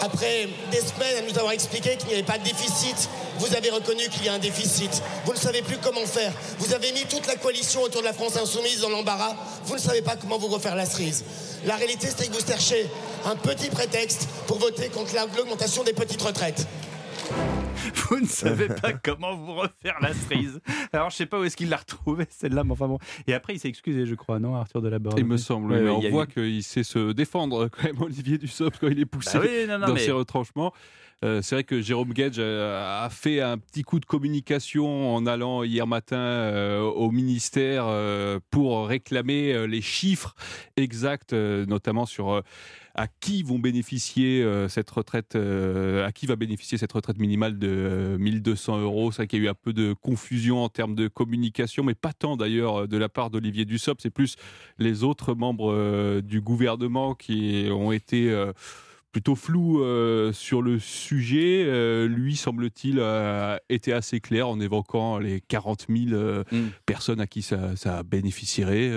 après 0.00 0.48
des 0.70 0.78
semaines 0.80 1.18
à 1.18 1.22
nous 1.22 1.36
avoir 1.38 1.52
expliqué 1.52 1.96
qu'il 1.96 2.08
n'y 2.08 2.14
avait 2.14 2.22
pas 2.22 2.38
de 2.38 2.44
déficit, 2.44 3.08
vous 3.38 3.54
avez 3.54 3.70
reconnu 3.70 4.08
qu'il 4.08 4.24
y 4.24 4.28
a 4.28 4.34
un 4.34 4.38
déficit. 4.38 5.02
Vous 5.24 5.32
ne 5.32 5.38
savez 5.38 5.62
plus 5.62 5.76
comment 5.78 6.04
faire. 6.06 6.32
Vous 6.58 6.72
avez 6.74 6.92
mis 6.92 7.02
toute 7.06 7.26
la 7.26 7.36
coalition 7.36 7.82
autour 7.82 8.00
de 8.02 8.06
la 8.06 8.12
France 8.12 8.36
insoumise 8.36 8.80
dans 8.80 8.88
l'embarras. 8.90 9.34
Vous 9.64 9.74
ne 9.74 9.80
savez 9.80 10.02
pas 10.02 10.16
comment 10.16 10.38
vous 10.38 10.48
refaire 10.48 10.76
la 10.76 10.86
cerise. 10.86 11.24
La 11.66 11.76
réalité, 11.76 12.08
c'est 12.16 12.28
que 12.28 12.32
vous 12.32 12.46
cherchez 12.46 12.88
un 13.26 13.36
petit 13.36 13.68
prétexte 13.70 14.26
pour 14.46 14.58
voter 14.58 14.88
contre 14.88 15.14
la- 15.14 15.26
l'augmentation 15.36 15.84
des 15.84 15.92
petites 15.92 16.22
retraites. 16.22 16.66
Vous 18.08 18.20
ne 18.20 18.26
savez 18.26 18.68
pas 18.68 18.92
comment 18.92 19.34
vous 19.36 19.54
refaire 19.54 19.96
la 20.00 20.12
cerise. 20.14 20.60
Alors, 20.92 21.10
je 21.10 21.16
sais 21.16 21.26
pas 21.26 21.38
où 21.40 21.44
est-ce 21.44 21.56
qu'il 21.56 21.68
l'a 21.68 21.76
retrouvée, 21.78 22.26
celle-là, 22.30 22.64
mais 22.64 22.72
enfin 22.72 22.88
bon. 22.88 22.98
Et 23.26 23.34
après, 23.34 23.54
il 23.54 23.58
s'est 23.58 23.68
excusé, 23.68 24.06
je 24.06 24.14
crois, 24.14 24.38
non, 24.38 24.54
Arthur 24.56 24.82
Delaborde 24.82 25.18
Il 25.18 25.24
me 25.24 25.36
semble, 25.36 25.72
Ouais, 25.72 25.80
mais 25.80 25.90
on 25.90 26.00
voit 26.10 26.24
eu- 26.24 26.26
qu'il 26.54 26.62
sait 26.62 26.82
se 26.82 27.12
défendre 27.12 27.68
quand 27.72 27.84
même, 27.84 28.00
Olivier 28.02 28.38
Dussopt, 28.38 28.78
quand 28.80 28.88
il 28.88 29.00
est 29.00 29.06
poussé 29.06 29.38
Bah 29.38 29.44
oui, 29.46 29.66
non, 29.68 29.78
non, 29.78 29.86
dans 29.88 29.94
mais- 29.94 30.00
ses 30.00 30.12
retranchements. 30.12 30.72
Euh, 31.22 31.42
c'est 31.42 31.54
vrai 31.56 31.64
que 31.64 31.82
Jérôme 31.82 32.14
Gage 32.14 32.36
euh, 32.38 33.04
a 33.04 33.10
fait 33.10 33.42
un 33.42 33.58
petit 33.58 33.82
coup 33.82 34.00
de 34.00 34.06
communication 34.06 35.14
en 35.14 35.26
allant 35.26 35.62
hier 35.64 35.86
matin 35.86 36.16
euh, 36.16 36.80
au 36.80 37.10
ministère 37.10 37.84
euh, 37.88 38.40
pour 38.50 38.86
réclamer 38.88 39.66
les 39.66 39.82
chiffres 39.82 40.34
exacts, 40.78 41.34
notamment 41.34 42.06
sur 42.06 42.42
à 42.94 43.06
qui 43.08 43.42
vont 43.42 43.58
bénéficier 43.58 44.42
euh, 44.42 44.68
cette 44.68 44.90
retraite, 44.90 45.36
euh, 45.36 46.06
à 46.06 46.12
qui 46.12 46.26
va 46.26 46.36
bénéficier 46.36 46.78
cette 46.78 46.92
retraite 46.92 47.18
minimale 47.18 47.58
de 47.58 47.68
euh, 47.68 48.18
1200 48.18 48.80
euros? 48.80 49.12
C'est 49.12 49.18
vrai 49.18 49.26
qu'il 49.26 49.40
y 49.40 49.42
a 49.42 49.44
eu 49.46 49.48
un 49.50 49.54
peu 49.54 49.72
de 49.72 49.92
confusion 49.92 50.62
en 50.64 50.68
termes 50.68 50.94
de 50.94 51.08
communication, 51.08 51.84
mais 51.84 51.94
pas 51.94 52.12
tant 52.12 52.36
d'ailleurs 52.36 52.82
euh, 52.82 52.86
de 52.86 52.96
la 52.96 53.08
part 53.08 53.30
d'Olivier 53.30 53.64
Dussopt. 53.64 54.00
C'est 54.02 54.10
plus 54.10 54.36
les 54.78 55.04
autres 55.04 55.34
membres 55.34 55.72
euh, 55.72 56.20
du 56.20 56.40
gouvernement 56.40 57.14
qui 57.14 57.68
ont 57.70 57.92
été 57.92 58.30
euh, 58.30 58.52
plutôt 59.12 59.34
flous 59.34 59.82
euh, 59.82 60.32
sur 60.32 60.62
le 60.62 60.78
sujet. 60.78 61.64
Euh, 61.66 62.06
lui, 62.06 62.36
semble-t-il, 62.36 63.00
a 63.00 63.60
été 63.68 63.92
assez 63.92 64.20
clair 64.20 64.48
en 64.48 64.60
évoquant 64.60 65.18
les 65.18 65.40
40 65.40 65.86
000 65.88 66.12
euh, 66.12 66.44
personnes 66.86 67.20
à 67.20 67.26
qui 67.26 67.42
ça, 67.42 67.76
ça 67.76 68.02
bénéficierait. 68.02 68.90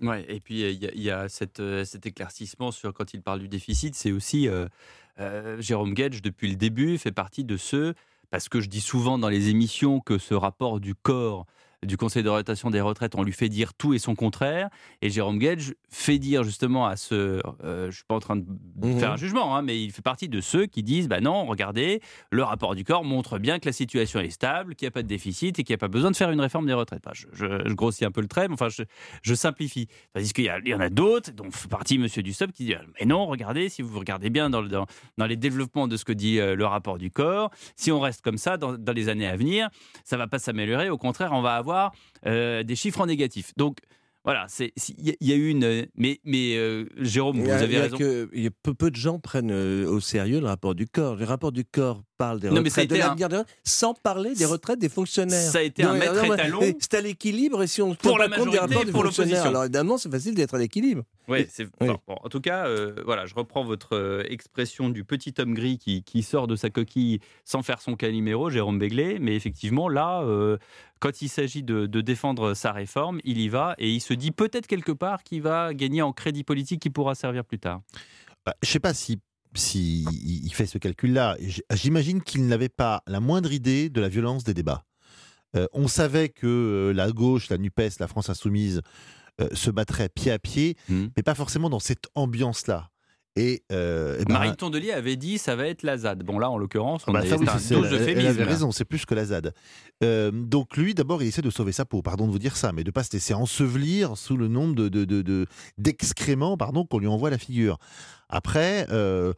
Ouais, 0.00 0.24
et 0.28 0.40
puis 0.40 0.62
il 0.70 1.00
y, 1.02 1.10
a- 1.10 1.26
euh, 1.60 1.84
cet 1.84 2.06
éclaircissement 2.06 2.70
sur 2.70 2.92
quand 2.92 3.14
il 3.14 3.22
parle 3.22 3.40
du 3.40 3.48
déficit, 3.48 3.94
c'est 3.94 4.12
aussi 4.12 4.48
euh, 4.48 4.66
euh, 5.20 5.60
Jérôme 5.60 5.94
Gage 5.94 6.22
depuis 6.22 6.48
le 6.50 6.56
début 6.56 6.98
fait 6.98 7.12
partie 7.12 7.44
de 7.44 7.56
ceux 7.56 7.94
parce 8.30 8.48
que 8.48 8.60
je 8.60 8.68
dis 8.68 8.80
souvent 8.80 9.18
dans 9.18 9.28
les 9.28 9.48
émissions 9.50 10.00
que 10.00 10.18
ce 10.18 10.34
rapport 10.34 10.80
du 10.80 10.94
corps 10.94 11.46
du 11.84 11.96
Conseil 11.96 12.22
d'orientation 12.22 12.70
des 12.70 12.80
retraites, 12.80 13.14
on 13.16 13.22
lui 13.22 13.32
fait 13.32 13.48
dire 13.48 13.74
tout 13.74 13.92
et 13.94 13.98
son 13.98 14.14
contraire. 14.14 14.68
Et 15.02 15.10
Jérôme 15.10 15.38
Gage 15.38 15.74
fait 15.90 16.18
dire 16.18 16.44
justement 16.44 16.86
à 16.86 16.96
ce. 16.96 17.14
euh, 17.14 17.40
je 17.62 17.86
ne 17.86 17.90
suis 17.90 18.04
pas 18.04 18.14
en 18.14 18.20
train 18.20 18.36
de 18.36 18.44
Mhm. 18.82 18.98
faire 19.00 19.12
un 19.12 19.16
jugement, 19.16 19.56
hein, 19.56 19.62
mais 19.62 19.82
il 19.82 19.90
fait 19.90 20.02
partie 20.02 20.28
de 20.28 20.40
ceux 20.40 20.66
qui 20.66 20.82
disent 20.82 21.08
bah 21.08 21.20
non, 21.20 21.44
regardez, 21.44 22.00
le 22.30 22.42
rapport 22.44 22.74
du 22.74 22.84
corps 22.84 23.02
montre 23.04 23.38
bien 23.38 23.58
que 23.58 23.66
la 23.66 23.72
situation 23.72 24.20
est 24.20 24.30
stable, 24.30 24.74
qu'il 24.76 24.86
n'y 24.86 24.88
a 24.88 24.92
pas 24.92 25.02
de 25.02 25.08
déficit 25.08 25.58
et 25.58 25.64
qu'il 25.64 25.72
n'y 25.72 25.76
a 25.76 25.78
pas 25.78 25.88
besoin 25.88 26.10
de 26.10 26.16
faire 26.16 26.30
une 26.30 26.40
réforme 26.40 26.66
des 26.66 26.72
retraites. 26.72 27.02
Enfin, 27.04 27.14
je, 27.14 27.26
je- 27.32 27.68
je 27.68 27.74
grossis 27.74 28.04
un 28.04 28.10
peu 28.12 28.20
le 28.20 28.28
trait, 28.28 28.46
mais 28.48 28.54
enfin, 28.54 28.68
je, 28.68 28.82
je 29.22 29.34
simplifie. 29.34 29.88
Parce 30.12 30.32
qu'il 30.32 30.44
y, 30.44 30.48
a- 30.48 30.58
il 30.60 30.68
y 30.68 30.74
en 30.74 30.80
a 30.80 30.88
d'autres, 30.88 31.32
dont 31.32 31.50
fait 31.50 31.68
partie 31.68 31.96
M. 31.96 32.06
Dussopt, 32.06 32.52
qui 32.52 32.64
dit 32.64 32.74
Mais 33.00 33.06
non, 33.06 33.26
regardez, 33.26 33.68
si 33.68 33.82
vous 33.82 33.98
regardez 33.98 34.30
bien 34.30 34.50
dans, 34.50 34.60
le- 34.60 34.68
dans, 34.68 34.86
dans 35.18 35.26
les 35.26 35.36
développements 35.36 35.88
de 35.88 35.96
ce 35.96 36.04
que 36.04 36.12
dit 36.12 36.38
euh, 36.38 36.54
le 36.54 36.64
rapport 36.64 36.98
du 36.98 37.10
corps, 37.10 37.50
si 37.74 37.90
on 37.90 37.98
reste 37.98 38.22
comme 38.22 38.38
ça 38.38 38.56
dans, 38.56 38.74
dans 38.78 38.92
les 38.92 39.08
années 39.08 39.26
à 39.26 39.36
venir, 39.36 39.68
ça 40.04 40.16
va 40.16 40.28
pas 40.28 40.38
s'améliorer. 40.38 40.88
Au 40.88 40.98
contraire, 40.98 41.32
on 41.32 41.42
va 41.42 41.54
avoir 41.56 41.71
euh, 42.26 42.62
des 42.62 42.76
chiffres 42.76 43.00
en 43.00 43.06
négatif. 43.06 43.52
Donc, 43.56 43.78
voilà, 44.24 44.46
il 44.60 45.16
y, 45.20 45.32
a- 45.32 45.36
eu 45.36 45.48
une. 45.50 45.86
Mais, 45.96 46.20
mais 46.24 46.54
euh, 46.56 46.84
Jérôme, 47.00 47.40
vous 47.40 47.50
a- 47.50 47.54
avez 47.56 47.78
raison. 47.80 47.96
que- 47.96 48.30
il 48.32 48.44
y 48.44 48.46
a 48.46 48.50
peu, 48.62 48.72
peu 48.72 48.88
de 48.90 48.96
gens 48.96 49.18
prennent 49.18 49.50
euh, 49.50 49.84
au 49.88 49.98
sérieux 49.98 50.38
le 50.38 50.46
rapport 50.46 50.76
du 50.76 50.86
corps. 50.86 51.16
Le 51.16 51.24
rapport 51.24 51.50
du 51.50 51.64
corps 51.64 52.04
parle 52.24 52.40
des 52.40 52.48
Non, 52.50 52.62
de 52.62 52.94
un- 52.94 52.98
l'avenir 52.98 53.44
sans 53.64 53.94
parler 53.94 54.34
des 54.34 54.44
retraites 54.44 54.78
des 54.78 54.88
fonctionnaires. 54.88 55.50
Ça 55.50 55.58
a 55.58 55.62
été 55.62 55.82
un 55.82 55.94
maître 55.94 56.14
non, 56.26 56.34
étalon. 56.34 56.60
C'est 56.78 56.94
à 56.94 57.00
l'équilibre 57.00 57.62
et 57.62 57.66
si 57.66 57.82
on 57.82 57.90
ne 57.90 57.94
Pour 57.94 58.18
la 58.18 58.26
compte 58.28 58.36
des 58.38 58.44
majorité 58.44 58.58
rapports 58.60 58.84
des 58.84 58.92
pour 58.92 59.02
fonctionnaires, 59.04 59.30
l'opposition. 59.36 59.50
alors 59.50 59.64
évidemment 59.64 59.98
c'est 59.98 60.10
facile 60.10 60.34
d'être 60.34 60.54
à 60.54 60.58
l'équilibre. 60.58 61.02
Oui, 61.28 61.46
c'est 61.50 61.64
Oui. 61.80 61.88
bon, 61.88 61.98
bon, 62.06 62.16
En 62.22 62.28
tout 62.28 62.40
cas, 62.40 62.66
euh, 62.66 62.94
voilà, 63.04 63.26
je 63.26 63.34
reprends 63.34 63.64
votre 63.64 63.94
euh, 63.96 64.22
expression 64.28 64.88
du 64.90 65.04
petit 65.04 65.34
homme 65.38 65.54
gris 65.54 65.78
qui, 65.78 66.02
qui 66.02 66.22
sort 66.22 66.46
de 66.46 66.56
sa 66.56 66.70
coquille 66.70 67.20
sans 67.44 67.62
faire 67.62 67.80
son 67.80 67.94
caliméro, 67.96 68.50
Jérôme 68.50 68.78
Béglé. 68.78 69.18
Mais 69.20 69.34
effectivement, 69.36 69.88
là, 69.88 70.22
euh, 70.22 70.58
quand 71.00 71.22
il 71.22 71.28
s'agit 71.28 71.62
de, 71.62 71.86
de 71.86 72.00
défendre 72.00 72.54
sa 72.54 72.72
réforme, 72.72 73.20
il 73.24 73.38
y 73.40 73.48
va 73.48 73.74
et 73.78 73.90
il 73.90 74.00
se 74.00 74.14
dit 74.14 74.30
peut-être 74.32 74.66
quelque 74.66 74.92
part 74.92 75.22
qu'il 75.22 75.42
va 75.42 75.74
gagner 75.74 76.02
en 76.02 76.12
crédit 76.12 76.44
politique 76.44 76.80
qui 76.80 76.90
pourra 76.90 77.14
servir 77.14 77.44
plus 77.44 77.58
tard. 77.58 77.80
Bah, 78.46 78.54
je 78.62 78.68
sais 78.70 78.80
pas 78.80 78.92
si, 78.94 79.20
si 79.54 80.04
il 80.12 80.42
il 80.44 80.54
fait 80.54 80.66
ce 80.66 80.78
calcul-là. 80.78 81.36
J'imagine 81.72 82.22
qu'il 82.22 82.46
n'avait 82.46 82.68
pas 82.68 83.02
la 83.06 83.20
moindre 83.20 83.52
idée 83.52 83.88
de 83.88 84.00
la 84.00 84.08
violence 84.08 84.44
des 84.44 84.54
débats. 84.54 84.84
Euh, 85.56 85.66
on 85.72 85.88
savait 85.88 86.28
que 86.28 86.46
euh, 86.46 86.92
la 86.92 87.10
gauche, 87.10 87.48
la 87.50 87.58
NUPES, 87.58 87.98
la 88.00 88.08
France 88.08 88.30
insoumise 88.30 88.80
euh, 89.40 89.48
se 89.52 89.70
battraient 89.70 90.08
pied 90.08 90.30
à 90.30 90.38
pied, 90.38 90.76
mais 90.88 91.22
pas 91.22 91.34
forcément 91.34 91.70
dans 91.70 91.80
cette 91.80 92.06
ambiance-là. 92.14 92.90
Et, 93.34 93.62
euh, 93.72 94.18
eh 94.20 94.24
ben, 94.26 94.34
Marine 94.34 94.56
Tondelier 94.56 94.92
avait 94.92 95.16
dit 95.16 95.38
ça 95.38 95.56
va 95.56 95.66
être 95.66 95.82
la 95.84 95.96
ZAD. 95.96 96.22
Bon, 96.22 96.38
là, 96.38 96.50
en 96.50 96.58
l'occurrence, 96.58 97.04
on 97.06 97.12
bah, 97.12 97.24
est- 97.24 97.28
ça, 97.28 97.36
oui, 97.38 97.46
c'est 97.46 97.52
un 97.54 97.58
c'est- 97.58 97.74
dose 97.74 97.86
elle- 97.86 97.94
elle 97.94 98.00
euphémisme. 98.02 98.28
avait 98.28 98.44
raison, 98.44 98.72
c'est 98.72 98.84
plus 98.84 99.06
que 99.06 99.14
la 99.14 99.24
ZAD. 99.24 99.54
Euh, 100.04 100.30
donc 100.30 100.76
lui, 100.76 100.92
d'abord, 100.94 101.22
il 101.22 101.28
essaie 101.28 101.40
de 101.40 101.48
sauver 101.48 101.72
sa 101.72 101.86
peau, 101.86 102.02
pardon 102.02 102.26
de 102.26 102.32
vous 102.32 102.38
dire 102.38 102.56
ça, 102.56 102.72
mais 102.72 102.84
de 102.84 102.90
pas 102.90 103.02
se 103.04 103.12
laisser 103.12 103.32
ensevelir 103.32 104.18
sous 104.18 104.36
le 104.36 104.48
nombre 104.48 104.74
de, 104.74 104.88
de- 104.90 105.06
de- 105.06 105.22
de- 105.22 105.46
d'excréments 105.78 106.56
pardon, 106.58 106.84
qu'on 106.84 106.98
lui 106.98 107.06
envoie 107.06 107.28
à 107.28 107.30
la 107.30 107.38
figure. 107.38 107.78
Après, 108.28 108.86
euh, 108.90 109.32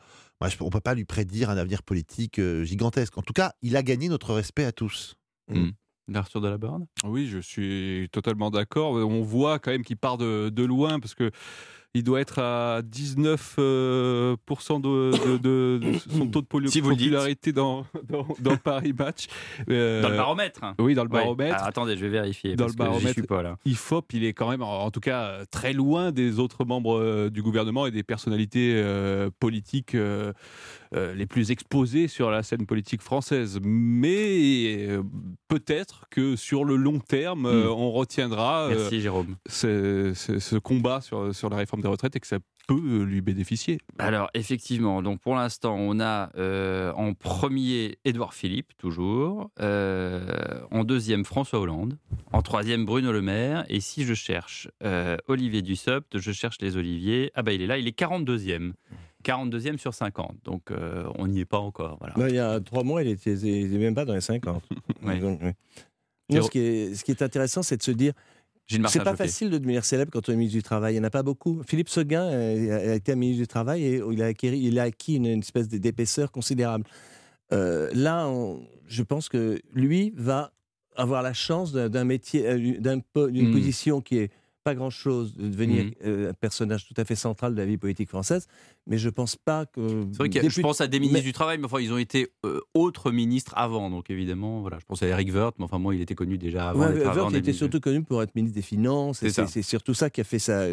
je- 0.45 0.57
on 0.61 0.71
peut 0.71 0.81
pas 0.81 0.95
lui 0.95 1.05
prédire 1.05 1.49
un 1.51 1.57
avenir 1.57 1.83
politique 1.85 2.39
euh, 2.41 2.65
gigantesque. 2.65 3.17
En 3.17 3.23
tout 3.23 3.33
cas, 3.33 3.53
il 3.63 3.77
a 3.77 3.83
gagné 3.85 4.09
notre 4.09 4.35
respect 4.35 4.65
à 4.65 4.73
tous. 4.73 5.15
Hmm. 5.49 5.71
D'Arthur 6.09 6.41
de 6.43 6.49
la 6.49 6.59
Borne 6.59 6.87
Oui, 7.05 7.27
je 7.29 7.39
suis 7.39 8.09
totalement 8.13 8.51
d'accord. 8.51 8.93
On 8.95 9.23
voit 9.23 9.59
quand 9.59 9.71
même 9.71 9.85
qu'il 9.85 9.97
part 9.97 10.19
de, 10.19 10.51
de 10.51 10.65
loin 10.65 11.01
parce 11.01 11.15
que 11.15 11.31
il 11.97 12.03
doit 12.03 12.21
être 12.21 12.41
à 12.41 12.83
19% 12.83 13.55
euh, 13.61 14.37
de, 14.37 15.39
de- 15.39 15.39
de- 15.39 15.79
de 15.93 15.99
son 16.11 16.27
taux 16.27 16.41
de 16.41 16.47
poli- 16.47 16.69
Si 16.71 16.81
vous 16.81 16.91
le 16.91 16.97
dites. 16.97 17.07
popularité 17.07 17.53
dans, 17.53 17.87
dans, 18.09 18.27
dans 18.41 18.57
Paris 18.57 18.93
Match. 18.99 19.27
Euh, 19.71 20.03
Dans 20.03 20.09
le 20.09 20.17
baromètre 20.17 20.65
hein. 20.65 20.75
Oui, 20.81 20.95
dans 20.95 21.05
le 21.05 21.11
Ouais. 21.11 21.21
baromètre. 21.21 21.57
Ah, 21.61 21.67
attendez, 21.67 21.97
je 21.97 22.03
vais 22.03 22.09
vérifier. 22.11 22.57
Dans 22.57 22.65
parce 22.65 22.73
le 22.73 22.79
que 22.79 22.83
baromètre, 22.85 23.13
suis 23.13 23.23
pas 23.23 23.43
là. 23.43 23.57
IFOP, 23.65 24.13
il 24.15 24.25
est 24.25 24.33
quand 24.33 24.51
même, 24.51 24.63
en 24.63 24.91
tout 24.91 24.99
cas, 25.01 25.45
très 25.51 25.73
loin 25.73 26.11
des 26.11 26.41
autres 26.41 26.65
membres 26.65 26.99
euh, 26.99 27.31
du 27.31 27.43
gouvernement 27.43 27.87
et 27.87 27.93
des 27.93 28.03
personnalités 28.03 28.73
euh, 28.75 29.31
politiques 29.39 29.97
les 31.17 31.27
plus 31.27 31.51
exposées 31.51 32.07
sur 32.07 32.31
la 32.31 32.43
scène 32.45 32.67
politique 32.67 33.03
française. 33.03 33.59
Mais 33.65 34.89
peut-être 35.49 36.07
que 36.11 36.37
sur 36.37 36.65
le 36.65 36.77
long 36.77 37.01
terme, 37.01 37.47
euh, 37.47 37.69
on 37.69 37.91
retiendra 37.91 38.69
Merci, 38.71 39.01
Jérôme. 39.01 39.35
ce, 39.49 40.13
ce- 40.15 40.39
ce 40.39 40.57
combat 40.57 41.01
sur, 41.01 41.35
sur 41.35 41.51
la 41.51 41.57
réforme 41.57 41.83
des 41.85 41.91
retraites 41.91 42.17
et 42.17 42.21
que 42.21 42.27
ça 42.27 42.39
peut 42.67 42.75
euh, 42.75 43.05
lui 43.05 43.21
bénéficier. 43.21 43.79
Alors, 43.99 44.31
effectivement, 44.35 45.03
donc 45.03 45.21
pour 45.21 45.35
l'instant, 45.37 45.77
on 45.79 46.01
a 46.01 46.31
euh, 46.37 46.93
en 46.95 47.15
premier 47.15 47.99
Édouard 48.05 48.35
Philippe, 48.35 48.73
toujours. 48.79 49.51
euh, 49.61 50.61
en 50.71 50.85
deuxième, 50.85 51.25
François 51.25 51.61
Hollande. 51.61 51.99
En 52.33 52.43
troisième, 52.43 52.85
Bruno 52.85 53.13
Le 53.13 53.23
Maire. 53.23 53.65
Et 53.69 53.81
si 53.81 54.05
je 54.05 54.15
cherche 54.15 54.69
euh, 54.83 55.17
Olivier 55.29 55.63
Dussopt, 55.63 56.19
je 56.19 56.33
cherche 56.33 56.57
les 56.61 56.77
Oliviers. 56.77 57.31
Ah, 57.35 57.43
bah, 57.43 57.53
il 57.53 57.63
est 57.63 57.67
là, 57.67 57.79
il 57.79 57.87
est 57.87 57.99
42e. 57.99 58.73
42e 59.25 59.79
sur 59.79 59.95
50. 59.95 60.37
Donc, 60.45 60.71
euh, 60.71 61.05
on 61.17 61.27
n'y 61.29 61.41
est 61.41 61.45
pas 61.47 61.59
encore. 61.59 61.97
Voilà. 61.99 62.15
Non, 62.17 62.27
il 62.27 62.35
y 62.35 62.39
a 62.39 62.61
trois 62.61 62.83
mois, 62.85 63.03
il 63.03 63.09
était, 63.09 63.33
il 63.35 63.67
était 63.67 63.79
même 63.79 63.95
pas 63.95 64.05
dans 64.05 64.15
les 64.15 64.21
50. 64.21 64.63
Ouais. 65.03 65.19
Donc, 65.19 65.41
Non, 66.31 66.43
ce, 66.43 66.51
qui 66.51 66.59
est, 66.59 66.95
ce 66.95 67.05
qui 67.05 67.11
est 67.11 67.23
intéressant, 67.23 67.63
c'est 67.63 67.77
de 67.77 67.83
se 67.83 67.91
dire. 67.91 68.13
C'est 68.89 68.99
pas 69.05 69.11
facile 69.17 69.51
de 69.51 69.59
devenir 69.59 69.85
célèbre 69.85 70.11
quand 70.11 70.29
on 70.29 70.33
est 70.33 70.37
ministre 70.37 70.57
du 70.59 70.63
Travail. 70.63 70.95
Il 70.95 70.99
n'y 70.99 71.05
en 71.05 71.07
a 71.07 71.11
pas 71.11 71.23
beaucoup. 71.23 71.63
Philippe 71.67 71.89
Seguin 71.89 72.25
euh, 72.25 72.93
a 72.93 72.95
été 72.95 73.15
ministre 73.15 73.43
du 73.43 73.47
Travail 73.47 73.85
et 73.85 74.03
il 74.11 74.23
a 74.23 74.27
acquis, 74.27 74.49
il 74.49 74.79
a 74.79 74.85
acquis 74.85 75.17
une, 75.17 75.27
une 75.27 75.41
espèce 75.41 75.69
d'épaisseur 75.69 76.31
considérable. 76.33 76.85
Euh, 77.53 77.91
là, 77.95 78.27
on- 78.29 78.67
je 78.89 79.03
pense 79.03 79.29
que 79.29 79.61
lui 79.75 80.13
va 80.17 80.53
avoir 80.97 81.23
la 81.23 81.33
chance 81.35 81.73
d'un 81.73 82.05
métier, 82.05 82.47
euh, 82.47 82.57
d'une 83.31 83.49
Mm. 83.49 83.53
position 83.53 84.01
qui 84.01 84.19
est 84.19 84.31
pas 84.65 84.75
grand-chose, 84.75 85.37
de 85.37 85.47
devenir 85.49 85.85
Mm. 85.85 85.91
euh, 86.07 86.31
un 86.31 86.33
personnage 86.35 86.87
tout 86.87 86.95
à 86.97 87.05
fait 87.05 87.15
central 87.15 87.55
de 87.55 87.59
la 87.61 87.67
vie 87.67 87.77
politique 87.77 88.09
française. 88.09 88.49
Mais 88.87 88.99
je 88.99 89.09
pense 89.11 89.37
pas 89.37 89.67
que. 89.67 90.07
C'est 90.13 90.19
vrai 90.19 90.31
que 90.31 90.49
je 90.49 90.61
pense 90.61 90.81
à 90.81 90.87
des 90.87 90.99
ministres 90.99 91.25
du 91.25 91.33
travail, 91.33 91.59
mais 91.59 91.67
enfin, 91.67 91.81
ils 91.81 91.93
ont 91.93 91.99
été 91.99 92.29
euh, 92.45 92.61
autres 92.75 93.11
ministres 93.13 93.53
avant. 93.57 93.91
Donc 93.91 94.11
évidemment, 94.11 94.61
voilà, 94.61 94.79
je 94.81 94.85
pense 94.87 95.03
à 95.03 95.07
Eric 95.07 95.33
Woerth, 95.33 95.55
mais 95.59 95.65
enfin, 95.65 95.79
moi, 95.79 95.95
il 95.95 96.01
était 96.01 96.15
connu 96.15 96.39
déjà 96.39 96.71
avant. 96.71 96.81
Ouais, 96.89 97.05
Woerth, 97.05 97.31
il 97.31 97.37
était 97.37 97.53
surtout 97.53 97.81
connu 97.81 98.03
pour 98.03 98.23
être 98.23 98.35
ministre 98.35 98.57
des 98.57 98.63
Finances. 98.63 99.23
c'est 99.29 99.63
surtout 99.63 99.95
ça 99.95 100.11
qui 100.11 100.21
a 100.21 100.25
fait 100.25 100.39
ça. 100.39 100.67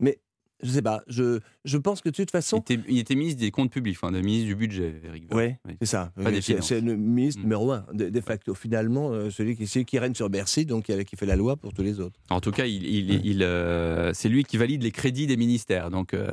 Mais 0.00 0.18
je 0.62 0.70
sais 0.70 0.82
pas. 0.82 1.02
Je, 1.08 1.40
je 1.64 1.76
pense 1.78 2.00
que 2.00 2.08
de 2.08 2.14
toute 2.14 2.30
façon. 2.30 2.62
Il 2.68 2.74
était, 2.74 2.84
il 2.88 2.98
était 2.98 3.14
ministre 3.14 3.40
des 3.40 3.50
comptes 3.50 3.70
publics, 3.70 3.96
enfin, 4.00 4.10
ministre 4.10 4.46
du 4.46 4.54
budget, 4.56 5.00
Eric 5.04 5.32
Woerth. 5.34 5.56
Oui, 5.66 5.74
c'est 5.80 5.86
ça. 5.86 6.12
Pas 6.16 6.30
des 6.30 6.36
C'est 6.36 6.42
finances. 6.54 6.68
c'est 6.68 6.80
le 6.80 6.96
ministre 6.96 7.42
numéro 7.42 7.72
un, 7.72 7.84
de, 7.92 8.08
de 8.08 8.20
facto. 8.20 8.54
Finalement, 8.54 9.10
euh, 9.10 9.30
celui 9.30 9.56
qui, 9.56 9.66
celui 9.66 9.84
qui 9.84 9.98
règne 9.98 10.14
sur 10.14 10.30
Bercy, 10.30 10.64
donc 10.66 10.84
qui, 10.84 11.04
qui 11.04 11.16
fait 11.16 11.26
la 11.26 11.36
loi 11.36 11.56
pour 11.56 11.72
tous 11.72 11.82
les 11.82 12.00
autres. 12.00 12.18
En 12.30 12.40
tout 12.40 12.50
cas, 12.52 12.66
il, 12.66 12.84
il- 12.86 13.26
il, 13.26 13.42
euh, 13.42 14.12
c'est 14.14 14.28
lui 14.28 14.44
qui 14.44 14.56
valide 14.56 14.82
les 14.82 14.90
crédits 14.92 15.26
des 15.26 15.36
ministères. 15.36 15.90
Donc, 15.90 16.14
euh, 16.14 16.28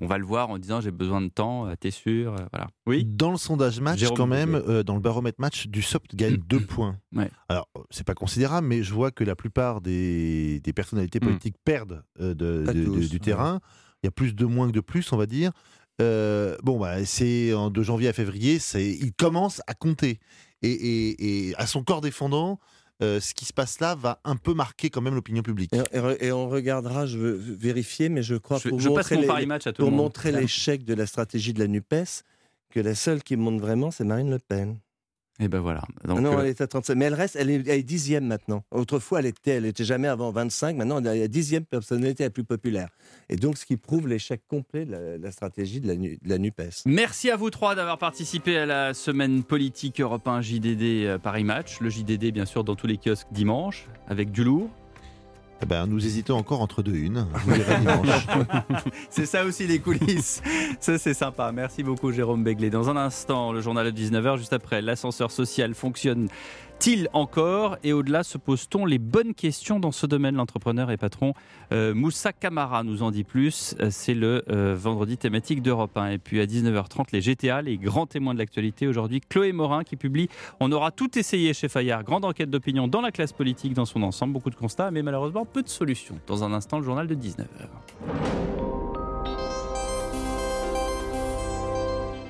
on 0.00 0.06
va 0.06 0.18
le 0.18 0.24
voir 0.24 0.50
en 0.50 0.58
disant 0.58 0.80
j'ai 0.80 0.90
besoin 0.90 1.20
de 1.20 1.28
temps, 1.28 1.66
euh, 1.66 1.74
t'es 1.78 1.90
sûr 1.90 2.34
Voilà. 2.52 2.68
Oui 2.86 3.04
Dans 3.04 3.30
le 3.30 3.36
sondage 3.36 3.80
match, 3.80 3.98
Jérôme 3.98 4.16
quand 4.16 4.26
même, 4.26 4.54
euh, 4.54 4.82
dans 4.82 4.94
le 4.94 5.00
baromètre 5.00 5.40
match, 5.40 5.66
du 5.68 5.82
SOP 5.82 6.04
gagne 6.14 6.36
deux 6.48 6.60
points. 6.60 6.96
Ouais. 7.14 7.30
Alors, 7.48 7.68
c'est 7.90 8.06
pas 8.06 8.14
considérable, 8.14 8.66
mais 8.66 8.82
je 8.82 8.92
vois 8.92 9.10
que 9.10 9.24
la 9.24 9.36
plupart 9.36 9.80
des, 9.80 10.60
des 10.60 10.72
personnalités 10.72 11.18
Mm. 11.22 11.24
politiques 11.26 11.56
perdent 11.64 12.02
euh, 12.20 12.34
de- 12.34 12.64
Du 13.00 13.14
ouais. 13.14 13.18
terrain. 13.18 13.60
Il 14.02 14.06
y 14.06 14.08
a 14.08 14.10
plus 14.10 14.34
de 14.34 14.44
moins 14.44 14.66
que 14.68 14.72
de 14.72 14.80
plus, 14.80 15.12
on 15.12 15.16
va 15.16 15.26
dire. 15.26 15.52
Euh, 16.00 16.56
bon, 16.62 16.78
bah, 16.78 17.04
c'est 17.04 17.52
en- 17.54 17.70
de 17.70 17.82
janvier 17.82 18.08
à 18.08 18.12
février, 18.12 18.58
c'est, 18.58 18.88
il 18.88 19.12
commence 19.12 19.60
à 19.66 19.74
compter. 19.74 20.18
Et, 20.62 20.70
et- 20.70 21.48
et 21.48 21.54
à 21.56 21.66
son 21.66 21.82
corps 21.84 22.00
défendant, 22.00 22.58
euh, 23.02 23.20
ce 23.20 23.34
qui 23.34 23.44
se 23.44 23.52
passe 23.52 23.80
là 23.80 23.94
va 23.94 24.20
un 24.24 24.36
peu 24.36 24.54
marquer 24.54 24.90
quand 24.90 25.00
même 25.00 25.14
l'opinion 25.14 25.42
publique. 25.42 25.72
Et, 25.72 25.78
et 25.96 26.00
re- 26.00 26.16
et 26.20 26.32
on 26.32 26.48
regardera, 26.48 27.04
je 27.06 27.18
veux 27.18 27.32
vérifier, 27.36 28.08
mais 28.08 28.22
je 28.22 28.36
crois 28.36 28.58
Je- 28.58 28.68
pour 28.70 28.80
je 28.80 28.88
montrer 28.88 29.16
mon 29.16 29.20
les- 29.36 29.72
pour 29.74 29.90
montrer 29.90 30.32
l'échec 30.32 30.84
de 30.84 30.94
la 30.94 31.06
stratégie 31.06 31.52
de 31.52 31.58
la 31.58 31.66
Nupes, 31.68 31.94
que 32.70 32.80
la 32.80 32.94
seule 32.94 33.22
qui 33.22 33.36
monte 33.36 33.60
vraiment, 33.60 33.90
c'est 33.90 34.04
Marine 34.04 34.30
Le 34.30 34.38
Pen. 34.38 34.78
Et 35.42 35.48
ben 35.48 35.58
voilà. 35.58 35.82
Donc, 36.04 36.18
Ah 36.18 36.20
non, 36.20 36.38
euh, 36.38 36.42
elle 36.42 36.48
est 36.50 36.60
à 36.60 36.66
35. 36.68 36.94
Mais 36.94 37.06
elle 37.06 37.14
reste, 37.14 37.34
elle 37.36 37.50
est, 37.50 37.56
elle 37.66 37.78
est 37.80 37.82
dixième 37.82 38.24
maintenant. 38.26 38.62
Autrefois, 38.70 39.18
elle 39.18 39.26
était, 39.26 39.50
elle 39.52 39.66
était 39.66 39.82
jamais 39.84 40.06
avant 40.06 40.30
25. 40.30 40.76
Maintenant, 40.76 41.00
elle 41.00 41.16
est 41.16 41.20
la 41.20 41.28
dixième 41.28 41.64
personnalité 41.64 42.22
la 42.22 42.30
plus 42.30 42.44
populaire. 42.44 42.88
Et 43.28 43.34
donc, 43.36 43.58
ce 43.58 43.66
qui 43.66 43.76
prouve 43.76 44.06
l'échec 44.06 44.40
complet 44.46 44.84
de 44.84 44.92
la, 44.92 45.18
la 45.18 45.30
stratégie 45.32 45.80
de 45.80 45.88
la, 45.88 45.96
Nu- 45.96 46.18
de 46.22 46.28
la 46.28 46.38
Nupes. 46.38 46.62
Merci 46.86 47.30
à 47.30 47.36
vous 47.36 47.50
trois 47.50 47.74
d'avoir 47.74 47.98
participé 47.98 48.56
à 48.56 48.66
la 48.66 48.94
semaine 48.94 49.42
politique 49.42 50.00
Europe 50.00 50.28
1 50.28 50.42
JDD 50.42 50.82
euh, 50.82 51.18
Paris 51.18 51.44
Match. 51.44 51.80
Le 51.80 51.90
JDD, 51.90 52.30
bien 52.32 52.44
sûr, 52.44 52.62
dans 52.62 52.76
tous 52.76 52.86
les 52.86 52.98
kiosques 52.98 53.26
dimanche, 53.32 53.88
avec 54.06 54.30
du 54.30 54.44
lourd. 54.44 54.70
Eh 55.62 55.66
ben, 55.66 55.86
nous 55.86 56.04
hésitons 56.04 56.36
encore 56.36 56.60
entre 56.60 56.82
deux 56.82 56.92
dimanche. 56.92 57.28
C'est 59.10 59.26
ça 59.26 59.44
aussi 59.44 59.66
les 59.66 59.78
coulisses. 59.78 60.42
Ça 60.80 60.98
c'est 60.98 61.14
sympa. 61.14 61.52
Merci 61.52 61.84
beaucoup 61.84 62.10
Jérôme 62.10 62.42
Begley. 62.42 62.68
Dans 62.68 62.90
un 62.90 62.96
instant, 62.96 63.52
le 63.52 63.60
journal 63.60 63.90
de 63.92 63.96
19h, 63.96 64.38
juste 64.38 64.52
après, 64.52 64.82
l'ascenseur 64.82 65.30
social 65.30 65.74
fonctionne-t-il 66.82 67.08
encore 67.12 67.76
Et 67.84 67.92
au-delà, 67.92 68.24
se 68.24 68.38
pose-t-on 68.38 68.84
les 68.86 68.98
bonnes 68.98 69.34
questions 69.34 69.78
dans 69.78 69.92
ce 69.92 70.06
domaine 70.06 70.34
L'entrepreneur 70.34 70.90
et 70.90 70.96
patron 70.96 71.34
euh, 71.72 71.94
Moussa 71.94 72.32
Kamara 72.32 72.82
nous 72.82 73.02
en 73.02 73.10
dit 73.10 73.24
plus. 73.24 73.76
Euh, 73.80 73.88
C'est 73.90 74.14
le 74.14 74.42
euh, 74.50 74.74
vendredi 74.76 75.16
thématique 75.16 75.62
d'Europe 75.62 75.96
1. 75.96 76.10
Et 76.10 76.18
puis 76.18 76.40
à 76.40 76.46
19h30, 76.46 77.06
les 77.12 77.20
GTA, 77.20 77.62
les 77.62 77.78
grands 77.78 78.06
témoins 78.06 78.34
de 78.34 78.38
l'actualité. 78.38 78.88
Aujourd'hui, 78.88 79.20
Chloé 79.20 79.52
Morin 79.52 79.84
qui 79.84 79.96
publie 79.96 80.28
On 80.60 80.72
aura 80.72 80.90
tout 80.90 81.18
essayé 81.18 81.54
chez 81.54 81.68
Fayard. 81.68 82.02
Grande 82.02 82.24
enquête 82.24 82.50
d'opinion 82.50 82.88
dans 82.88 83.00
la 83.00 83.12
classe 83.12 83.32
politique 83.32 83.74
dans 83.74 83.86
son 83.86 84.02
ensemble. 84.02 84.32
Beaucoup 84.32 84.50
de 84.50 84.56
constats, 84.56 84.90
mais 84.90 85.02
malheureusement 85.02 85.44
peu 85.44 85.62
de 85.62 85.68
solutions. 85.68 86.18
Dans 86.26 86.42
un 86.42 86.52
instant, 86.52 86.78
le 86.78 86.84
journal 86.84 87.06
de 87.06 87.14
19h. 87.14 88.81